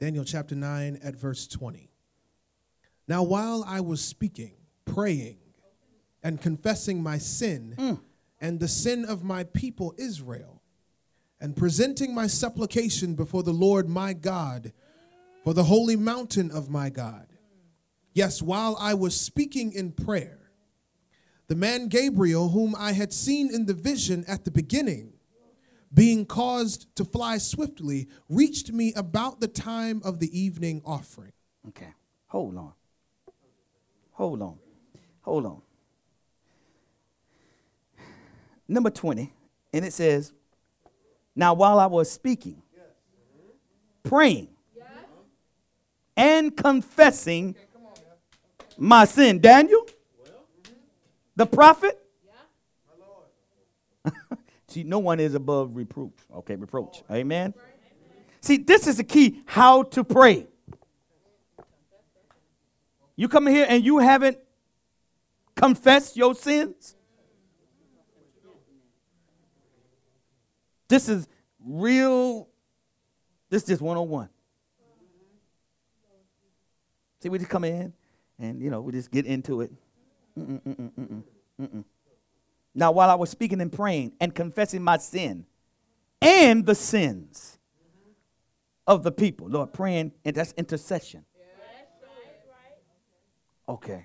Daniel 0.00 0.24
chapter 0.24 0.56
9 0.56 0.98
at 1.02 1.14
verse 1.14 1.46
20. 1.46 1.88
Now, 3.06 3.22
while 3.22 3.64
I 3.66 3.80
was 3.80 4.02
speaking, 4.02 4.54
praying, 4.84 5.38
and 6.22 6.40
confessing 6.40 7.02
my 7.02 7.18
sin 7.18 7.74
mm. 7.76 8.00
and 8.40 8.60
the 8.60 8.68
sin 8.68 9.04
of 9.04 9.22
my 9.24 9.44
people 9.44 9.94
Israel, 9.98 10.62
and 11.40 11.56
presenting 11.56 12.14
my 12.14 12.26
supplication 12.26 13.14
before 13.14 13.42
the 13.42 13.52
Lord 13.52 13.88
my 13.88 14.12
God 14.12 14.72
for 15.42 15.54
the 15.54 15.64
holy 15.64 15.96
mountain 15.96 16.50
of 16.50 16.70
my 16.70 16.88
God. 16.88 17.26
Yes, 18.14 18.40
while 18.42 18.76
I 18.78 18.94
was 18.94 19.18
speaking 19.18 19.72
in 19.72 19.92
prayer, 19.92 20.38
the 21.48 21.56
man 21.56 21.88
Gabriel, 21.88 22.50
whom 22.50 22.74
I 22.78 22.92
had 22.92 23.12
seen 23.12 23.52
in 23.52 23.66
the 23.66 23.74
vision 23.74 24.24
at 24.28 24.44
the 24.44 24.50
beginning, 24.50 25.14
being 25.92 26.24
caused 26.24 26.94
to 26.96 27.04
fly 27.04 27.38
swiftly, 27.38 28.08
reached 28.28 28.72
me 28.72 28.92
about 28.94 29.40
the 29.40 29.48
time 29.48 30.00
of 30.04 30.20
the 30.20 30.38
evening 30.38 30.82
offering. 30.84 31.32
Okay. 31.68 31.92
Hold 32.28 32.56
on. 32.56 32.72
Hold 34.12 34.42
on. 34.42 34.58
Hold 35.22 35.46
on. 35.46 35.62
Number 38.72 38.88
20, 38.88 39.30
and 39.74 39.84
it 39.84 39.92
says, 39.92 40.32
Now 41.36 41.52
while 41.52 41.78
I 41.78 41.84
was 41.84 42.10
speaking, 42.10 42.62
praying, 44.02 44.48
and 46.16 46.56
confessing 46.56 47.54
my 48.78 49.04
sin, 49.04 49.40
Daniel, 49.40 49.86
the 51.36 51.44
prophet, 51.44 51.98
See, 54.68 54.84
no 54.84 55.00
one 55.00 55.20
is 55.20 55.34
above 55.34 55.76
reproach. 55.76 56.14
Okay, 56.34 56.56
reproach. 56.56 57.02
Amen. 57.10 57.52
See, 58.40 58.56
this 58.56 58.86
is 58.86 58.96
the 58.96 59.04
key 59.04 59.42
how 59.44 59.82
to 59.82 60.02
pray. 60.02 60.46
You 63.16 63.28
come 63.28 63.46
here 63.46 63.66
and 63.68 63.84
you 63.84 63.98
haven't 63.98 64.38
confessed 65.56 66.16
your 66.16 66.34
sins. 66.34 66.96
This 70.92 71.08
is 71.08 71.26
real. 71.64 72.50
This 73.48 73.62
is 73.62 73.68
just 73.68 73.80
101. 73.80 74.28
See, 77.20 77.30
we 77.30 77.38
just 77.38 77.50
come 77.50 77.64
in 77.64 77.94
and, 78.38 78.60
you 78.60 78.68
know, 78.68 78.82
we 78.82 78.92
just 78.92 79.10
get 79.10 79.24
into 79.24 79.62
it. 79.62 79.72
Mm-mm, 80.38 80.60
mm-mm, 80.60 81.22
mm-mm. 81.58 81.84
Now, 82.74 82.92
while 82.92 83.08
I 83.08 83.14
was 83.14 83.30
speaking 83.30 83.62
and 83.62 83.72
praying 83.72 84.12
and 84.20 84.34
confessing 84.34 84.82
my 84.82 84.98
sin 84.98 85.46
and 86.20 86.66
the 86.66 86.74
sins 86.74 87.58
of 88.86 89.02
the 89.02 89.12
people, 89.12 89.48
Lord, 89.48 89.72
praying, 89.72 90.12
and 90.26 90.36
that's 90.36 90.52
intercession. 90.58 91.24
Okay. 93.66 94.04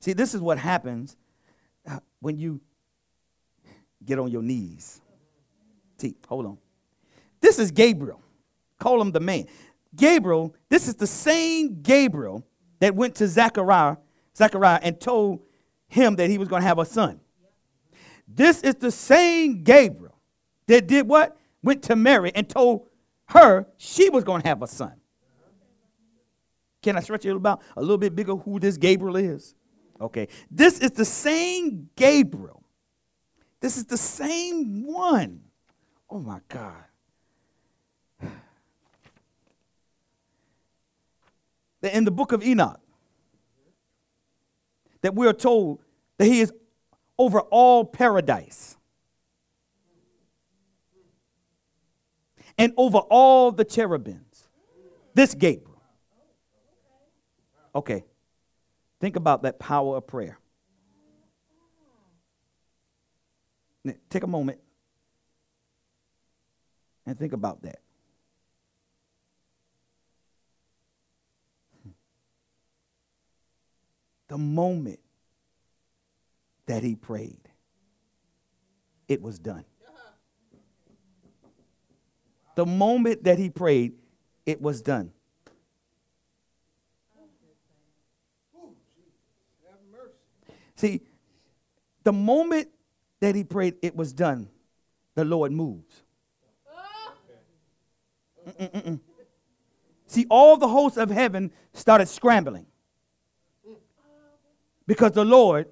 See, 0.00 0.14
this 0.14 0.34
is 0.34 0.40
what 0.40 0.58
happens 0.58 1.16
uh, 1.88 1.98
when 2.20 2.38
you 2.38 2.60
get 4.04 4.18
on 4.18 4.30
your 4.30 4.42
knees. 4.42 5.00
See, 5.98 6.16
hold 6.26 6.46
on. 6.46 6.58
This 7.40 7.58
is 7.58 7.70
Gabriel. 7.70 8.22
Call 8.78 9.00
him 9.00 9.12
the 9.12 9.20
man. 9.20 9.46
Gabriel, 9.94 10.54
this 10.68 10.88
is 10.88 10.94
the 10.94 11.06
same 11.06 11.82
Gabriel 11.82 12.46
that 12.78 12.94
went 12.94 13.14
to 13.16 13.28
Zechariah, 13.28 13.96
Zechariah 14.36 14.80
and 14.82 14.98
told 15.00 15.40
him 15.88 16.16
that 16.16 16.30
he 16.30 16.38
was 16.38 16.48
going 16.48 16.62
to 16.62 16.68
have 16.68 16.78
a 16.78 16.84
son. 16.84 17.20
This 18.26 18.62
is 18.62 18.76
the 18.76 18.90
same 18.90 19.62
Gabriel 19.62 20.18
that 20.66 20.86
did 20.86 21.06
what? 21.08 21.36
Went 21.62 21.82
to 21.84 21.96
Mary 21.96 22.32
and 22.34 22.48
told 22.48 22.88
her 23.26 23.66
she 23.76 24.08
was 24.08 24.24
going 24.24 24.40
to 24.42 24.48
have 24.48 24.62
a 24.62 24.66
son. 24.66 24.94
Can 26.82 26.96
I 26.96 27.00
stretch 27.00 27.26
it 27.26 27.36
about 27.36 27.60
a 27.76 27.80
little 27.80 27.98
bit 27.98 28.16
bigger 28.16 28.34
who 28.36 28.58
this 28.58 28.78
Gabriel 28.78 29.16
is? 29.16 29.54
Okay. 30.00 30.28
This 30.50 30.78
is 30.78 30.92
the 30.92 31.04
same 31.04 31.90
Gabriel. 31.96 32.62
This 33.60 33.76
is 33.76 33.84
the 33.84 33.98
same 33.98 34.86
one. 34.86 35.42
Oh 36.08 36.18
my 36.18 36.40
God. 36.48 36.84
that 41.82 41.94
in 41.94 42.04
the 42.04 42.10
book 42.10 42.32
of 42.32 42.42
Enoch, 42.42 42.80
that 45.02 45.14
we 45.14 45.26
are 45.26 45.32
told 45.32 45.80
that 46.18 46.24
he 46.26 46.40
is 46.40 46.52
over 47.18 47.40
all 47.40 47.84
paradise 47.84 48.76
and 52.56 52.72
over 52.76 52.98
all 52.98 53.52
the 53.52 53.64
cherubims. 53.64 54.48
This 55.14 55.34
Gabriel. 55.34 55.82
Okay. 57.74 58.04
Think 59.00 59.16
about 59.16 59.42
that 59.42 59.58
power 59.58 59.96
of 59.96 60.06
prayer. 60.06 60.38
Take 64.10 64.22
a 64.24 64.26
moment 64.26 64.58
and 67.06 67.18
think 67.18 67.32
about 67.32 67.62
that. 67.62 67.80
The 74.28 74.38
moment 74.38 75.00
that 76.66 76.82
he 76.82 76.94
prayed, 76.94 77.48
it 79.08 79.22
was 79.22 79.38
done. 79.38 79.64
The 82.54 82.66
moment 82.66 83.24
that 83.24 83.38
he 83.38 83.48
prayed, 83.48 83.94
it 84.44 84.60
was 84.60 84.82
done. 84.82 85.12
See, 90.80 91.02
the 92.04 92.12
moment 92.12 92.68
that 93.20 93.34
he 93.34 93.44
prayed, 93.44 93.74
it 93.82 93.94
was 93.94 94.14
done. 94.14 94.48
The 95.14 95.26
Lord 95.26 95.52
moves. 95.52 96.02
Mm-mm-mm-mm. 98.48 98.98
See, 100.06 100.26
all 100.30 100.56
the 100.56 100.68
hosts 100.68 100.96
of 100.96 101.10
heaven 101.10 101.52
started 101.74 102.06
scrambling 102.08 102.64
because 104.86 105.12
the 105.12 105.24
Lord 105.24 105.66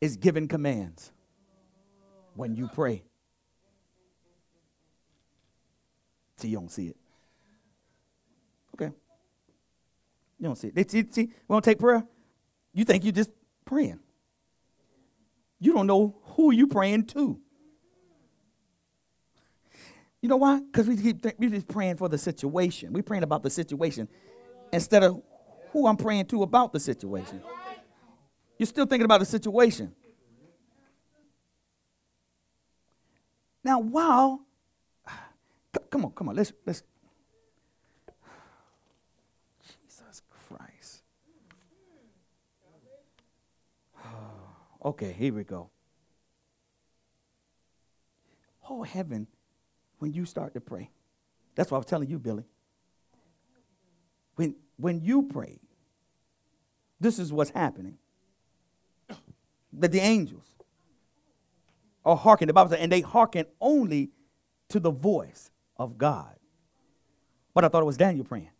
is 0.00 0.16
giving 0.16 0.48
commands 0.48 1.12
when 2.36 2.56
you 2.56 2.68
pray. 2.68 3.02
See, 6.38 6.48
you 6.48 6.56
don't 6.56 6.72
see 6.72 6.88
it. 6.88 6.96
Okay. 8.74 8.94
You 10.38 10.44
don't 10.46 10.56
see 10.56 10.72
it. 10.74 10.90
See, 10.90 11.04
see, 11.10 11.22
we 11.24 11.54
don't 11.54 11.62
take 11.62 11.78
prayer. 11.78 12.06
You 12.76 12.84
think 12.84 13.04
you're 13.04 13.12
just 13.12 13.30
praying. 13.64 13.98
You 15.58 15.72
don't 15.72 15.86
know 15.86 16.14
who 16.22 16.52
you 16.52 16.66
praying 16.66 17.06
to. 17.06 17.40
You 20.20 20.28
know 20.28 20.36
why? 20.36 20.60
Because 20.60 20.86
we 20.86 20.98
keep 20.98 21.22
th- 21.22 21.36
we 21.38 21.48
just 21.48 21.68
praying 21.68 21.96
for 21.96 22.10
the 22.10 22.18
situation. 22.18 22.92
We 22.92 23.00
praying 23.00 23.22
about 23.22 23.42
the 23.42 23.48
situation 23.48 24.08
instead 24.74 25.02
of 25.02 25.22
who 25.70 25.86
I'm 25.86 25.96
praying 25.96 26.26
to 26.26 26.42
about 26.42 26.74
the 26.74 26.80
situation. 26.80 27.40
You're 28.58 28.66
still 28.66 28.84
thinking 28.84 29.06
about 29.06 29.20
the 29.20 29.26
situation. 29.26 29.94
Now, 33.64 33.80
while 33.80 34.42
come 35.90 36.04
on, 36.04 36.10
come 36.10 36.28
on, 36.28 36.36
let's 36.36 36.52
let's 36.66 36.82
Jesus 39.62 40.20
Christ. 40.28 41.02
Okay, 44.86 45.12
here 45.12 45.34
we 45.34 45.42
go. 45.42 45.68
Oh 48.70 48.84
heaven, 48.84 49.26
when 49.98 50.12
you 50.12 50.24
start 50.24 50.54
to 50.54 50.60
pray. 50.60 50.90
That's 51.56 51.72
what 51.72 51.78
I 51.78 51.80
was 51.80 51.86
telling 51.86 52.08
you, 52.08 52.20
Billy. 52.20 52.44
When 54.36 54.54
when 54.76 55.00
you 55.00 55.24
pray, 55.24 55.58
this 57.00 57.18
is 57.18 57.32
what's 57.32 57.50
happening. 57.50 57.98
That 59.72 59.90
the 59.90 59.98
angels 59.98 60.46
are 62.04 62.16
hearkening, 62.16 62.46
the 62.46 62.52
Bible 62.52 62.70
says, 62.70 62.80
and 62.80 62.92
they 62.92 63.00
hearken 63.00 63.46
only 63.60 64.10
to 64.68 64.78
the 64.78 64.92
voice 64.92 65.50
of 65.76 65.98
God. 65.98 66.36
But 67.54 67.64
I 67.64 67.68
thought 67.68 67.82
it 67.82 67.86
was 67.86 67.96
Daniel 67.96 68.24
praying. 68.24 68.50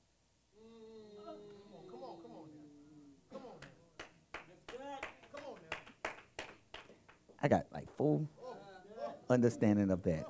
I 7.46 7.48
got 7.48 7.66
like 7.72 7.88
full 7.96 8.28
understanding 9.30 9.92
of 9.92 10.02
that. 10.02 10.26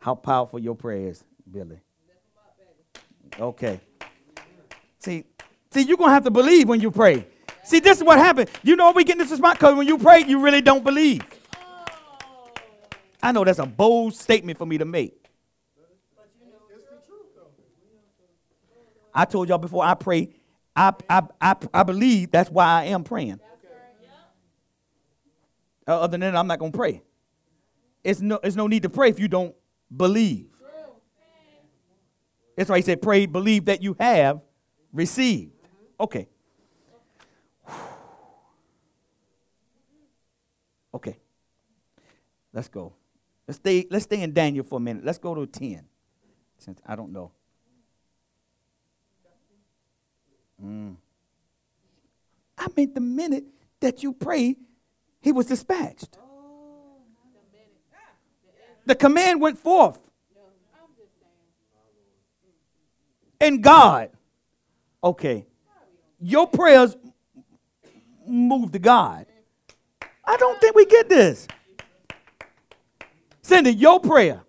How 0.00 0.14
powerful 0.14 0.58
your 0.58 0.74
prayer 0.74 1.08
is, 1.08 1.24
Billy. 1.50 1.80
Okay. 3.40 3.80
See, 4.98 5.24
see, 5.70 5.80
you're 5.80 5.96
gonna 5.96 6.12
have 6.12 6.24
to 6.24 6.30
believe 6.30 6.68
when 6.68 6.78
you 6.78 6.90
pray. 6.90 7.26
See, 7.64 7.80
this 7.80 7.96
is 7.96 8.04
what 8.04 8.18
happened. 8.18 8.50
You 8.62 8.76
know 8.76 8.92
we 8.92 9.02
get 9.02 9.16
this 9.16 9.30
spot 9.30 9.54
because 9.54 9.76
when 9.76 9.86
you 9.86 9.96
pray, 9.96 10.24
you 10.24 10.40
really 10.40 10.60
don't 10.60 10.84
believe. 10.84 11.22
I 13.22 13.32
know 13.32 13.44
that's 13.44 13.60
a 13.60 13.66
bold 13.66 14.14
statement 14.14 14.58
for 14.58 14.66
me 14.66 14.76
to 14.76 14.84
make. 14.84 15.24
I 19.14 19.24
told 19.24 19.48
y'all 19.48 19.56
before 19.56 19.84
I 19.84 19.94
pray, 19.94 20.34
I, 20.76 20.92
I, 21.08 21.22
I, 21.40 21.56
I 21.72 21.82
believe 21.82 22.30
that's 22.30 22.50
why 22.50 22.66
I 22.66 22.84
am 22.84 23.04
praying. 23.04 23.40
Uh, 25.88 26.00
Other 26.00 26.18
than 26.18 26.20
that, 26.20 26.36
I'm 26.36 26.46
not 26.46 26.58
going 26.58 26.70
to 26.70 26.76
pray. 26.76 27.02
It's 28.04 28.20
no, 28.20 28.38
it's 28.42 28.54
no 28.54 28.66
need 28.66 28.82
to 28.82 28.90
pray 28.90 29.08
if 29.08 29.18
you 29.18 29.26
don't 29.26 29.54
believe. 29.96 30.46
That's 32.56 32.68
why 32.68 32.76
he 32.76 32.82
said, 32.82 33.00
pray, 33.00 33.24
believe 33.26 33.64
that 33.66 33.82
you 33.82 33.96
have 33.98 34.40
received. 34.92 35.52
Okay. 35.98 36.28
Okay. 40.94 41.18
Let's 42.52 42.68
go. 42.68 42.94
Let's 43.46 43.58
stay, 43.58 43.86
let's 43.90 44.04
stay 44.04 44.22
in 44.22 44.32
Daniel 44.32 44.64
for 44.64 44.78
a 44.78 44.80
minute. 44.80 45.04
Let's 45.04 45.18
go 45.18 45.34
to 45.34 45.46
10. 45.46 45.84
Since 46.56 46.80
I 46.84 46.96
don't 46.96 47.12
know. 47.12 47.30
Mm. 50.64 50.96
I 52.56 52.66
mean, 52.74 52.94
the 52.94 53.00
minute 53.00 53.44
that 53.80 54.02
you 54.02 54.12
prayed, 54.12 54.56
he 55.20 55.32
was 55.32 55.46
dispatched. 55.46 56.18
The 58.86 58.94
command 58.94 59.40
went 59.40 59.58
forth. 59.58 59.98
And 63.40 63.62
God, 63.62 64.10
okay, 65.02 65.46
your 66.18 66.46
prayers 66.46 66.96
move 68.26 68.72
to 68.72 68.78
God. 68.78 69.26
I 70.24 70.36
don't 70.36 70.60
think 70.60 70.74
we 70.74 70.86
get 70.86 71.08
this. 71.08 71.46
Cindy, 73.42 73.72
your 73.72 74.00
prayer 74.00 74.42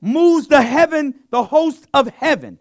moves 0.00 0.46
the 0.46 0.62
heaven, 0.62 1.14
the 1.30 1.44
host 1.44 1.86
of 1.92 2.08
heaven. 2.08 2.58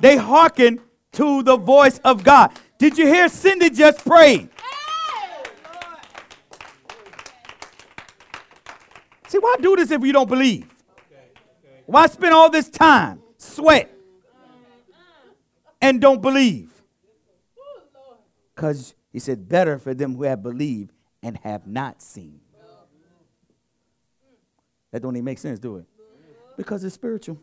They 0.00 0.16
hearken 0.16 0.80
to 1.12 1.42
the 1.42 1.56
voice 1.56 1.98
of 1.98 2.24
God. 2.24 2.52
Did 2.78 2.98
you 2.98 3.06
hear 3.06 3.28
Cindy 3.28 3.70
just 3.70 4.04
pray? 4.04 4.48
See, 9.28 9.38
why 9.38 9.56
do 9.60 9.76
this 9.76 9.90
if 9.90 10.02
you 10.02 10.12
don't 10.12 10.28
believe? 10.28 10.66
Why 11.86 12.06
spend 12.06 12.34
all 12.34 12.50
this 12.50 12.68
time, 12.68 13.22
sweat, 13.38 13.90
and 15.80 16.00
don't 16.00 16.22
believe? 16.22 16.70
Because 18.54 18.94
he 19.12 19.18
said, 19.18 19.48
better 19.48 19.78
for 19.78 19.94
them 19.94 20.14
who 20.16 20.24
have 20.24 20.42
believed 20.42 20.92
and 21.22 21.36
have 21.38 21.66
not 21.66 22.02
seen. 22.02 22.40
That 24.90 25.00
don't 25.00 25.16
even 25.16 25.24
make 25.24 25.38
sense, 25.38 25.58
do 25.58 25.78
it? 25.78 25.86
Because 26.56 26.84
it's 26.84 26.94
spiritual. 26.94 27.38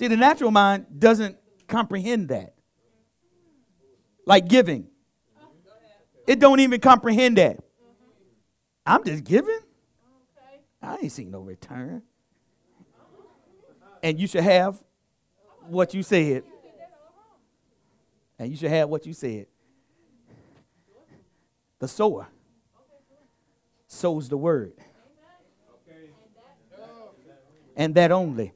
See, 0.00 0.08
the 0.08 0.16
natural 0.16 0.50
mind 0.50 0.86
doesn't 0.98 1.36
comprehend 1.68 2.28
that. 2.28 2.54
Like 4.24 4.48
giving. 4.48 4.86
It 6.26 6.40
don't 6.40 6.58
even 6.60 6.80
comprehend 6.80 7.36
that. 7.36 7.58
I'm 8.86 9.04
just 9.04 9.24
giving. 9.24 9.58
I 10.80 10.96
ain't 11.02 11.12
seen 11.12 11.30
no 11.30 11.40
return. 11.40 12.00
And 14.02 14.18
you 14.18 14.26
should 14.26 14.42
have 14.42 14.82
what 15.68 15.92
you 15.92 16.02
said. 16.02 16.44
And 18.38 18.50
you 18.50 18.56
should 18.56 18.70
have 18.70 18.88
what 18.88 19.04
you 19.04 19.12
said. 19.12 19.48
The 21.78 21.88
sower 21.88 22.26
sows 23.86 24.30
the 24.30 24.38
word. 24.38 24.72
And 27.76 27.94
that 27.96 28.10
only. 28.10 28.54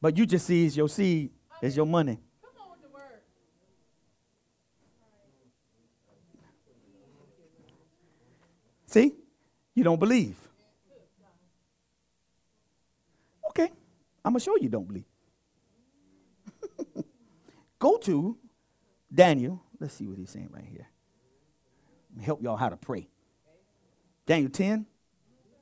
But 0.00 0.16
you 0.16 0.26
just 0.26 0.46
see 0.46 0.66
your 0.66 0.88
seed 0.88 1.30
is 1.62 1.76
your 1.76 1.86
money. 1.86 2.18
See? 8.86 9.14
You 9.74 9.84
don't 9.84 10.00
believe. 10.00 10.36
Okay. 13.50 13.70
I'm 14.24 14.32
going 14.32 14.40
to 14.40 14.44
show 14.44 14.56
you 14.56 14.68
don't 14.68 14.88
believe. 14.88 15.04
Go 17.78 17.98
to 17.98 18.36
Daniel. 19.14 19.62
Let's 19.78 19.94
see 19.94 20.06
what 20.06 20.18
he's 20.18 20.30
saying 20.30 20.50
right 20.50 20.66
here. 20.68 20.88
Help 22.20 22.42
y'all 22.42 22.56
how 22.56 22.68
to 22.68 22.76
pray. 22.76 23.06
Daniel 24.26 24.50
10. 24.50 24.86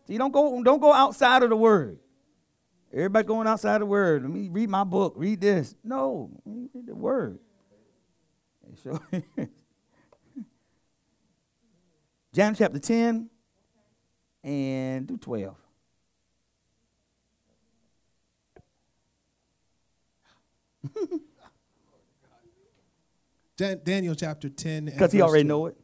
See, 0.06 0.16
don't 0.16 0.32
go, 0.32 0.62
don't 0.62 0.80
go 0.80 0.92
outside 0.92 1.42
of 1.42 1.50
the 1.50 1.56
word. 1.56 1.98
Everybody 2.92 3.26
going 3.26 3.46
outside 3.46 3.80
the 3.80 3.86
word. 3.86 4.22
Let 4.22 4.30
me 4.30 4.48
read 4.48 4.68
my 4.70 4.84
book. 4.84 5.14
Read 5.16 5.40
this. 5.40 5.74
No, 5.84 6.30
read 6.44 6.86
the 6.86 6.94
word. 6.94 7.38
So, 8.82 9.00
John 12.34 12.54
chapter 12.54 12.78
10 12.78 13.28
and 14.44 15.06
do 15.06 15.16
12. 15.18 15.56
Dan- 23.56 23.80
Daniel 23.84 24.14
chapter 24.14 24.48
10. 24.48 24.72
and 24.76 24.86
Because 24.86 25.12
he 25.12 25.20
already 25.20 25.44
12. 25.44 25.48
know 25.48 25.66
it. 25.66 25.76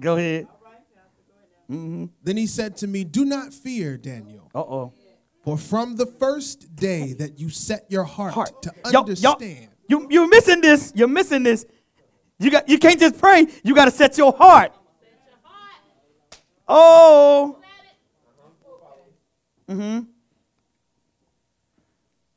Go 0.00 0.16
ahead. 0.16 0.46
Then 1.68 2.36
he 2.36 2.46
said 2.46 2.76
to 2.78 2.86
me, 2.86 3.04
Do 3.04 3.24
not 3.24 3.54
fear, 3.54 3.96
Daniel, 3.96 4.50
Uh 4.54 4.58
oh. 4.60 4.92
For 5.42 5.58
from 5.58 5.96
the 5.96 6.06
first 6.06 6.74
day 6.76 7.14
that 7.14 7.38
you 7.38 7.50
set 7.50 7.86
your 7.90 8.04
heart, 8.04 8.34
Heart. 8.34 8.62
to 8.62 8.72
Y'all- 8.84 8.92
y'all- 8.92 9.32
understand. 9.34 9.68
you, 9.88 10.06
you're 10.10 10.28
missing 10.28 10.60
this. 10.60 10.92
You're 10.94 11.08
missing 11.08 11.42
this. 11.42 11.66
You, 12.38 12.50
got, 12.50 12.68
you 12.68 12.78
can't 12.78 12.98
just 12.98 13.18
pray. 13.18 13.46
You 13.64 13.74
got 13.74 13.86
to 13.86 13.90
set 13.90 14.16
your 14.18 14.32
heart. 14.32 14.72
Oh. 16.68 17.58
Mm-hmm. 19.68 20.00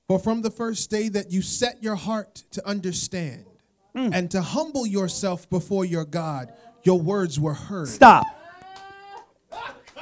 For 0.07 0.19
from 0.19 0.41
the 0.41 0.52
first 0.52 0.90
day 0.91 1.10
that 1.10 1.32
you 1.32 1.41
set 1.41 1.82
your 1.82 1.95
heart 1.95 2.44
to 2.52 2.68
understand 2.68 3.45
and 3.95 4.30
to 4.32 4.41
humble 4.41 4.86
yourself 4.86 5.49
before 5.49 5.86
your 5.86 6.03
God, 6.06 6.52
your 6.84 6.99
words 6.99 7.40
were 7.40 7.53
heard. 7.53 7.88
Stop. 7.88 8.26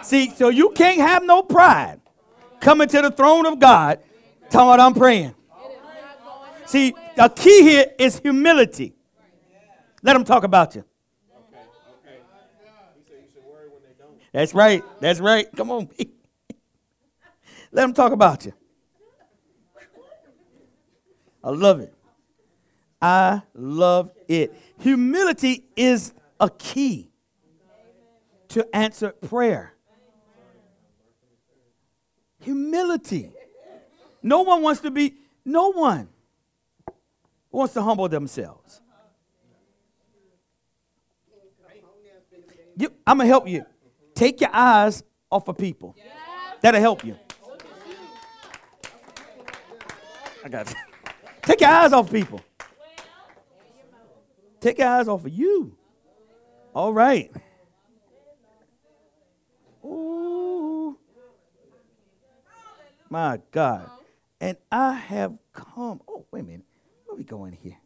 See, 0.02 0.32
so 0.32 0.50
you 0.50 0.72
can't 0.72 1.00
have 1.00 1.24
no 1.24 1.44
pride 1.44 2.02
coming 2.64 2.88
to 2.88 3.02
the 3.02 3.12
throne 3.12 3.46
of 3.46 3.60
God 3.60 4.00
talking 4.50 4.74
about 4.74 4.80
I'm 4.80 4.94
praying. 4.94 5.36
See, 6.66 6.96
the 7.16 7.30
key 7.30 7.62
here 7.62 7.86
is 8.00 8.20
humility. 8.20 8.94
Let 10.02 10.14
them 10.14 10.24
talk 10.24 10.44
about 10.44 10.76
you. 10.76 10.84
That's 14.32 14.54
right. 14.54 14.84
That's 15.00 15.20
right. 15.20 15.48
Come 15.56 15.70
on. 15.70 15.90
Let 17.72 17.84
them 17.84 17.94
talk 17.94 18.12
about 18.12 18.46
you. 18.46 18.54
I 21.44 21.50
love 21.50 21.82
it. 21.82 21.94
I 23.02 23.42
love 23.54 24.12
it. 24.28 24.54
Humility 24.80 25.66
is 25.76 26.14
a 26.40 26.50
key 26.50 27.10
to 28.50 28.76
answer 28.76 29.12
prayer. 29.12 29.73
Humility. 32.44 33.32
No 34.22 34.42
one 34.42 34.62
wants 34.62 34.82
to 34.82 34.92
be, 34.92 35.16
no 35.46 35.72
one 35.72 36.08
wants 37.52 37.74
to 37.74 37.82
humble 37.82 38.08
themselves. 38.10 38.82
You, 42.76 42.92
I'm 43.06 43.18
going 43.18 43.28
to 43.28 43.32
help 43.32 43.48
you. 43.48 43.66
Take 44.16 44.42
your 44.42 44.50
eyes 44.54 45.04
off 45.32 45.48
of 45.48 45.58
people. 45.58 45.96
That'll 46.62 46.82
help 46.82 47.06
you. 47.06 47.16
I 50.44 50.50
got 50.50 50.70
you. 50.70 50.76
Take 51.44 51.62
your 51.62 51.70
eyes 51.70 51.94
off 51.94 52.12
people. 52.12 52.42
Take 54.60 54.80
your 54.80 54.88
eyes 54.88 55.08
off 55.08 55.26
of 55.26 55.32
you. 55.32 55.78
All 56.74 56.94
right. 56.94 57.32
Ooh. 59.86 60.33
My 63.14 63.40
God. 63.52 63.92
And 64.42 64.58
I 64.72 64.94
have 64.94 65.38
come. 65.54 66.02
Oh, 66.08 66.26
wait 66.32 66.40
a 66.40 66.44
minute. 66.46 66.66
Where 67.06 67.16
we 67.16 67.24
going 67.24 67.54
here? 67.54 67.78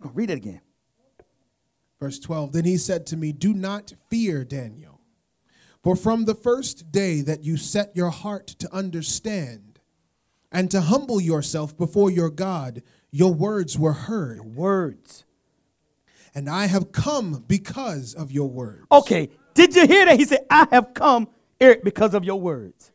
Go, 0.00 0.12
Read 0.14 0.30
it 0.30 0.34
again. 0.34 0.60
Verse 1.98 2.20
12 2.20 2.52
Then 2.52 2.64
he 2.64 2.76
said 2.76 3.06
to 3.06 3.16
me, 3.16 3.32
Do 3.32 3.52
not 3.52 3.94
fear, 4.08 4.44
Daniel, 4.44 5.00
for 5.82 5.96
from 5.96 6.26
the 6.26 6.34
first 6.36 6.92
day 6.92 7.22
that 7.22 7.42
you 7.42 7.56
set 7.56 7.96
your 7.96 8.10
heart 8.10 8.46
to 8.46 8.72
understand 8.72 9.80
and 10.52 10.70
to 10.70 10.80
humble 10.80 11.20
yourself 11.20 11.76
before 11.76 12.08
your 12.08 12.30
God, 12.30 12.84
your 13.10 13.34
words 13.34 13.76
were 13.76 13.94
heard. 13.94 14.54
Words. 14.54 15.24
And 16.36 16.48
I 16.48 16.66
have 16.66 16.92
come 16.92 17.44
because 17.48 18.14
of 18.14 18.30
your 18.30 18.48
words. 18.48 18.86
Okay, 18.92 19.30
did 19.56 19.74
you 19.74 19.86
hear 19.86 20.04
that? 20.04 20.18
He 20.18 20.24
said, 20.24 20.46
I 20.50 20.68
have 20.70 20.94
come, 20.94 21.28
Eric, 21.60 21.82
because 21.82 22.14
of 22.14 22.24
your 22.24 22.38
words. 22.38 22.92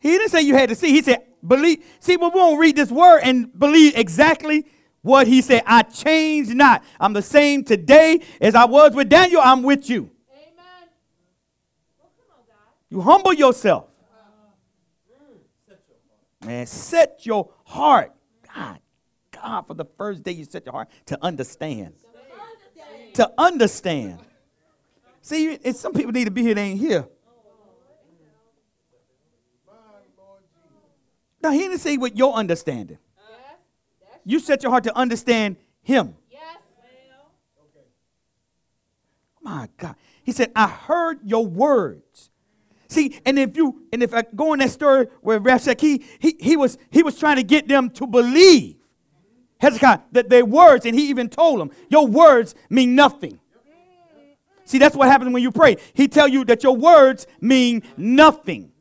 He 0.00 0.10
didn't 0.10 0.28
say 0.28 0.42
you 0.42 0.54
had 0.54 0.68
to 0.68 0.74
see. 0.74 0.90
He 0.90 1.00
said, 1.00 1.24
believe. 1.46 1.82
See, 2.00 2.16
but 2.16 2.34
we 2.34 2.40
won't 2.40 2.60
read 2.60 2.76
this 2.76 2.90
word 2.90 3.20
and 3.22 3.58
believe 3.58 3.96
exactly 3.96 4.66
what 5.00 5.26
he 5.26 5.40
said. 5.40 5.62
I 5.66 5.82
change 5.82 6.48
not. 6.48 6.84
I'm 7.00 7.14
the 7.14 7.22
same 7.22 7.64
today 7.64 8.20
as 8.40 8.54
I 8.54 8.66
was 8.66 8.94
with 8.94 9.08
Daniel. 9.08 9.40
I'm 9.42 9.62
with 9.62 9.88
you. 9.88 10.10
Amen. 10.30 10.88
Well, 11.98 12.10
come 12.18 12.36
on, 12.36 12.44
God. 12.46 12.56
You 12.90 13.00
humble 13.00 13.32
yourself. 13.32 13.86
Man, 16.44 16.66
set 16.66 17.24
your 17.24 17.48
heart. 17.64 18.12
God, 18.54 18.78
God, 19.30 19.66
for 19.66 19.72
the 19.72 19.86
first 19.96 20.22
day 20.22 20.32
you 20.32 20.44
set 20.44 20.66
your 20.66 20.72
heart 20.72 20.88
to 21.06 21.18
understand. 21.22 21.94
To 23.14 23.32
understand. 23.38 24.18
See, 25.22 25.58
some 25.72 25.92
people 25.92 26.12
need 26.12 26.24
to 26.24 26.30
be 26.30 26.42
here, 26.42 26.54
they 26.54 26.62
ain't 26.62 26.80
here. 26.80 27.08
Now, 31.42 31.50
he 31.50 31.58
didn't 31.58 31.78
say 31.78 31.96
with 31.96 32.16
your 32.16 32.34
understanding. 32.34 32.98
You 34.24 34.40
set 34.40 34.62
your 34.62 34.70
heart 34.70 34.84
to 34.84 34.96
understand 34.96 35.56
him. 35.82 36.14
My 39.42 39.68
God. 39.76 39.94
He 40.22 40.32
said, 40.32 40.50
I 40.56 40.66
heard 40.66 41.18
your 41.22 41.46
words. 41.46 42.30
See, 42.88 43.20
and 43.26 43.38
if 43.38 43.56
you 43.56 43.82
and 43.92 44.02
if 44.02 44.14
I 44.14 44.22
go 44.34 44.54
in 44.54 44.60
that 44.60 44.70
story 44.70 45.08
where 45.20 45.38
Rapshak, 45.38 45.80
he, 45.80 46.02
he 46.18 46.56
was 46.56 46.78
he 46.90 47.02
was 47.02 47.18
trying 47.18 47.36
to 47.36 47.42
get 47.42 47.68
them 47.68 47.90
to 47.90 48.06
believe 48.06 48.76
Hezekiah 49.64 50.00
that 50.12 50.28
their 50.28 50.44
words, 50.44 50.86
and 50.86 50.98
he 50.98 51.08
even 51.08 51.28
told 51.28 51.60
them, 51.60 51.70
Your 51.88 52.06
words 52.06 52.54
mean 52.70 52.94
nothing. 52.94 53.40
See, 54.66 54.78
that's 54.78 54.96
what 54.96 55.08
happens 55.08 55.32
when 55.32 55.42
you 55.42 55.52
pray. 55.52 55.76
He 55.92 56.08
tell 56.08 56.26
you 56.26 56.44
that 56.46 56.62
your 56.62 56.74
words 56.76 57.26
mean 57.40 57.82
nothing. 57.96 58.72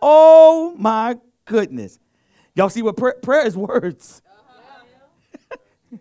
Oh 0.00 0.74
my 0.78 1.18
goodness. 1.44 1.98
Y'all 2.54 2.70
see 2.70 2.82
what 2.82 2.96
prayer, 2.96 3.16
prayer 3.22 3.46
is 3.46 3.56
words. 3.56 4.22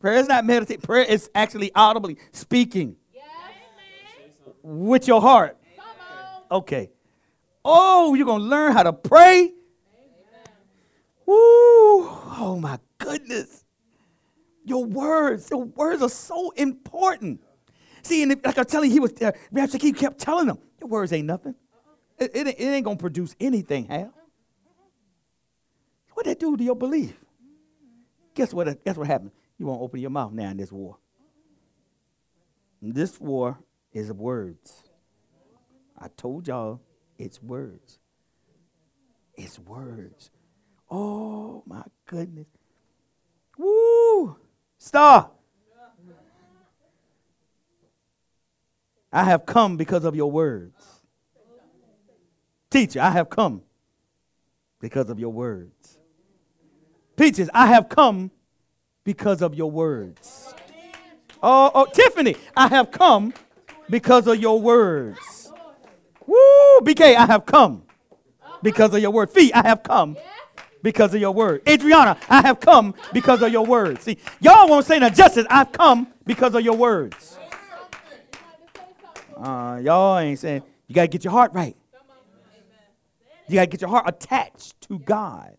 prayer 0.00 0.14
is 0.16 0.28
not 0.28 0.44
meditate. 0.44 0.82
Prayer 0.82 1.04
is 1.04 1.30
actually 1.34 1.72
audibly 1.74 2.18
speaking 2.32 2.96
Yes. 3.14 3.24
with 4.62 5.08
your 5.08 5.20
heart. 5.20 5.56
Okay. 6.50 6.90
Oh, 7.64 8.14
you're 8.14 8.26
going 8.26 8.42
to 8.42 8.46
learn 8.48 8.72
how 8.72 8.82
to 8.82 8.92
pray? 8.92 9.52
Woo. 11.30 12.08
Oh, 12.42 12.58
my 12.60 12.80
goodness. 12.98 13.64
Your 14.64 14.84
words, 14.84 15.48
your 15.48 15.64
words 15.64 16.02
are 16.02 16.08
so 16.08 16.50
important. 16.50 17.40
See, 18.02 18.24
and 18.24 18.34
like 18.44 18.58
I'm 18.58 18.64
telling 18.64 18.90
you, 18.90 18.94
he 18.94 19.00
was, 19.00 19.12
there. 19.12 19.28
uh, 19.28 19.66
Shakib 19.66 19.96
kept 19.96 20.18
telling 20.18 20.48
them, 20.48 20.58
your 20.80 20.88
words 20.88 21.12
ain't 21.12 21.26
nothing. 21.28 21.54
It, 22.18 22.32
it, 22.34 22.46
it 22.48 22.60
ain't 22.60 22.84
to 22.84 22.96
produce 22.96 23.36
anything, 23.38 23.86
Hal. 23.86 24.12
What 26.14 26.26
that 26.26 26.40
do 26.40 26.56
to 26.56 26.64
your 26.64 26.74
belief? 26.74 27.16
Guess 28.34 28.52
what? 28.52 28.84
Guess 28.84 28.96
what 28.96 29.06
happened? 29.06 29.30
You 29.56 29.66
won't 29.66 29.82
open 29.82 30.00
your 30.00 30.10
mouth 30.10 30.32
now 30.32 30.50
in 30.50 30.56
this 30.56 30.72
war. 30.72 30.98
This 32.82 33.20
war 33.20 33.60
is 33.92 34.12
words. 34.12 34.82
I 35.96 36.08
told 36.08 36.48
y'all 36.48 36.80
it's 37.18 37.40
words. 37.40 38.00
It's 39.36 39.60
words. 39.60 40.30
Oh 40.90 41.62
my 41.66 41.82
goodness. 42.06 42.48
Woo! 43.56 44.36
Star. 44.78 45.30
I 49.12 49.24
have 49.24 49.44
come 49.44 49.76
because 49.76 50.04
of 50.04 50.14
your 50.14 50.30
words. 50.30 51.00
Teacher, 52.70 53.00
I 53.00 53.10
have 53.10 53.28
come 53.28 53.62
because 54.80 55.10
of 55.10 55.18
your 55.18 55.32
words. 55.32 55.98
Peaches, 57.16 57.50
I 57.52 57.66
have 57.66 57.88
come 57.88 58.30
because 59.04 59.42
of 59.42 59.54
your 59.54 59.70
words. 59.70 60.54
Oh, 61.42 61.70
oh, 61.74 61.86
Tiffany, 61.92 62.36
I 62.56 62.68
have 62.68 62.90
come 62.90 63.34
because 63.88 64.26
of 64.26 64.38
your 64.40 64.60
words. 64.60 65.52
Woo, 66.26 66.80
BK, 66.82 67.16
I 67.16 67.26
have 67.26 67.44
come 67.44 67.82
because 68.62 68.94
of 68.94 69.00
your 69.00 69.10
word. 69.10 69.30
Fee, 69.30 69.52
I 69.52 69.66
have 69.66 69.82
come 69.82 70.16
because 70.82 71.14
of 71.14 71.20
your 71.20 71.32
word. 71.32 71.62
Adriana, 71.68 72.16
I 72.28 72.42
have 72.42 72.60
come 72.60 72.94
because 73.12 73.42
of 73.42 73.52
your 73.52 73.66
words. 73.66 74.02
See, 74.04 74.18
y'all 74.40 74.68
won't 74.68 74.86
say 74.86 74.98
that 74.98 75.14
justice. 75.14 75.46
I've 75.50 75.72
come 75.72 76.08
because 76.26 76.54
of 76.54 76.62
your 76.62 76.76
words. 76.76 77.38
Uh, 79.36 79.80
y'all 79.82 80.18
ain't 80.18 80.38
saying 80.38 80.62
you 80.86 80.94
got 80.94 81.02
to 81.02 81.08
get 81.08 81.24
your 81.24 81.32
heart 81.32 81.52
right. 81.54 81.76
You 83.48 83.54
got 83.54 83.62
to 83.62 83.66
get 83.66 83.80
your 83.80 83.90
heart 83.90 84.04
attached 84.06 84.80
to 84.82 84.98
God. 84.98 85.56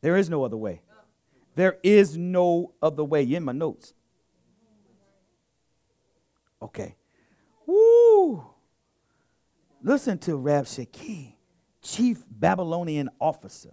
There 0.00 0.16
is 0.16 0.30
no 0.30 0.44
other 0.44 0.56
way. 0.56 0.80
There 1.54 1.78
is 1.82 2.16
no 2.16 2.72
other 2.82 3.04
way. 3.04 3.22
You 3.22 3.36
in 3.36 3.44
my 3.44 3.52
notes. 3.52 3.92
Okay. 6.62 6.96
Woo. 7.66 8.44
Listen 9.82 10.18
to 10.18 10.32
Rabshakeh, 10.32 11.34
chief 11.82 12.22
Babylonian 12.30 13.10
officer. 13.20 13.72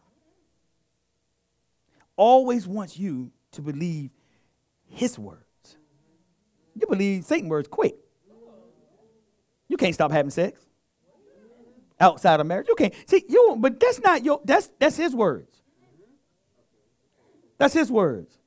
Always 2.16 2.68
wants 2.68 2.98
you 2.98 3.32
to 3.52 3.62
believe 3.62 4.12
his 4.90 5.20
words. 5.20 5.44
You 6.76 6.88
believe 6.88 7.26
Satan 7.26 7.50
words 7.50 7.68
quick. 7.68 7.96
You 9.68 9.78
can't 9.78 9.94
stop 9.94 10.12
having 10.12 10.32
sex 10.32 10.60
outside 12.00 12.40
of 12.40 12.48
marriage. 12.48 12.68
You 12.68 12.76
can't 12.76 12.94
see 13.06 13.24
you, 13.28 13.56
but 13.60 13.80
that's 13.80 14.00
not 14.00 14.24
your. 14.24 14.42
That's 14.46 14.70
that's 14.80 14.96
his 14.96 15.14
words. 15.14 15.62
That's 17.58 17.74
his 17.74 17.92
words. 17.92 18.38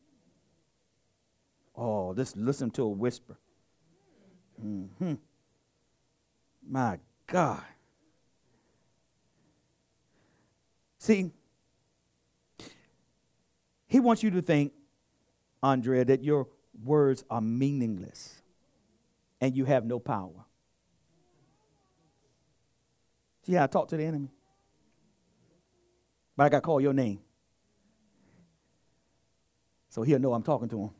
Oh, 1.76 2.14
just 2.14 2.36
listen 2.36 2.70
to 2.72 2.82
a 2.82 2.88
whisper. 2.88 3.38
Mm-hmm. 4.64 5.14
My 6.68 6.98
God. 7.26 7.62
See, 11.00 11.30
he 13.86 14.00
wants 14.00 14.22
you 14.22 14.30
to 14.32 14.42
think, 14.42 14.72
Andrea, 15.62 16.04
that 16.04 16.22
your 16.22 16.46
words 16.84 17.24
are 17.30 17.40
meaningless 17.40 18.42
and 19.40 19.56
you 19.56 19.64
have 19.64 19.86
no 19.86 19.98
power. 19.98 20.44
See 23.46 23.54
how 23.54 23.64
I 23.64 23.66
talk 23.66 23.88
to 23.88 23.96
the 23.96 24.04
enemy? 24.04 24.28
But 26.36 26.44
I 26.44 26.48
got 26.50 26.58
to 26.58 26.60
call 26.60 26.82
your 26.82 26.92
name. 26.92 27.20
So 29.88 30.02
he'll 30.02 30.18
know 30.18 30.34
I'm 30.34 30.42
talking 30.42 30.68
to 30.68 30.82
him. 30.82 30.90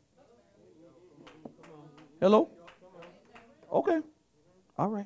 Hello? 2.19 2.49
Okay. 3.71 4.01
All 4.79 4.89
right. 4.89 5.05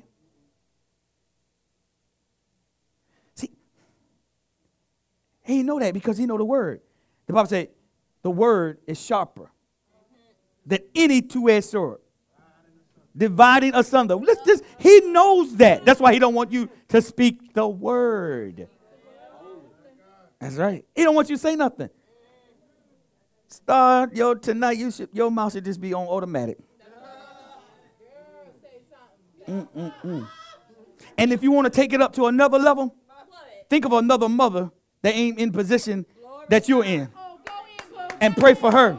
He 5.46 5.62
know 5.62 5.78
that 5.78 5.94
because 5.94 6.18
he 6.18 6.26
know 6.26 6.36
the 6.36 6.44
word. 6.44 6.80
The 7.26 7.32
Bible 7.32 7.48
said 7.48 7.68
the 8.22 8.30
word 8.30 8.78
is 8.86 9.00
sharper 9.00 9.50
than 10.64 10.80
any 10.94 11.22
two-edged 11.22 11.64
sword, 11.64 12.00
dividing 13.16 13.74
asunder. 13.74 14.16
Let's 14.16 14.44
just, 14.44 14.64
he 14.78 15.00
knows 15.00 15.56
that. 15.56 15.84
That's 15.84 16.00
why 16.00 16.12
he 16.12 16.18
don't 16.18 16.34
want 16.34 16.50
you 16.52 16.68
to 16.88 17.00
speak 17.00 17.54
the 17.54 17.66
word. 17.66 18.68
That's 20.40 20.56
right. 20.56 20.84
He 20.94 21.02
don't 21.04 21.14
want 21.14 21.30
you 21.30 21.36
to 21.36 21.40
say 21.40 21.56
nothing. 21.56 21.88
Start 23.48 24.14
yo 24.14 24.34
tonight. 24.34 24.76
You 24.76 24.90
should 24.90 25.08
your 25.12 25.30
mouth 25.30 25.52
should 25.52 25.64
just 25.64 25.80
be 25.80 25.94
on 25.94 26.06
automatic. 26.06 26.58
Mm-mm-mm. 29.48 30.28
And 31.16 31.32
if 31.32 31.42
you 31.42 31.52
want 31.52 31.66
to 31.66 31.70
take 31.70 31.92
it 31.92 32.02
up 32.02 32.12
to 32.14 32.26
another 32.26 32.58
level, 32.58 32.94
think 33.70 33.84
of 33.84 33.92
another 33.92 34.28
mother 34.28 34.70
that 35.06 35.14
ain't 35.14 35.38
in 35.38 35.52
position 35.52 36.04
that 36.48 36.68
you're 36.68 36.82
in, 36.82 37.04
go 37.04 37.20
in, 37.38 37.94
go 37.94 38.16
and 38.20 38.36
pray 38.36 38.54
for 38.54 38.72
her. 38.72 38.98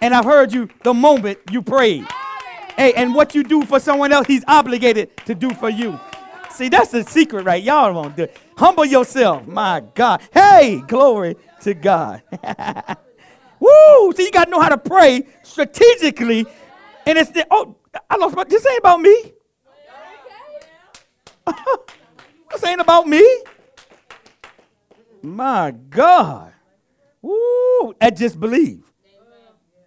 And 0.00 0.14
I've 0.14 0.24
heard 0.24 0.54
you 0.54 0.70
the 0.84 0.94
moment 0.94 1.38
you 1.50 1.60
prayed. 1.60 2.06
Hey, 2.78 2.94
and 2.94 3.14
what 3.14 3.34
you 3.34 3.44
do 3.44 3.66
for 3.66 3.78
someone 3.78 4.10
else, 4.10 4.26
he's 4.26 4.42
obligated 4.48 5.14
to 5.26 5.34
do 5.34 5.50
for 5.52 5.68
you. 5.68 6.00
See, 6.48 6.70
that's 6.70 6.92
the 6.92 7.04
secret, 7.04 7.44
right? 7.44 7.62
Y'all 7.62 7.92
won't 7.92 8.16
do 8.16 8.22
it. 8.22 8.38
Humble 8.56 8.86
yourself. 8.86 9.46
My 9.46 9.82
God. 9.94 10.22
Hey, 10.32 10.82
glory 10.88 11.36
to 11.60 11.74
God. 11.74 12.22
Woo! 13.60 14.12
So 14.14 14.22
you 14.22 14.30
got 14.30 14.46
to 14.46 14.50
know 14.50 14.60
how 14.60 14.70
to 14.70 14.78
pray 14.78 15.26
strategically. 15.42 16.46
And 17.04 17.18
it's 17.18 17.32
the, 17.32 17.46
oh, 17.50 17.76
I 18.08 18.16
lost 18.16 18.34
my, 18.34 18.44
this 18.44 18.66
ain't 18.66 18.78
about 18.78 19.02
me. 19.02 19.32
this 22.50 22.64
ain't 22.64 22.80
about 22.80 23.06
me. 23.06 23.22
My 25.26 25.72
God. 25.72 26.52
Woo, 27.20 27.94
I 28.00 28.10
just 28.14 28.38
believe. 28.38 28.84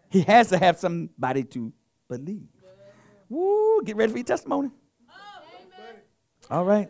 He 0.09 0.21
has 0.21 0.49
to 0.49 0.57
have 0.57 0.77
somebody 0.77 1.43
to 1.45 1.71
believe. 2.09 2.49
Woo, 3.29 3.81
get 3.83 3.95
ready 3.95 4.11
for 4.11 4.17
your 4.17 4.25
testimony. 4.25 4.69
All 6.51 6.65
right. 6.65 6.89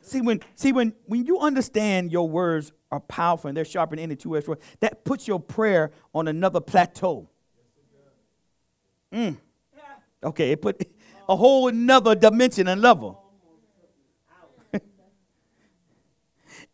See 0.00 0.20
when 0.20 0.40
see 0.54 0.72
when 0.72 0.94
when 1.04 1.26
you 1.26 1.40
understand 1.40 2.12
your 2.12 2.28
words 2.28 2.72
are 2.90 3.00
powerful 3.00 3.48
and 3.48 3.56
they're 3.56 3.64
sharper 3.64 3.96
than 3.96 4.04
any 4.04 4.16
two-edged 4.16 4.46
sword, 4.46 4.60
that 4.80 5.04
puts 5.04 5.28
your 5.28 5.40
prayer 5.40 5.90
on 6.14 6.28
another 6.28 6.60
plateau. 6.60 7.28
Mm. 9.12 9.36
Okay, 10.22 10.52
it 10.52 10.62
put 10.62 10.80
a 11.28 11.36
whole 11.36 11.68
another 11.68 12.14
dimension 12.14 12.68
and 12.68 12.80
level. 12.80 13.25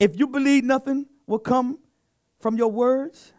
If 0.03 0.19
you 0.19 0.27
believe 0.27 0.65
nothing 0.65 1.07
will 1.29 1.39
come 1.39 1.79
from 2.41 2.57
your 2.57 2.73
words, 2.73 3.33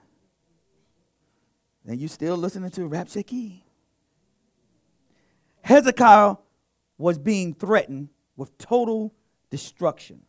then 1.83 1.99
you 1.99 2.07
still 2.07 2.37
listening 2.37 2.71
to 2.71 2.87
Rabshakeh. 2.87 3.59
Hezekiah 5.61 6.35
was 6.97 7.19
being 7.19 7.53
threatened 7.53 8.07
with 8.37 8.57
total 8.57 9.13
destruction. 9.49 10.21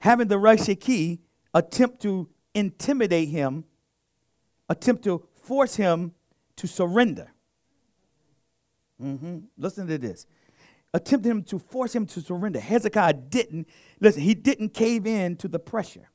Having 0.00 0.26
the 0.26 0.34
Rabshakeh 0.40 1.20
attempt 1.54 2.02
to 2.02 2.28
intimidate 2.52 3.28
him, 3.28 3.62
attempt 4.68 5.04
to 5.04 5.24
force 5.36 5.76
him 5.76 6.14
to 6.56 6.66
surrender. 6.66 7.30
hmm 8.98 9.38
Listen 9.56 9.86
to 9.86 9.98
this. 9.98 10.26
Attempted 10.92 11.28
him 11.28 11.42
to 11.44 11.58
force 11.58 11.94
him 11.94 12.04
to 12.06 12.20
surrender. 12.20 12.58
Hezekiah 12.58 13.12
didn't, 13.12 13.68
listen, 14.00 14.22
he 14.22 14.34
didn't 14.34 14.74
cave 14.74 15.06
in 15.06 15.36
to 15.36 15.46
the 15.46 15.58
pressure. 15.58 16.10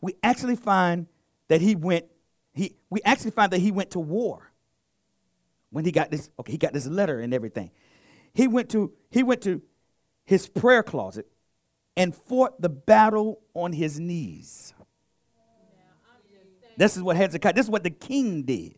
We 0.00 0.14
actually 0.22 0.56
find 0.56 1.06
that 1.48 1.62
he 1.62 1.74
went, 1.74 2.04
he, 2.52 2.76
we 2.90 3.00
actually 3.04 3.30
find 3.30 3.50
that 3.52 3.60
he 3.60 3.70
went 3.70 3.92
to 3.92 4.00
war 4.00 4.52
when 5.70 5.86
he 5.86 5.92
got 5.92 6.10
this, 6.10 6.28
okay, 6.38 6.52
he 6.52 6.58
got 6.58 6.74
this 6.74 6.86
letter 6.86 7.18
and 7.20 7.32
everything. 7.32 7.70
He 8.34 8.46
went 8.46 8.68
to, 8.70 8.92
he 9.10 9.22
went 9.22 9.40
to 9.42 9.62
his 10.26 10.46
prayer 10.46 10.82
closet 10.82 11.26
and 11.96 12.14
fought 12.14 12.60
the 12.60 12.68
battle 12.68 13.40
on 13.54 13.72
his 13.72 13.98
knees. 13.98 14.74
This 16.76 16.96
is 16.96 17.02
what 17.02 17.16
Hezekiah, 17.16 17.54
this 17.54 17.66
is 17.66 17.70
what 17.70 17.84
the 17.84 17.90
king 17.90 18.42
did. 18.42 18.74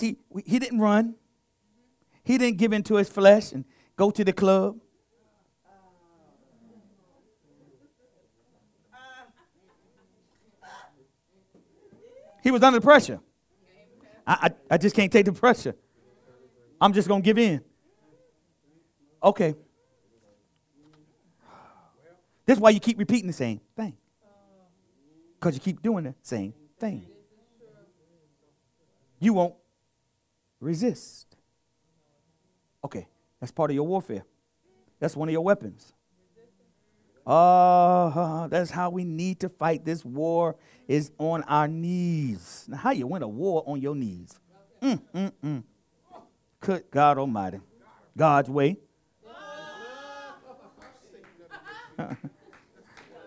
See, 0.00 0.16
he 0.46 0.58
didn't 0.58 0.78
run. 0.78 1.14
He 2.24 2.38
didn't 2.38 2.56
give 2.56 2.72
into 2.72 2.94
his 2.94 3.10
flesh 3.10 3.52
and 3.52 3.66
go 3.96 4.10
to 4.10 4.24
the 4.24 4.32
club. 4.32 4.78
He 12.42 12.50
was 12.50 12.62
under 12.62 12.80
pressure. 12.80 13.20
I, 14.26 14.48
I, 14.70 14.74
I 14.74 14.78
just 14.78 14.96
can't 14.96 15.12
take 15.12 15.26
the 15.26 15.34
pressure. 15.34 15.74
I'm 16.80 16.94
just 16.94 17.06
going 17.06 17.20
to 17.20 17.24
give 17.24 17.36
in. 17.36 17.62
Okay. 19.22 19.54
That's 22.46 22.58
why 22.58 22.70
you 22.70 22.80
keep 22.80 22.98
repeating 22.98 23.26
the 23.26 23.34
same 23.34 23.60
thing. 23.76 23.98
Because 25.38 25.56
you 25.56 25.60
keep 25.60 25.82
doing 25.82 26.04
the 26.04 26.14
same 26.22 26.54
thing. 26.78 27.06
You 29.18 29.34
won't 29.34 29.59
resist. 30.60 31.36
Okay, 32.84 33.08
that's 33.40 33.52
part 33.52 33.70
of 33.70 33.74
your 33.74 33.86
warfare. 33.86 34.24
That's 34.98 35.16
one 35.16 35.28
of 35.28 35.32
your 35.32 35.42
weapons. 35.42 35.92
Uh, 37.26 38.48
that's 38.48 38.70
how 38.70 38.90
we 38.90 39.04
need 39.04 39.40
to 39.40 39.48
fight 39.48 39.84
this 39.84 40.04
war 40.04 40.56
is 40.88 41.12
on 41.18 41.42
our 41.44 41.68
knees. 41.68 42.64
Now, 42.68 42.78
how 42.78 42.90
you 42.90 43.06
win 43.06 43.22
a 43.22 43.28
war 43.28 43.62
on 43.66 43.80
your 43.80 43.94
knees? 43.94 44.38
Mm, 44.82 45.00
mm, 45.14 45.32
mm. 45.44 45.62
Good 46.60 46.84
God 46.90 47.18
Almighty. 47.18 47.60
God's 48.16 48.50
way. 48.50 48.78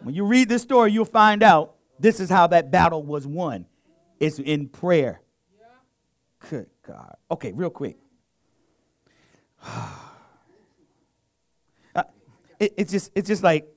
when 0.02 0.14
you 0.16 0.26
read 0.26 0.50
this 0.50 0.64
story, 0.64 0.92
you'll 0.92 1.06
find 1.06 1.44
out 1.44 1.76
this 2.00 2.20
is 2.20 2.30
how 2.30 2.48
that 2.48 2.72
battle 2.72 3.04
was 3.04 3.26
won. 3.26 3.66
It's 4.20 4.40
in 4.40 4.68
prayer. 4.68 5.22
Good 6.50 6.68
God. 6.88 7.16
Okay, 7.32 7.52
real 7.52 7.70
quick. 7.70 7.98
Uh, 11.96 12.04
it, 12.60 12.74
it's 12.78 12.92
just 12.92 13.12
it's 13.14 13.28
just 13.28 13.44
like 13.44 13.68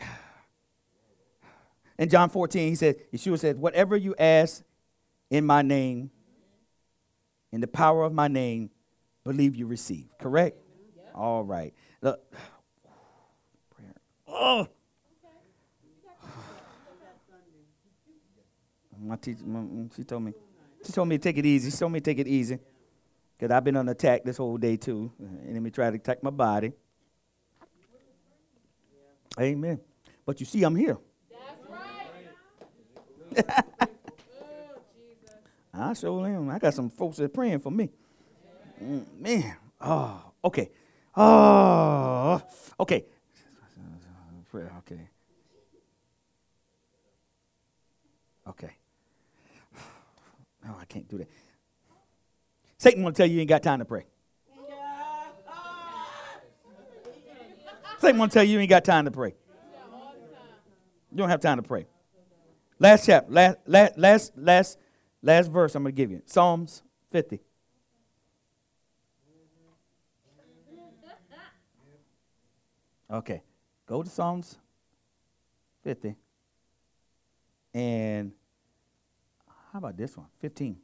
in 1.98 2.08
John 2.08 2.28
14, 2.28 2.68
he 2.68 2.74
said, 2.74 2.96
Yeshua 3.12 3.38
said, 3.38 3.58
Whatever 3.58 3.96
you 3.96 4.14
ask 4.18 4.62
in 5.30 5.46
my 5.46 5.62
name, 5.62 6.10
in 7.52 7.60
the 7.60 7.68
power 7.68 8.04
of 8.04 8.12
my 8.12 8.28
name, 8.28 8.70
believe 9.24 9.54
you 9.54 9.66
receive. 9.66 10.06
Correct? 10.18 10.58
All 11.14 11.44
right. 11.44 11.72
Look. 12.02 12.20
Prayer. 13.70 13.94
Oh. 14.26 14.66
My 19.02 19.16
teacher, 19.16 19.44
my, 19.44 19.88
she 19.96 20.04
told 20.04 20.24
me, 20.24 20.34
she 20.84 20.92
told 20.92 21.08
me 21.08 21.18
to 21.18 21.22
take 21.22 21.38
it 21.38 21.46
easy. 21.46 21.70
She 21.70 21.76
told 21.76 21.92
me 21.92 22.00
to 22.00 22.04
take 22.04 22.18
it 22.18 22.28
easy. 22.28 22.58
Because 23.36 23.54
I've 23.54 23.64
been 23.64 23.76
on 23.76 23.88
attack 23.88 24.24
this 24.24 24.36
whole 24.36 24.56
day 24.58 24.76
too. 24.76 25.12
Enemy 25.48 25.70
tried 25.70 25.90
to 25.90 25.96
attack 25.96 26.22
my 26.22 26.30
body. 26.30 26.72
Amen. 29.38 29.80
But 30.26 30.40
you 30.40 30.46
see, 30.46 30.62
I'm 30.62 30.76
here. 30.76 30.98
That's 33.34 33.46
right. 33.46 33.46
I 35.72 35.92
sure 35.94 36.26
am. 36.26 36.50
I 36.50 36.58
got 36.58 36.74
some 36.74 36.90
folks 36.90 37.16
that 37.18 37.24
are 37.24 37.28
praying 37.28 37.60
for 37.60 37.70
me. 37.70 37.90
Mm, 38.82 39.04
man. 39.18 39.56
Oh, 39.80 40.32
okay. 40.44 40.70
Oh, 41.16 42.42
okay. 42.80 43.04
Okay. 44.54 45.08
Okay. 48.48 48.79
No, 50.70 50.76
I 50.80 50.84
can't 50.84 51.08
do 51.08 51.18
that. 51.18 51.28
Satan 52.78 53.02
want 53.02 53.16
to 53.16 53.20
tell 53.20 53.26
you 53.26 53.34
you 53.34 53.40
ain't 53.40 53.48
got 53.48 53.62
time 53.62 53.80
to 53.80 53.84
pray. 53.84 54.06
Satan 57.98 58.18
want 58.18 58.30
to 58.30 58.34
tell 58.34 58.44
you 58.44 58.52
you 58.52 58.60
ain't 58.60 58.70
got 58.70 58.84
time 58.84 59.04
to 59.04 59.10
pray. 59.10 59.34
You 61.10 61.16
don't 61.16 61.28
have 61.28 61.40
time 61.40 61.56
to 61.56 61.62
pray. 61.64 61.86
Last 62.78 63.04
chapter, 63.04 63.32
last, 63.32 63.58
last, 63.66 63.98
last, 63.98 64.32
last, 64.36 64.78
last 65.22 65.50
verse 65.50 65.74
I'm 65.74 65.82
going 65.82 65.92
to 65.92 65.96
give 65.96 66.12
you. 66.12 66.22
Psalms 66.24 66.84
50. 67.10 67.40
Okay. 73.10 73.42
Go 73.86 74.04
to 74.04 74.08
Psalms 74.08 74.56
50. 75.82 76.14
And 77.74 78.32
how 79.72 79.78
about 79.78 79.96
this 79.96 80.16
one? 80.16 80.26
15. 80.40 80.76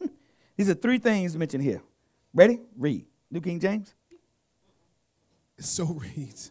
These 0.56 0.70
are 0.70 0.74
three 0.74 0.98
things 0.98 1.36
mentioned 1.36 1.62
here. 1.62 1.82
Ready? 2.34 2.60
Read. 2.76 3.06
New 3.30 3.40
King 3.40 3.60
James. 3.60 3.94
So 5.58 5.84
reads 6.16 6.50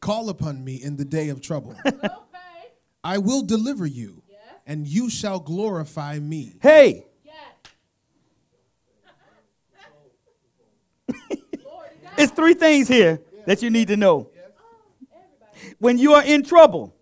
Call 0.00 0.28
upon 0.28 0.62
me 0.62 0.76
in 0.76 0.96
the 0.96 1.04
day 1.04 1.30
of 1.30 1.40
trouble. 1.40 1.74
Okay. 1.86 2.08
I 3.02 3.18
will 3.18 3.42
deliver 3.42 3.86
you, 3.86 4.22
Yes. 4.28 4.38
and 4.66 4.86
you 4.86 5.08
shall 5.08 5.38
glorify 5.40 6.18
me. 6.18 6.56
Hey, 6.60 7.06
Yes. 7.24 7.36
it's 12.18 12.32
three 12.32 12.54
things 12.54 12.88
here 12.88 13.20
that 13.46 13.62
you 13.62 13.70
need 13.70 13.88
to 13.88 13.96
know. 13.96 14.28
When 15.78 15.98
you 15.98 16.12
are 16.14 16.22
in 16.24 16.42
trouble, 16.42 16.94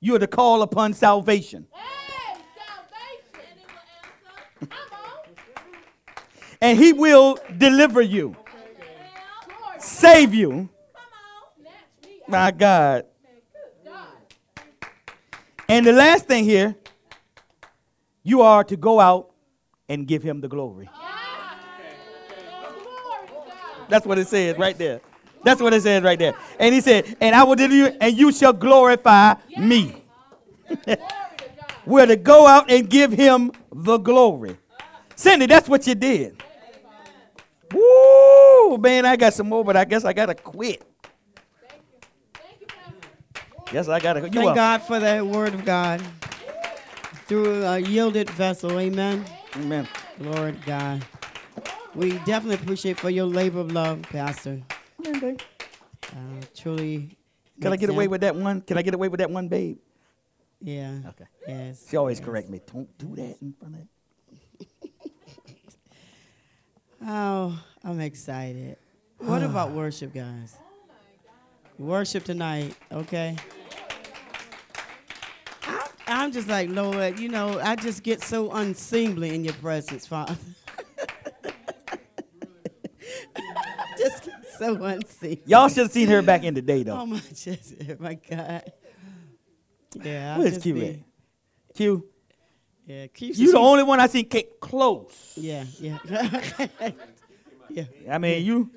you 0.00 0.14
are 0.16 0.18
to 0.18 0.26
call 0.26 0.62
upon 0.62 0.94
salvation. 0.94 1.66
Hey, 1.72 2.40
salvation. 2.56 3.50
And 3.50 3.60
it 3.60 3.66
will 3.68 3.78
answer. 4.02 4.66
Come 4.70 4.98
on. 4.98 5.78
And 6.62 6.78
he 6.78 6.92
will 6.92 7.38
deliver 7.58 8.00
you, 8.00 8.34
save 9.78 10.34
you. 10.34 10.50
come 10.50 10.58
on. 10.62 10.68
Snatch 11.60 11.72
me 12.02 12.20
out. 12.22 12.28
My 12.28 12.50
God. 12.50 13.04
Man, 13.22 13.32
good 13.52 13.92
God. 13.92 14.08
And 15.68 15.86
the 15.86 15.92
last 15.92 16.26
thing 16.26 16.44
here, 16.44 16.74
you 18.22 18.40
are 18.42 18.64
to 18.64 18.76
go 18.76 19.00
out 19.00 19.30
and 19.88 20.06
give 20.06 20.22
him 20.22 20.40
the 20.40 20.48
glory. 20.48 20.86
Glory 20.86 20.96
to 23.26 23.32
God. 23.34 23.88
That's 23.88 24.06
what 24.06 24.18
it 24.18 24.28
says 24.28 24.56
right 24.56 24.78
there. 24.78 25.00
That's 25.44 25.60
what 25.60 25.72
it 25.72 25.82
says 25.82 26.02
right 26.02 26.18
there. 26.18 26.34
And 26.58 26.74
he 26.74 26.80
said, 26.80 27.16
and 27.20 27.34
I 27.34 27.44
will 27.44 27.56
deliver 27.56 27.74
you, 27.74 27.86
and 28.00 28.16
you 28.16 28.32
shall 28.32 28.52
glorify 28.52 29.34
me. 29.56 29.94
Glory 30.66 30.86
to 30.86 30.96
God. 30.96 31.72
We're 31.86 32.06
to 32.06 32.16
go 32.16 32.46
out 32.46 32.70
and 32.70 32.88
give 32.88 33.12
him 33.12 33.52
the 33.72 33.98
glory. 33.98 34.56
Cindy, 35.16 35.46
that's 35.46 35.68
what 35.68 35.86
you 35.86 35.94
did. 35.94 36.42
Woo, 37.72 38.78
man, 38.78 39.06
I 39.06 39.16
got 39.16 39.34
some 39.34 39.48
more, 39.48 39.64
but 39.64 39.76
I 39.76 39.84
guess 39.84 40.04
I 40.04 40.12
gotta 40.12 40.34
quit. 40.34 40.82
Yes, 43.72 43.88
I 43.88 44.00
gotta. 44.00 44.20
You 44.22 44.28
Thank 44.28 44.50
up. 44.50 44.54
God 44.56 44.82
for 44.82 44.98
the 44.98 45.24
word 45.24 45.54
of 45.54 45.64
God 45.64 46.02
through 47.26 47.62
a 47.64 47.78
yielded 47.78 48.28
vessel. 48.30 48.80
Amen. 48.80 49.24
Amen. 49.56 49.86
Lord 50.18 50.56
God. 50.66 51.04
We 51.94 52.12
definitely 52.20 52.54
appreciate 52.56 52.98
for 52.98 53.10
your 53.10 53.26
labor 53.26 53.60
of 53.60 53.72
love, 53.72 54.02
Pastor. 54.02 54.60
Amen, 55.06 55.20
babe. 55.20 55.40
Uh, 56.04 56.44
truly. 56.54 57.16
Can 57.60 57.72
I 57.72 57.76
get 57.76 57.90
away 57.90 58.08
with 58.08 58.20
that 58.22 58.34
one? 58.34 58.60
Can 58.62 58.78
I 58.78 58.82
get 58.82 58.94
away 58.94 59.08
with 59.08 59.18
that 59.20 59.30
one, 59.30 59.48
babe? 59.48 59.78
Yeah. 60.60 60.98
Okay. 61.08 61.24
Yes. 61.48 61.86
She 61.88 61.96
always 61.96 62.18
yes. 62.18 62.26
correct 62.26 62.50
me. 62.50 62.60
Don't 62.72 62.98
do 62.98 63.16
that 63.16 63.36
in 63.40 63.54
front 63.58 63.76
of. 63.76 63.80
Oh, 67.02 67.58
I'm 67.82 67.98
excited. 68.00 68.76
What 69.16 69.42
about 69.42 69.70
worship, 69.72 70.12
guys? 70.12 70.54
Worship 71.78 72.24
tonight, 72.24 72.76
okay? 72.92 73.36
I'm, 75.66 75.80
I'm 76.06 76.30
just 76.30 76.46
like, 76.46 76.68
Lord, 76.68 77.18
you 77.18 77.30
know, 77.30 77.58
I 77.58 77.74
just 77.74 78.02
get 78.02 78.20
so 78.22 78.50
unseemly 78.50 79.34
in 79.34 79.44
your 79.44 79.54
presence, 79.54 80.06
Father. 80.06 80.36
just 84.60 84.70
get 84.72 84.78
so 84.80 84.84
unseemly. 84.84 85.42
Y'all 85.46 85.68
should 85.68 85.78
have 85.78 85.92
seen 85.92 86.08
her 86.08 86.22
back 86.22 86.44
in 86.44 86.54
the 86.54 86.62
day, 86.62 86.82
though. 86.82 86.98
Oh, 87.00 87.06
my, 87.06 87.18
just, 87.34 87.74
oh, 87.88 87.96
my 87.98 88.14
God. 88.14 88.72
Yeah, 90.02 90.36
I'll 90.38 90.50
Q 90.60 90.74
be- 90.74 90.86
at? 90.88 90.96
Q, 91.74 92.08
Yeah, 92.86 93.06
keep 93.08 93.36
you 93.36 93.52
the 93.52 93.58
only 93.58 93.82
one 93.82 94.00
I 94.00 94.06
seen 94.06 94.28
get 94.28 94.60
close. 94.60 95.32
Yeah, 95.36 95.64
yeah. 95.80 95.98
yeah. 97.70 97.84
I 98.10 98.18
mean, 98.18 98.44
you. 98.44 98.70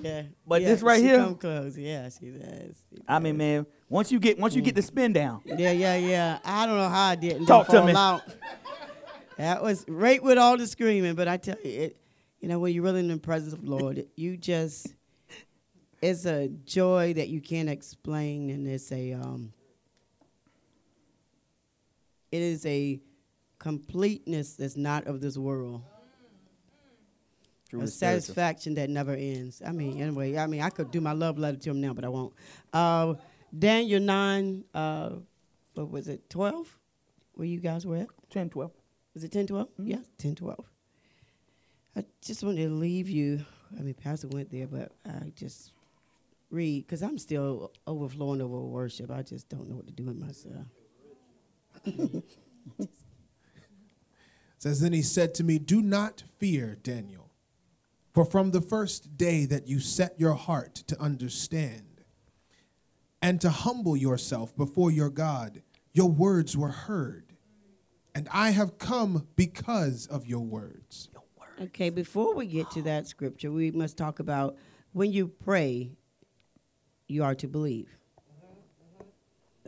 Yeah. 0.00 0.22
But 0.46 0.62
yeah, 0.62 0.68
this 0.68 0.82
right 0.82 0.98
she 1.00 1.06
here- 1.06 1.18
Come 1.18 1.34
close. 1.36 1.76
Yeah, 1.76 2.08
she 2.08 2.30
does. 2.30 2.76
She 2.90 3.02
I 3.08 3.18
mean, 3.18 3.36
man, 3.36 3.66
once 3.88 4.12
you 4.12 4.20
get 4.20 4.38
once 4.38 4.54
you 4.54 4.62
get 4.62 4.74
the 4.76 4.82
mm. 4.82 4.86
spin 4.86 5.12
down, 5.12 5.40
Yeah, 5.44 5.72
yeah, 5.72 5.96
yeah. 5.96 6.38
I 6.44 6.66
don't 6.66 6.76
know 6.76 6.88
how 6.88 7.08
I 7.08 7.14
didn't 7.16 7.46
Talk 7.46 7.66
to 7.68 7.84
me. 7.84 7.92
out. 7.92 8.22
That 9.36 9.62
was 9.62 9.84
right 9.88 10.22
with 10.22 10.38
all 10.38 10.56
the 10.56 10.66
screaming, 10.66 11.14
but 11.14 11.26
I 11.26 11.36
tell 11.38 11.56
you, 11.64 11.70
it, 11.70 11.96
you 12.40 12.48
know, 12.48 12.58
when 12.58 12.72
you're 12.72 12.84
really 12.84 13.00
in 13.00 13.08
the 13.08 13.16
presence 13.18 13.52
of 13.52 13.62
the 13.62 13.70
Lord, 13.70 13.98
it- 13.98 14.10
you 14.14 14.36
just, 14.36 14.86
it's 16.02 16.24
a 16.24 16.48
joy 16.64 17.12
that 17.14 17.28
you 17.28 17.40
can't 17.40 17.68
explain, 17.68 18.50
and 18.50 18.66
it's 18.66 18.90
a, 18.90 19.12
um, 19.12 19.52
it 22.32 22.40
is 22.40 22.64
a 22.66 23.00
completeness 23.58 24.54
that's 24.54 24.76
not 24.76 25.06
of 25.06 25.20
this 25.20 25.36
world. 25.36 25.82
Truly 27.68 27.84
a 27.84 27.88
satisfaction 27.88 28.74
that 28.74 28.90
never 28.90 29.12
ends. 29.12 29.62
I 29.64 29.70
mean, 29.70 30.00
anyway, 30.00 30.36
I 30.36 30.46
mean, 30.46 30.60
I 30.60 30.70
could 30.70 30.90
do 30.90 31.00
my 31.00 31.12
love 31.12 31.38
letter 31.38 31.58
to 31.58 31.70
him 31.70 31.80
now, 31.80 31.92
but 31.92 32.04
I 32.04 32.08
won't. 32.08 32.32
Uh, 32.72 33.14
Daniel 33.56 34.00
9, 34.00 34.64
uh, 34.74 35.10
what 35.74 35.90
was 35.90 36.08
it, 36.08 36.28
12? 36.30 36.78
Where 37.34 37.46
you 37.46 37.60
guys 37.60 37.86
were 37.86 37.96
at? 37.96 38.08
10, 38.30 38.50
12. 38.50 38.72
Was 39.14 39.24
it 39.24 39.32
10, 39.32 39.46
12? 39.46 39.68
Yeah, 39.84 39.98
10, 40.18 40.34
12. 40.34 40.64
I 41.96 42.04
just 42.22 42.42
wanted 42.42 42.68
to 42.68 42.74
leave 42.74 43.08
you. 43.08 43.44
I 43.78 43.82
mean, 43.82 43.94
Pastor 43.94 44.28
went 44.28 44.50
there, 44.50 44.66
but 44.66 44.92
I 45.06 45.32
just 45.36 45.72
read, 46.50 46.86
because 46.86 47.02
I'm 47.02 47.18
still 47.18 47.72
overflowing 47.86 48.40
over 48.40 48.60
worship. 48.60 49.10
I 49.10 49.22
just 49.22 49.48
don't 49.48 49.68
know 49.68 49.76
what 49.76 49.86
to 49.86 49.92
do 49.92 50.04
with 50.04 50.16
myself. 50.16 50.66
says 54.58 54.80
then 54.80 54.92
he 54.92 55.00
said 55.00 55.32
to 55.34 55.42
me 55.42 55.58
do 55.58 55.80
not 55.80 56.22
fear 56.38 56.76
daniel 56.82 57.30
for 58.12 58.26
from 58.26 58.50
the 58.50 58.60
first 58.60 59.16
day 59.16 59.46
that 59.46 59.66
you 59.66 59.80
set 59.80 60.18
your 60.20 60.34
heart 60.34 60.74
to 60.74 61.00
understand 61.00 62.02
and 63.22 63.40
to 63.40 63.48
humble 63.48 63.96
yourself 63.96 64.54
before 64.56 64.90
your 64.90 65.08
god 65.08 65.62
your 65.94 66.10
words 66.10 66.54
were 66.54 66.68
heard 66.68 67.32
and 68.14 68.28
i 68.30 68.50
have 68.50 68.76
come 68.76 69.26
because 69.36 70.06
of 70.06 70.26
your 70.26 70.40
words 70.44 71.08
Okay, 71.60 71.90
before 71.90 72.34
we 72.34 72.46
get 72.46 72.70
to 72.70 72.82
that 72.82 73.06
scripture, 73.06 73.52
we 73.52 73.70
must 73.70 73.98
talk 73.98 74.18
about 74.18 74.56
when 74.92 75.12
you 75.12 75.28
pray, 75.28 75.90
you 77.10 77.24
are 77.24 77.34
to 77.34 77.48
believe. 77.48 77.88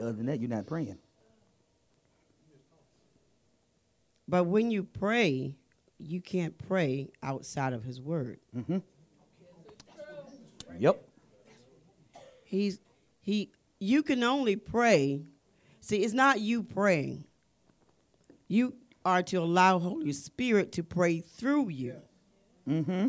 Other 0.01 0.12
than 0.12 0.27
that, 0.27 0.40
you're 0.40 0.48
not 0.48 0.66
praying. 0.66 0.98
But 4.28 4.44
when 4.44 4.70
you 4.70 4.85
pray, 4.85 5.56
you 5.98 6.20
can't 6.20 6.56
pray 6.56 7.10
outside 7.23 7.73
of 7.73 7.85
his 7.85 8.01
word. 8.01 8.39
Yep. 10.78 11.05
He's 12.44 12.81
he 13.20 13.51
you 13.78 14.02
can 14.02 14.23
only 14.24 14.56
pray. 14.56 15.23
See, 15.81 15.98
it's 16.02 16.14
not 16.14 16.40
you 16.40 16.62
praying. 16.62 17.24
You 18.48 18.74
are 19.05 19.23
to 19.24 19.36
allow 19.36 19.78
Holy 19.78 20.12
Spirit 20.12 20.73
to 20.73 20.82
pray 20.82 21.20
through 21.20 21.70
you. 21.70 21.97
Mm-hmm. 22.69 23.09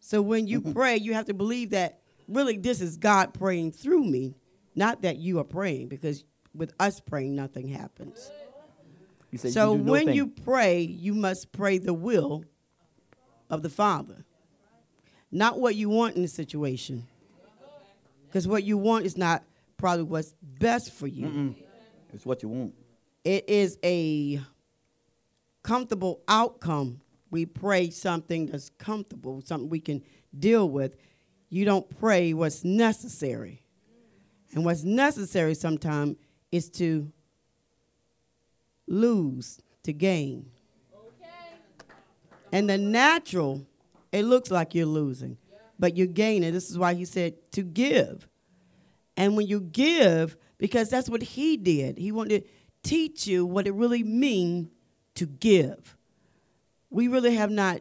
So 0.00 0.22
when 0.22 0.46
you 0.46 0.60
pray, 0.60 0.96
you 0.96 1.14
have 1.14 1.26
to 1.26 1.34
believe 1.34 1.70
that 1.70 2.00
really 2.28 2.56
this 2.56 2.80
is 2.80 2.96
God 2.96 3.34
praying 3.34 3.72
through 3.72 4.04
me, 4.04 4.34
not 4.74 5.02
that 5.02 5.18
you 5.18 5.38
are 5.38 5.44
praying, 5.44 5.88
because 5.88 6.24
with 6.54 6.72
us 6.78 7.00
praying, 7.00 7.34
nothing 7.34 7.68
happens. 7.68 8.30
So 9.36 9.72
you 9.72 9.78
no 9.78 9.90
when 9.90 10.06
thing. 10.06 10.14
you 10.14 10.28
pray, 10.28 10.80
you 10.80 11.14
must 11.14 11.50
pray 11.52 11.78
the 11.78 11.94
will 11.94 12.44
of 13.50 13.62
the 13.62 13.68
Father, 13.68 14.24
not 15.32 15.58
what 15.58 15.74
you 15.74 15.88
want 15.88 16.16
in 16.16 16.22
the 16.22 16.28
situation. 16.28 17.06
Because 18.26 18.48
what 18.48 18.64
you 18.64 18.78
want 18.78 19.06
is 19.06 19.16
not 19.16 19.44
probably 19.76 20.04
what's 20.04 20.34
best 20.42 20.92
for 20.92 21.06
you. 21.06 21.54
it's 22.12 22.24
what 22.24 22.42
you 22.42 22.48
want. 22.48 22.74
It 23.24 23.48
is 23.48 23.78
a 23.84 24.40
comfortable 25.62 26.20
outcome. 26.28 27.00
We 27.30 27.46
pray 27.46 27.90
something 27.90 28.46
that's 28.46 28.70
comfortable, 28.70 29.40
something 29.44 29.68
we 29.68 29.80
can 29.80 30.02
deal 30.38 30.68
with. 30.68 30.96
You 31.54 31.64
don't 31.64 31.88
pray 32.00 32.34
what's 32.34 32.64
necessary. 32.64 33.62
And 34.54 34.64
what's 34.64 34.82
necessary 34.82 35.54
sometimes 35.54 36.16
is 36.50 36.68
to 36.70 37.12
lose 38.88 39.60
to 39.84 39.92
gain. 39.92 40.50
And 42.50 42.68
the 42.68 42.76
natural, 42.76 43.64
it 44.10 44.24
looks 44.24 44.50
like 44.50 44.74
you're 44.74 44.84
losing, 44.84 45.38
but 45.78 45.96
you're 45.96 46.08
gaining. 46.08 46.52
This 46.52 46.70
is 46.70 46.76
why 46.76 46.94
he 46.94 47.04
said 47.04 47.34
to 47.52 47.62
give. 47.62 48.28
And 49.16 49.36
when 49.36 49.46
you 49.46 49.60
give, 49.60 50.36
because 50.58 50.90
that's 50.90 51.08
what 51.08 51.22
he 51.22 51.56
did, 51.56 51.98
he 51.98 52.10
wanted 52.10 52.42
to 52.42 52.50
teach 52.82 53.28
you 53.28 53.46
what 53.46 53.68
it 53.68 53.74
really 53.74 54.02
means 54.02 54.70
to 55.14 55.26
give. 55.26 55.96
We 56.90 57.06
really 57.06 57.36
have 57.36 57.52
not 57.52 57.80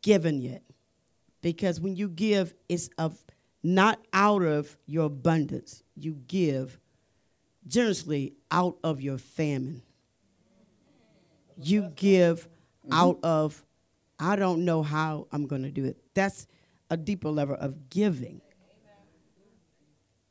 given 0.00 0.40
yet. 0.40 0.62
Because 1.40 1.80
when 1.80 1.96
you 1.96 2.08
give, 2.08 2.54
it's 2.68 2.90
of 2.98 3.24
not 3.62 4.00
out 4.12 4.42
of 4.42 4.76
your 4.86 5.06
abundance. 5.06 5.82
You 5.94 6.14
give 6.26 6.78
generously 7.66 8.34
out 8.50 8.78
of 8.82 9.00
your 9.00 9.18
famine. 9.18 9.82
You 11.60 11.92
give 11.94 12.48
mm-hmm. 12.48 12.92
out 12.92 13.18
of, 13.22 13.64
I 14.18 14.36
don't 14.36 14.64
know 14.64 14.82
how 14.82 15.26
I'm 15.32 15.46
going 15.46 15.62
to 15.62 15.70
do 15.70 15.84
it. 15.84 15.98
That's 16.14 16.46
a 16.90 16.96
deeper 16.96 17.28
level 17.28 17.56
of 17.56 17.90
giving. 17.90 18.40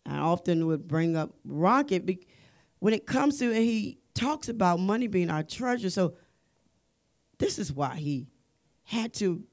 I 0.06 0.20
often 0.20 0.66
would 0.68 0.88
bring 0.88 1.18
up 1.18 1.34
Rocket 1.44 2.06
be- 2.06 2.26
when 2.80 2.94
it 2.94 3.06
comes 3.06 3.40
to, 3.40 3.48
and 3.48 3.64
he 3.64 4.00
talks 4.14 4.48
about 4.48 4.80
money 4.80 5.08
being 5.08 5.30
our 5.30 5.44
treasure. 5.44 5.90
So 5.90 6.16
this 7.40 7.60
is 7.60 7.74
why 7.74 7.98
he 7.98 8.28
had 8.84 9.14
to 9.16 9.44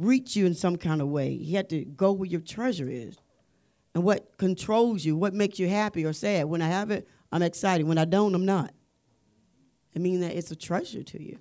reach 0.00 0.36
you 0.36 0.46
in 0.46 0.54
some 0.54 0.76
kind 0.76 1.00
of 1.00 1.08
way. 1.08 1.36
He 1.36 1.54
had 1.54 1.68
to 1.70 1.84
go 1.84 2.12
where 2.12 2.28
your 2.28 2.40
treasure 2.40 2.88
is 2.88 3.16
and 3.94 4.04
what 4.04 4.36
controls 4.38 5.04
you, 5.04 5.16
what 5.16 5.34
makes 5.34 5.58
you 5.58 5.68
happy 5.68 6.04
or 6.04 6.12
sad. 6.12 6.46
When 6.46 6.62
I 6.62 6.68
have 6.68 6.90
it, 6.90 7.06
I'm 7.32 7.42
excited. 7.42 7.86
When 7.86 7.98
I 7.98 8.04
don't, 8.04 8.34
I'm 8.34 8.46
not. 8.46 8.72
I 9.94 9.98
mean 9.98 10.20
that 10.20 10.36
it's 10.36 10.50
a 10.50 10.56
treasure 10.56 11.02
to 11.02 11.22
you. 11.22 11.38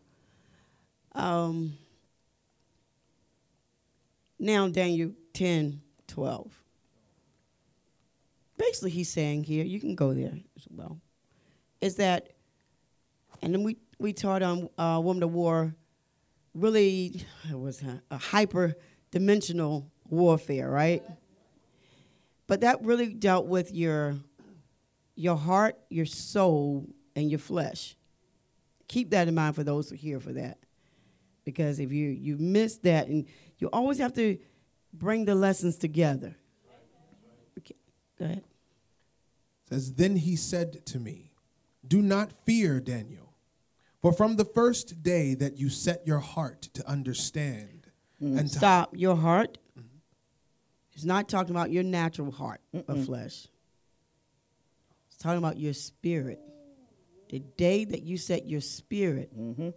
Um, 1.14 1.74
now, 4.40 4.68
Daniel 4.68 5.12
10, 5.34 5.82
12. 6.08 6.64
Basically, 8.58 8.90
he's 8.90 9.10
saying 9.10 9.44
here, 9.44 9.64
you 9.64 9.80
can 9.80 9.96
go 9.96 10.14
there 10.14 10.38
as 10.58 10.68
well, 10.70 11.00
is 11.82 11.96
that, 11.96 12.30
and 13.42 13.54
then 13.54 13.64
we, 13.64 13.78
we 14.00 14.12
taught 14.12 14.42
on 14.42 14.70
uh, 14.78 15.00
Woman 15.02 15.24
of 15.24 15.34
War, 15.34 15.74
really, 16.54 17.26
it 17.50 17.60
was 17.60 17.82
a, 17.82 18.02
a 18.12 18.18
hyper 18.18 18.76
dimensional 19.12 19.92
warfare, 20.10 20.70
right? 20.70 21.04
But 22.48 22.62
that 22.62 22.84
really 22.84 23.14
dealt 23.14 23.46
with 23.46 23.74
your, 23.74 24.16
your 25.16 25.36
heart, 25.36 25.78
your 25.90 26.06
soul, 26.06 26.88
and 27.16 27.30
your 27.30 27.40
flesh. 27.40 27.96
keep 28.88 29.12
that 29.12 29.28
in 29.28 29.36
mind 29.36 29.56
for 29.56 29.64
those 29.64 29.90
who 29.90 29.96
here 29.96 30.20
for 30.20 30.34
that. 30.34 30.58
Because 31.46 31.80
if 31.80 31.92
you 31.92 32.10
you 32.10 32.38
miss 32.38 32.78
that, 32.80 33.08
and 33.08 33.26
you 33.58 33.70
always 33.74 33.98
have 33.98 34.14
to 34.14 34.38
bring 34.94 35.26
the 35.26 35.36
lessons 35.36 35.78
together. 35.78 36.36
Okay, 37.58 37.76
go 38.18 38.26
ahead. 38.26 38.44
says, 39.70 39.94
Then 39.94 40.16
he 40.16 40.36
said 40.36 40.86
to 40.88 41.00
me, 41.00 41.32
Do 41.88 42.02
not 42.02 42.32
fear, 42.46 42.80
Daniel, 42.80 43.29
for 44.02 44.14
from 44.14 44.36
the 44.36 44.46
first 44.46 45.04
day 45.04 45.34
that 45.36 45.58
you 45.58 45.70
set 45.70 46.06
your 46.08 46.20
heart 46.20 46.64
to 46.74 46.88
understand 46.88 47.88
mm-hmm. 48.22 48.38
and 48.38 48.50
to 48.50 48.58
Stop. 48.58 48.92
Your 48.96 49.16
heart. 49.16 49.58
It's 50.94 51.06
not 51.06 51.30
talking 51.30 51.52
about 51.52 51.72
your 51.72 51.84
natural 51.84 52.30
heart 52.30 52.60
of 52.74 53.06
flesh. 53.06 53.48
It's 55.08 55.18
talking 55.18 55.38
about 55.38 55.58
your 55.58 55.74
spirit. 55.74 56.40
The 57.30 57.40
day 57.40 57.86
that 57.86 58.04
you 58.04 58.18
set 58.18 58.46
your 58.46 58.60
spirit 58.60 59.38
mm-hmm. 59.38 59.70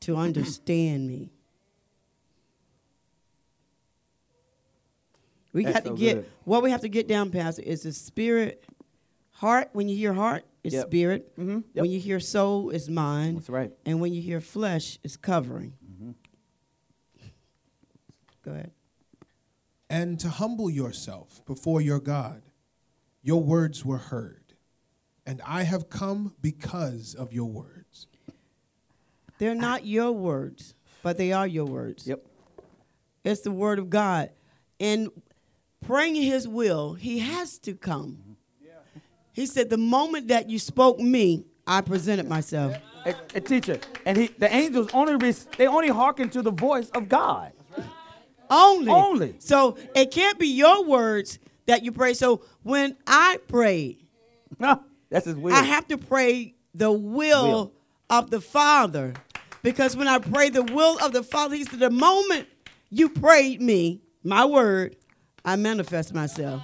to 0.00 0.16
understand 0.16 1.06
me. 1.06 1.30
We 5.52 5.64
That's 5.64 5.74
got 5.74 5.84
to 5.84 5.90
so 5.90 5.96
get 5.96 6.14
good. 6.14 6.30
what 6.44 6.62
we 6.62 6.70
have 6.70 6.80
to 6.80 6.88
get 6.88 7.06
down, 7.06 7.30
Pastor, 7.30 7.62
is 7.62 7.82
the 7.82 7.92
spirit. 7.92 8.64
Heart, 9.32 9.70
when 9.72 9.88
you 9.88 9.96
hear 9.96 10.14
heart, 10.14 10.44
it's 10.64 10.74
Yep. 10.74 10.86
spirit. 10.86 11.36
Mhm. 11.36 11.64
Yep. 11.74 11.82
When 11.82 11.90
you 11.90 12.00
hear 12.00 12.18
soul, 12.18 12.70
it's 12.70 12.88
mind. 12.88 13.36
That's 13.38 13.50
right. 13.50 13.72
And 13.84 14.00
when 14.00 14.12
you 14.14 14.20
hear 14.22 14.40
flesh, 14.40 14.98
it's 15.04 15.16
covering. 15.16 15.74
Mm-hmm. 15.84 16.10
Go 18.42 18.50
ahead. 18.52 18.72
and 19.90 20.18
to 20.18 20.28
humble 20.28 20.68
yourself 20.70 21.44
before 21.46 21.80
your 21.80 22.00
God. 22.00 22.42
Your 23.22 23.42
words 23.42 23.84
were 23.84 23.98
heard, 23.98 24.54
and 25.24 25.40
I 25.46 25.62
have 25.62 25.88
come 25.88 26.34
because 26.40 27.14
of 27.14 27.32
your 27.32 27.48
words. 27.50 28.06
They're 29.38 29.54
not 29.54 29.86
your 29.86 30.10
words, 30.12 30.74
but 31.02 31.16
they 31.16 31.32
are 31.32 31.46
your 31.46 31.66
words. 31.66 32.06
Yep. 32.06 32.26
It's 33.24 33.42
the 33.42 33.50
word 33.52 33.78
of 33.78 33.88
God. 33.88 34.30
And 34.80 35.10
praying 35.80 36.16
his 36.16 36.48
will, 36.48 36.94
he 36.94 37.20
has 37.20 37.58
to 37.60 37.74
come. 37.74 38.23
He 39.34 39.44
said, 39.46 39.68
The 39.68 39.76
moment 39.76 40.28
that 40.28 40.48
you 40.48 40.58
spoke 40.58 40.98
me, 40.98 41.44
I 41.66 41.82
presented 41.82 42.26
myself. 42.26 42.76
A, 43.04 43.14
a 43.34 43.40
teacher, 43.40 43.78
and 44.06 44.16
he, 44.16 44.28
the 44.28 44.50
angels 44.50 44.88
only 44.94 45.30
they 45.58 45.66
only 45.66 45.88
hearken 45.90 46.30
to 46.30 46.40
the 46.40 46.50
voice 46.50 46.88
of 46.90 47.06
God. 47.10 47.52
Only. 48.48 48.90
Only. 48.90 49.34
So 49.40 49.76
it 49.94 50.10
can't 50.10 50.38
be 50.38 50.48
your 50.48 50.84
words 50.84 51.38
that 51.66 51.82
you 51.82 51.92
pray. 51.92 52.14
So 52.14 52.42
when 52.62 52.96
I 53.06 53.38
pray, 53.46 53.98
That's 55.10 55.26
his 55.26 55.34
will. 55.36 55.54
I 55.54 55.62
have 55.62 55.86
to 55.88 55.98
pray 55.98 56.54
the 56.74 56.90
will, 56.90 57.44
Will. 57.46 57.72
of 58.08 58.30
the 58.30 58.40
Father. 58.40 59.12
Because 59.62 59.96
when 59.96 60.08
I 60.08 60.18
pray 60.18 60.50
the 60.50 60.62
will 60.62 60.98
of 61.04 61.12
the 61.12 61.22
Father, 61.22 61.56
he 61.56 61.64
said, 61.64 61.78
the 61.78 61.90
moment 61.90 62.48
you 62.90 63.08
prayed 63.08 63.60
me, 63.60 64.02
my 64.22 64.44
word, 64.44 64.96
I 65.44 65.56
manifest 65.56 66.14
myself. 66.14 66.62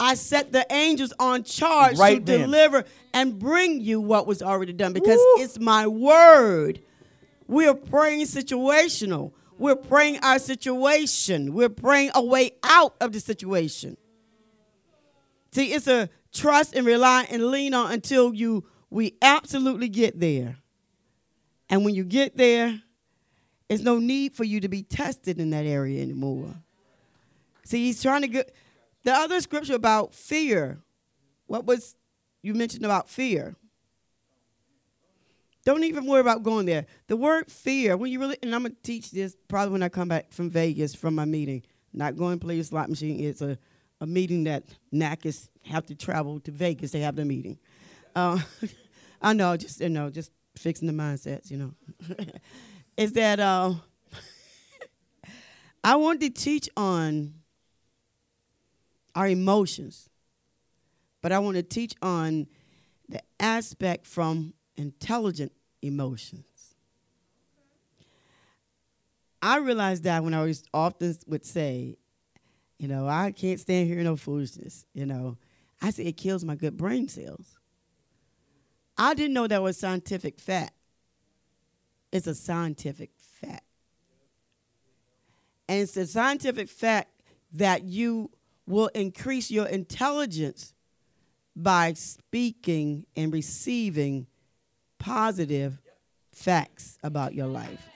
I 0.00 0.14
set 0.14 0.50
the 0.50 0.66
angels 0.72 1.12
on 1.18 1.44
charge 1.44 1.98
Right 1.98 2.24
to 2.24 2.32
then. 2.32 2.40
deliver 2.40 2.84
and 3.12 3.38
bring 3.38 3.80
you 3.80 4.00
what 4.00 4.26
was 4.26 4.40
already 4.42 4.72
done 4.72 4.94
because 4.94 5.18
Woo. 5.18 5.42
it's 5.42 5.60
my 5.60 5.86
word. 5.86 6.80
We're 7.46 7.74
praying 7.74 8.26
situational. 8.26 9.32
We're 9.58 9.76
praying 9.76 10.20
our 10.22 10.38
situation. 10.38 11.52
We're 11.52 11.68
praying 11.68 12.12
a 12.14 12.24
way 12.24 12.52
out 12.64 12.94
of 13.00 13.12
the 13.12 13.20
situation. 13.20 13.98
See, 15.52 15.72
it's 15.74 15.86
a 15.86 16.08
trust 16.32 16.74
and 16.74 16.86
rely 16.86 17.26
and 17.28 17.48
lean 17.48 17.74
on 17.74 17.92
until 17.92 18.32
you 18.32 18.64
we 18.88 19.16
absolutely 19.20 19.88
get 19.88 20.18
there. 20.18 20.56
And 21.68 21.84
when 21.84 21.94
you 21.94 22.04
get 22.04 22.36
there, 22.36 22.80
there's 23.68 23.82
no 23.82 23.98
need 23.98 24.32
for 24.32 24.44
you 24.44 24.60
to 24.60 24.68
be 24.68 24.82
tested 24.82 25.38
in 25.38 25.50
that 25.50 25.66
area 25.66 26.02
anymore. 26.02 26.54
See, 27.64 27.84
he's 27.86 28.02
trying 28.02 28.22
to 28.22 28.28
get 28.28 28.52
the 29.04 29.12
other 29.12 29.40
scripture 29.40 29.74
about 29.74 30.14
fear. 30.14 30.80
What 31.46 31.64
was 31.64 31.96
you 32.42 32.54
mentioned 32.54 32.84
about 32.84 33.08
fear? 33.08 33.56
Don't 35.64 35.84
even 35.84 36.06
worry 36.06 36.20
about 36.20 36.42
going 36.42 36.66
there. 36.66 36.86
The 37.06 37.16
word 37.16 37.50
fear, 37.50 37.96
when 37.96 38.10
you 38.10 38.18
really, 38.18 38.38
and 38.42 38.54
I'm 38.54 38.62
gonna 38.62 38.74
teach 38.82 39.10
this 39.10 39.36
probably 39.48 39.72
when 39.72 39.82
I 39.82 39.88
come 39.88 40.08
back 40.08 40.32
from 40.32 40.48
Vegas 40.50 40.94
from 40.94 41.14
my 41.14 41.24
meeting. 41.24 41.62
Not 41.92 42.16
going 42.16 42.38
to 42.38 42.44
play 42.44 42.58
a 42.58 42.64
slot 42.64 42.88
machine. 42.88 43.20
It's 43.20 43.42
a, 43.42 43.58
a 44.00 44.06
meeting 44.06 44.44
that 44.44 44.64
NACIS 44.94 45.48
have 45.64 45.86
to 45.86 45.94
travel 45.94 46.38
to 46.40 46.50
Vegas. 46.50 46.92
They 46.92 47.00
have 47.00 47.16
the 47.16 47.24
meeting. 47.24 47.58
Uh, 48.14 48.38
I 49.22 49.32
know, 49.32 49.56
just 49.56 49.80
you 49.80 49.88
know, 49.88 50.08
just 50.08 50.30
fixing 50.56 50.86
the 50.86 50.94
mindsets. 50.94 51.50
You 51.50 51.56
know, 51.58 51.74
is 52.96 53.12
that 53.14 53.40
uh, 53.40 53.74
I 55.84 55.96
wanted 55.96 56.34
to 56.34 56.42
teach 56.42 56.68
on 56.76 57.34
our 59.20 59.28
emotions, 59.28 60.08
but 61.20 61.30
I 61.30 61.40
want 61.40 61.58
to 61.58 61.62
teach 61.62 61.94
on 62.00 62.46
the 63.06 63.20
aspect 63.38 64.06
from 64.06 64.54
intelligent 64.78 65.52
emotions. 65.82 66.74
I 69.42 69.58
realized 69.58 70.04
that 70.04 70.24
when 70.24 70.32
I 70.32 70.42
was 70.42 70.64
often 70.72 71.14
would 71.26 71.44
say, 71.44 71.98
you 72.78 72.88
know, 72.88 73.06
I 73.06 73.32
can't 73.32 73.60
stand 73.60 73.88
hearing 73.88 74.04
no 74.04 74.16
foolishness. 74.16 74.86
You 74.94 75.04
know, 75.04 75.36
I 75.82 75.90
say 75.90 76.04
it 76.04 76.16
kills 76.16 76.42
my 76.42 76.54
good 76.54 76.78
brain 76.78 77.06
cells. 77.06 77.58
I 78.96 79.12
didn't 79.12 79.34
know 79.34 79.46
that 79.46 79.62
was 79.62 79.76
scientific 79.76 80.40
fact. 80.40 80.72
It's 82.10 82.26
a 82.26 82.34
scientific 82.34 83.10
fact. 83.18 83.64
And 85.68 85.80
it's 85.82 85.96
a 85.98 86.06
scientific 86.06 86.70
fact 86.70 87.10
that 87.52 87.82
you 87.84 88.30
will 88.70 88.88
increase 88.88 89.50
your 89.50 89.66
intelligence 89.66 90.72
by 91.54 91.92
speaking 91.94 93.04
and 93.16 93.32
receiving 93.32 94.26
positive 94.98 95.80
facts 96.32 96.98
about 97.02 97.34
your 97.34 97.46
life. 97.46 97.86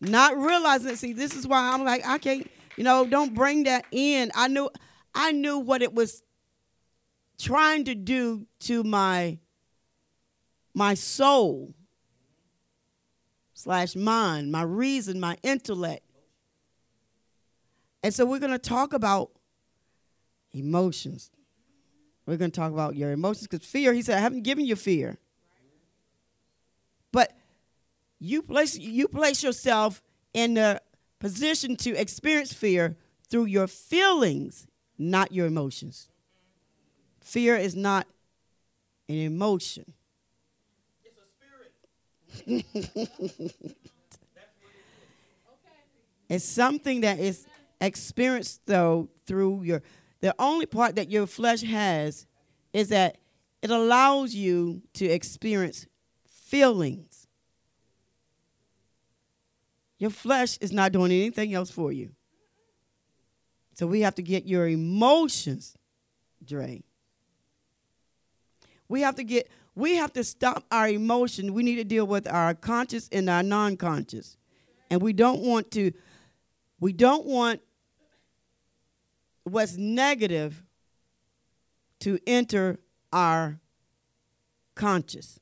Not 0.00 0.36
realizing, 0.36 0.96
see, 0.96 1.12
this 1.12 1.34
is 1.34 1.46
why 1.46 1.72
I'm 1.72 1.84
like, 1.84 2.06
I 2.06 2.18
can't, 2.18 2.50
you 2.76 2.84
know, 2.84 3.06
don't 3.06 3.34
bring 3.34 3.64
that 3.64 3.86
in. 3.90 4.30
I 4.34 4.48
knew 4.48 4.68
I 5.14 5.32
knew 5.32 5.58
what 5.58 5.80
it 5.80 5.94
was 5.94 6.22
trying 7.38 7.84
to 7.84 7.94
do 7.94 8.46
to 8.60 8.84
my 8.84 9.38
my 10.74 10.92
soul 10.92 11.72
slash 13.54 13.96
mind, 13.96 14.52
my 14.52 14.62
reason, 14.62 15.18
my 15.18 15.38
intellect. 15.42 16.04
And 18.02 18.12
so 18.12 18.26
we're 18.26 18.38
going 18.38 18.52
to 18.52 18.58
talk 18.58 18.92
about 18.92 19.30
emotions. 20.56 21.30
We're 22.26 22.36
going 22.36 22.50
to 22.50 22.60
talk 22.60 22.72
about 22.72 22.96
your 22.96 23.12
emotions 23.12 23.46
because 23.46 23.66
fear, 23.66 23.92
he 23.92 24.02
said, 24.02 24.16
I 24.18 24.20
haven't 24.20 24.42
given 24.42 24.66
you 24.66 24.74
fear. 24.74 25.16
But 27.12 27.32
you 28.18 28.42
place, 28.42 28.76
you 28.76 29.08
place 29.08 29.42
yourself 29.42 30.02
in 30.34 30.54
the 30.54 30.82
position 31.20 31.76
to 31.76 31.94
experience 31.94 32.52
fear 32.52 32.96
through 33.28 33.46
your 33.46 33.66
feelings, 33.66 34.66
not 34.98 35.32
your 35.32 35.46
emotions. 35.46 36.08
Fear 37.20 37.56
is 37.56 37.74
not 37.76 38.06
an 39.08 39.16
emotion. 39.16 39.92
It's 41.04 41.18
a 42.46 42.56
spirit. 42.56 43.54
it's 46.28 46.44
something 46.44 47.00
that 47.02 47.18
is 47.18 47.46
experienced 47.80 48.62
though 48.66 49.08
through 49.26 49.62
your 49.62 49.82
the 50.26 50.34
only 50.40 50.66
part 50.66 50.96
that 50.96 51.08
your 51.08 51.24
flesh 51.24 51.62
has 51.62 52.26
is 52.72 52.88
that 52.88 53.18
it 53.62 53.70
allows 53.70 54.34
you 54.34 54.82
to 54.94 55.06
experience 55.06 55.86
feelings. 56.28 57.28
Your 60.00 60.10
flesh 60.10 60.58
is 60.58 60.72
not 60.72 60.90
doing 60.90 61.12
anything 61.12 61.54
else 61.54 61.70
for 61.70 61.92
you. 61.92 62.10
So 63.74 63.86
we 63.86 64.00
have 64.00 64.16
to 64.16 64.22
get 64.22 64.46
your 64.46 64.66
emotions, 64.66 65.76
Dre. 66.44 66.82
We 68.88 69.02
have 69.02 69.14
to 69.14 69.22
get 69.22 69.48
we 69.76 69.94
have 69.94 70.12
to 70.14 70.24
stop 70.24 70.64
our 70.72 70.88
emotion. 70.88 71.54
We 71.54 71.62
need 71.62 71.76
to 71.76 71.84
deal 71.84 72.04
with 72.04 72.26
our 72.26 72.52
conscious 72.52 73.08
and 73.12 73.30
our 73.30 73.44
non-conscious. 73.44 74.36
And 74.90 75.00
we 75.00 75.12
don't 75.12 75.42
want 75.42 75.70
to 75.70 75.92
we 76.80 76.92
don't 76.92 77.26
want 77.26 77.60
what's 79.46 79.76
negative 79.76 80.62
to 82.00 82.18
enter 82.26 82.78
our 83.12 83.60
conscious. 84.74 85.38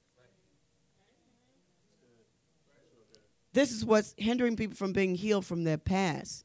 This 3.54 3.70
is 3.72 3.84
what's 3.84 4.14
hindering 4.18 4.56
people 4.56 4.76
from 4.76 4.92
being 4.92 5.14
healed 5.14 5.46
from 5.46 5.64
their 5.64 5.78
past. 5.78 6.44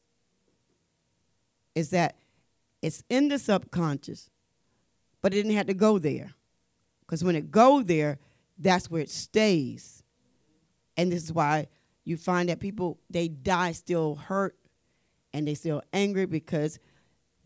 Is 1.75 1.89
that 1.89 2.15
it's 2.81 3.03
in 3.09 3.27
the 3.27 3.39
subconscious, 3.39 4.29
but 5.21 5.33
it 5.33 5.37
didn't 5.37 5.55
have 5.55 5.67
to 5.67 5.73
go 5.73 5.97
there. 5.97 6.33
Because 7.01 7.23
when 7.23 7.35
it 7.35 7.51
go 7.51 7.81
there, 7.81 8.19
that's 8.57 8.89
where 8.89 9.01
it 9.01 9.09
stays. 9.09 10.03
And 10.95 11.11
this 11.11 11.23
is 11.23 11.33
why 11.33 11.67
you 12.05 12.15
find 12.15 12.49
that 12.49 12.59
people 12.59 12.99
they 13.09 13.27
die 13.27 13.73
still 13.73 14.15
hurt 14.15 14.55
and 15.33 15.47
they 15.47 15.55
still 15.55 15.81
angry 15.93 16.25
because 16.25 16.79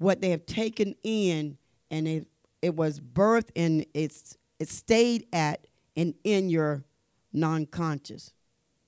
what 0.04 0.22
they 0.22 0.30
have 0.30 0.46
taken 0.46 0.96
in 1.04 1.58
and 1.90 2.08
it 2.08 2.28
it 2.62 2.76
was 2.76 3.00
birthed 3.00 3.50
and 3.56 3.86
it's 3.94 4.38
it 4.60 4.70
stayed 4.70 5.26
at 5.34 5.66
and 5.96 6.14
in 6.24 6.50
your 6.50 6.84
non-conscious. 7.32 8.34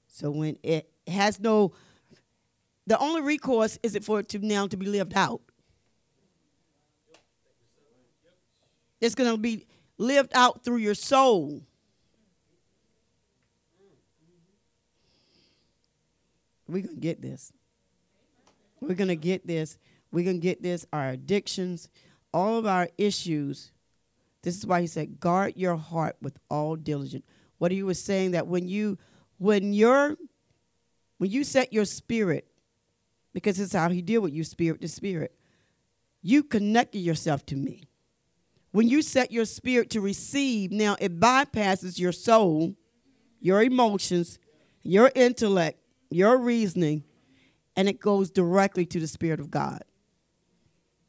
So 0.08 0.30
when 0.32 0.58
it 0.64 0.90
has 1.08 1.40
no 1.40 1.74
the 2.88 3.00
only 3.00 3.22
recourse 3.22 3.80
is 3.82 3.96
it 3.96 4.04
for 4.04 4.20
it 4.20 4.30
to 4.30 4.40
now 4.40 4.68
to 4.68 4.78
be 4.78 4.86
lived 4.86 5.14
out. 5.16 5.42
It's 9.02 9.16
going 9.16 9.32
to 9.32 9.38
be 9.38 9.66
lived 9.98 10.32
out 10.34 10.64
through 10.64 10.78
your 10.78 10.96
soul. 10.96 11.62
We're 16.68 16.82
going 16.82 16.96
to 16.96 17.02
get 17.02 17.22
this. 17.22 17.52
We're 18.80 18.96
going 18.96 19.10
to 19.10 19.16
get 19.16 19.46
this. 19.46 19.78
Going 20.24 20.38
to 20.38 20.48
get 20.48 20.64
this. 20.64 20.86
Our 20.94 21.10
addictions, 21.10 21.90
all 22.34 22.58
of 22.58 22.66
our 22.66 22.90
issues. 22.98 23.72
This 24.42 24.58
is 24.58 24.66
why 24.66 24.82
he 24.82 24.88
said, 24.88 25.20
guard 25.20 25.54
your 25.56 25.76
heart 25.76 26.18
with 26.22 26.38
all 26.50 26.76
diligence. 26.76 27.26
What 27.58 27.72
he 27.72 27.84
was 27.84 28.02
saying 28.02 28.32
that 28.32 28.48
when 28.48 28.68
you, 28.68 28.98
when 29.38 29.74
you're, 29.74 30.16
when 31.18 31.32
you 31.32 31.44
set 31.44 31.74
your 31.74 31.86
spirit, 31.86 32.48
because 33.34 33.60
it's 33.60 33.74
how 33.74 33.90
he 33.90 34.02
deal 34.02 34.22
with 34.22 34.34
you, 34.34 34.44
spirit 34.44 34.82
to 34.82 34.88
spirit, 34.88 35.36
you 36.22 36.44
connected 36.44 37.00
yourself 37.00 37.46
to 37.48 37.56
me. 37.56 37.90
When 38.72 38.88
you 38.88 39.02
set 39.02 39.32
your 39.32 39.46
spirit 39.46 39.90
to 39.92 40.02
receive, 40.02 40.72
now 40.72 40.96
it 41.00 41.20
bypasses 41.20 41.98
your 41.98 42.12
soul, 42.12 42.76
your 43.40 43.64
emotions, 43.64 44.38
your 44.84 45.12
intellect, 45.16 45.80
your 46.10 46.38
reasoning, 46.38 47.04
and 47.76 47.88
it 47.90 48.00
goes 48.00 48.30
directly 48.30 48.86
to 48.86 49.00
the 49.00 49.08
Spirit 49.08 49.40
of 49.40 49.50
God. 49.50 49.84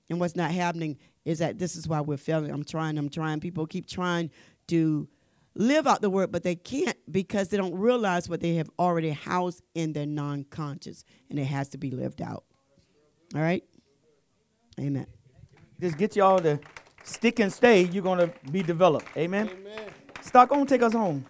And 0.09 0.20
what's 0.20 0.37
not 0.37 0.51
happening 0.51 0.99
is 1.24 1.41
that 1.41 1.59
this 1.59 1.77
is 1.77 1.89
why 1.89 2.01
we're 2.01 2.16
failing. 2.16 2.51
I'm 2.51 2.65
trying, 2.65 2.97
I'm 2.99 3.09
trying. 3.09 3.41
People 3.41 3.66
keep 3.66 3.89
trying 3.89 4.31
to 4.69 5.09
live 5.55 5.87
out 5.87 6.01
the 6.01 6.11
word, 6.11 6.31
but 6.31 6.43
they 6.43 6.55
can't 6.55 6.97
because 7.11 7.49
they 7.49 7.57
don't 7.57 7.74
realize 7.74 8.28
what 8.28 8.41
they 8.41 8.55
have 8.55 8.70
already 8.78 9.11
housed 9.11 9.62
in 9.74 9.93
their 9.93 10.07
non 10.07 10.45
conscious, 10.45 11.05
and 11.31 11.39
it 11.39 11.45
has 11.45 11.69
to 11.70 11.78
be 11.78 11.91
lived 11.91 12.23
out. 12.23 12.45
All 13.35 13.41
right? 13.41 13.65
Amen. 14.78 15.07
Just 15.81 15.99
get 15.99 16.15
y'all 16.16 16.39
to 16.39 16.61
stick 17.03 17.41
and 17.41 17.53
stay. 17.53 17.83
You're 17.83 18.03
going 18.03 18.19
to 18.19 18.33
be 18.51 18.62
developed. 18.62 19.07
Amen. 19.16 19.49
Amen. 19.49 19.91
Stock 20.20 20.53
on, 20.53 20.66
take 20.66 20.83
us 20.83 20.93
home. 20.93 21.24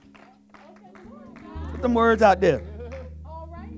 Put 1.72 1.82
them 1.82 1.94
words 1.94 2.22
out 2.22 2.40
there. 2.40 2.62
All 3.24 3.48
right. 3.52 3.70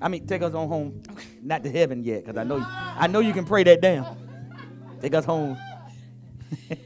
I 0.00 0.08
mean, 0.08 0.26
take 0.26 0.42
us 0.42 0.54
on 0.54 0.68
home, 0.68 1.02
not 1.44 1.62
to 1.64 1.70
heaven 1.70 2.02
yet, 2.04 2.24
because 2.24 2.38
I 2.38 2.44
know 2.44 2.64
I 2.66 3.06
know 3.06 3.20
you 3.20 3.32
can 3.32 3.44
pray 3.44 3.62
that 3.64 3.80
down. 3.80 4.16
Take 5.00 5.14
us 5.14 5.24
home. 5.24 5.58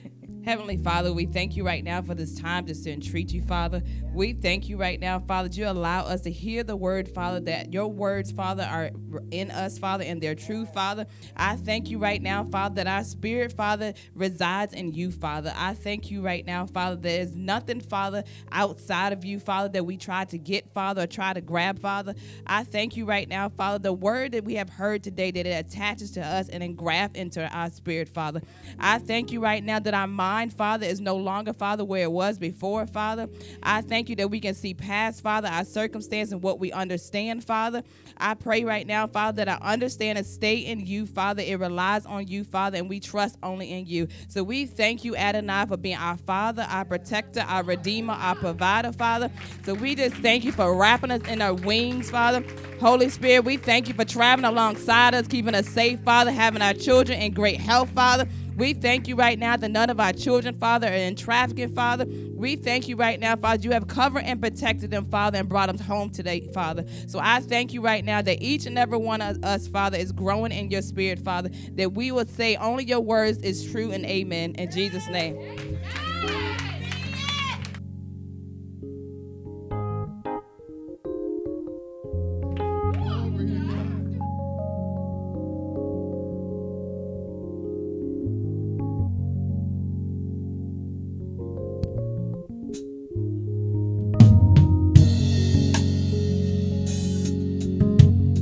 Heavenly 0.49 0.79
Father, 0.79 1.12
we 1.12 1.27
thank 1.27 1.57
you 1.57 1.66
right 1.66 1.85
now 1.85 2.01
for 2.01 2.15
this 2.15 2.35
time 2.35 2.65
just 2.65 2.85
to 2.85 2.91
entreat 2.91 3.35
you, 3.35 3.43
Father. 3.43 3.83
We 4.15 4.33
thank 4.33 4.66
you 4.66 4.79
right 4.79 4.99
now, 4.99 5.19
Father, 5.19 5.51
that 5.51 5.59
you 5.59 5.69
allow 5.69 6.07
us 6.07 6.23
to 6.23 6.31
hear 6.31 6.65
the 6.65 6.75
word, 6.75 7.07
Father, 7.07 7.39
that 7.41 7.75
your 7.75 7.89
words, 7.89 8.33
Father, 8.33 8.62
are 8.62 8.91
in 9.31 9.51
us, 9.51 9.77
Father, 9.77 10.05
and 10.05 10.23
they're 10.23 10.35
true, 10.35 10.65
Father. 10.65 11.05
I 11.37 11.57
thank 11.57 11.91
you 11.91 11.99
right 11.99 12.23
now, 12.23 12.45
Father, 12.45 12.77
that 12.77 12.87
our 12.87 13.05
spirit, 13.05 13.53
Father, 13.53 13.93
resides 14.15 14.73
in 14.73 14.95
you, 14.95 15.12
Father. 15.12 15.53
I 15.55 15.75
thank 15.75 16.11
you 16.11 16.23
right 16.23 16.47
now, 16.47 16.65
Father, 16.65 16.97
there 16.97 17.20
is 17.20 17.37
nothing, 17.37 17.83
Father, 17.83 18.25
outside 18.51 19.12
of 19.12 19.27
you, 19.27 19.41
Father, 19.41 19.69
that 19.69 19.85
we 19.85 19.99
try 19.99 20.25
to 20.25 20.39
get, 20.39 20.73
Father, 20.73 21.03
or 21.03 21.07
try 21.07 21.35
to 21.35 21.43
grab, 21.43 21.79
Father. 21.79 22.15
I 22.47 22.65
thank 22.65 22.97
you 22.97 23.05
right 23.05 23.29
now, 23.29 23.51
Father, 23.51 23.81
the 23.81 23.93
word 23.93 24.33
that 24.33 24.45
we 24.45 24.55
have 24.55 24.70
heard 24.70 25.05
today, 25.05 25.31
that 25.31 25.47
it 25.47 25.66
attaches 25.66 26.11
to 26.12 26.23
us 26.23 26.49
and 26.49 26.62
engraft 26.62 27.19
into 27.19 27.47
our 27.55 27.69
spirit, 27.69 28.09
Father. 28.09 28.41
I 28.79 28.99
thank 28.99 29.31
you 29.31 29.41
right 29.41 29.62
now 29.62 29.79
that 29.79 29.93
our 29.93 30.07
mind 30.07 30.38
mind, 30.39 30.52
Father, 30.52 30.86
is 30.86 31.01
no 31.01 31.16
longer, 31.16 31.52
Father, 31.52 31.85
where 31.85 32.05
it 32.05 32.12
was 32.12 32.39
before, 32.39 32.86
Father. 32.86 33.28
I 33.60 33.81
thank 33.81 34.09
you 34.09 34.15
that 34.16 34.31
we 34.31 34.39
can 34.39 34.55
see 34.55 34.73
past, 34.73 35.20
Father, 35.20 35.48
our 35.48 35.65
circumstance 35.65 36.31
and 36.31 36.40
what 36.40 36.60
we 36.60 36.70
understand, 36.70 37.43
Father. 37.43 37.82
I 38.19 38.35
pray 38.35 38.62
right 38.62 38.86
now, 38.86 39.09
Father, 39.09 39.44
that 39.44 39.48
I 39.48 39.73
understand 39.73 40.16
and 40.16 40.24
stay 40.24 40.59
in 40.59 40.86
you, 40.86 41.06
Father. 41.06 41.43
It 41.44 41.59
relies 41.59 42.06
on 42.06 42.28
you, 42.28 42.44
Father, 42.44 42.78
and 42.78 42.89
we 42.89 43.01
trust 43.01 43.36
only 43.43 43.73
in 43.73 43.86
you. 43.86 44.06
So 44.28 44.44
we 44.44 44.66
thank 44.66 45.05
you, 45.05 45.16
Adonai, 45.16 45.66
for 45.66 45.77
being 45.77 45.97
our 45.97 46.16
Father, 46.19 46.65
our 46.70 46.85
protector, 46.85 47.40
our 47.40 47.65
Redeemer, 47.65 48.12
our 48.12 48.36
provider, 48.36 48.93
Father. 48.93 49.32
So 49.65 49.74
we 49.74 49.97
just 49.97 50.15
thank 50.16 50.44
you 50.44 50.52
for 50.52 50.73
wrapping 50.77 51.10
us 51.10 51.23
in 51.28 51.43
our 51.43 51.55
wings, 51.55 52.12
Father. 52.12 52.44
Holy 52.81 53.09
Spirit, 53.09 53.44
we 53.44 53.56
thank 53.56 53.89
you 53.89 53.94
for 53.94 54.05
traveling 54.05 54.44
alongside 54.44 55.15
us, 55.15 55.27
keeping 55.27 55.56
us 55.56 55.69
safe, 55.69 55.98
Father, 56.01 56.31
having 56.31 56.62
our 56.62 56.74
children 56.74 57.20
in 57.20 57.32
great 57.32 57.60
health, 57.60 57.90
Father. 57.90 58.28
We 58.59 58.75
thank 58.75 59.07
you 59.07 59.15
right 59.15 59.39
now 59.39 59.57
that 59.57 59.71
none 59.71 59.89
of 59.89 60.01
our 60.01 60.13
children, 60.13 60.53
Father, 60.53 60.89
are 60.89 60.93
in 60.93 61.15
trafficking, 61.15 61.69
Father. 61.69 62.07
We 62.35 62.57
thank 62.57 62.89
you 62.89 62.97
right 62.97 63.21
now, 63.21 63.37
Father, 63.37 63.63
you 63.63 63.71
have 63.71 63.87
covered 63.87 64.25
and 64.25 64.43
protected 64.43 64.91
them, 64.91 65.07
Father, 65.07 65.39
and 65.39 65.49
brought 65.49 65.69
them 65.69 65.79
home 65.79 66.11
today, 66.11 66.41
Father. 66.53 66.85
So 67.07 67.21
I 67.23 67.39
thank 67.39 67.73
you 67.73 67.81
right 67.81 68.05
now 68.05 68.21
that 68.21 68.43
each 68.43 68.67
and 68.67 68.77
every 68.77 68.99
one 68.99 69.21
of 69.21 69.45
us, 69.45 69.69
Father, 69.69 69.97
is 69.97 70.11
growing 70.11 70.51
in 70.51 70.73
your 70.73 70.83
spirit, 70.83 71.21
Father, 71.21 71.51
that 71.75 71.93
we 71.93 72.11
will 72.11 72.27
say 72.27 72.57
only 72.57 72.85
your 72.85 73.01
words 73.01 73.39
is 73.39 73.71
true 73.71 73.93
and 73.93 74.05
amen. 74.05 74.57
In 74.57 74.73
Jesus' 74.73 75.09
name. 75.09 75.79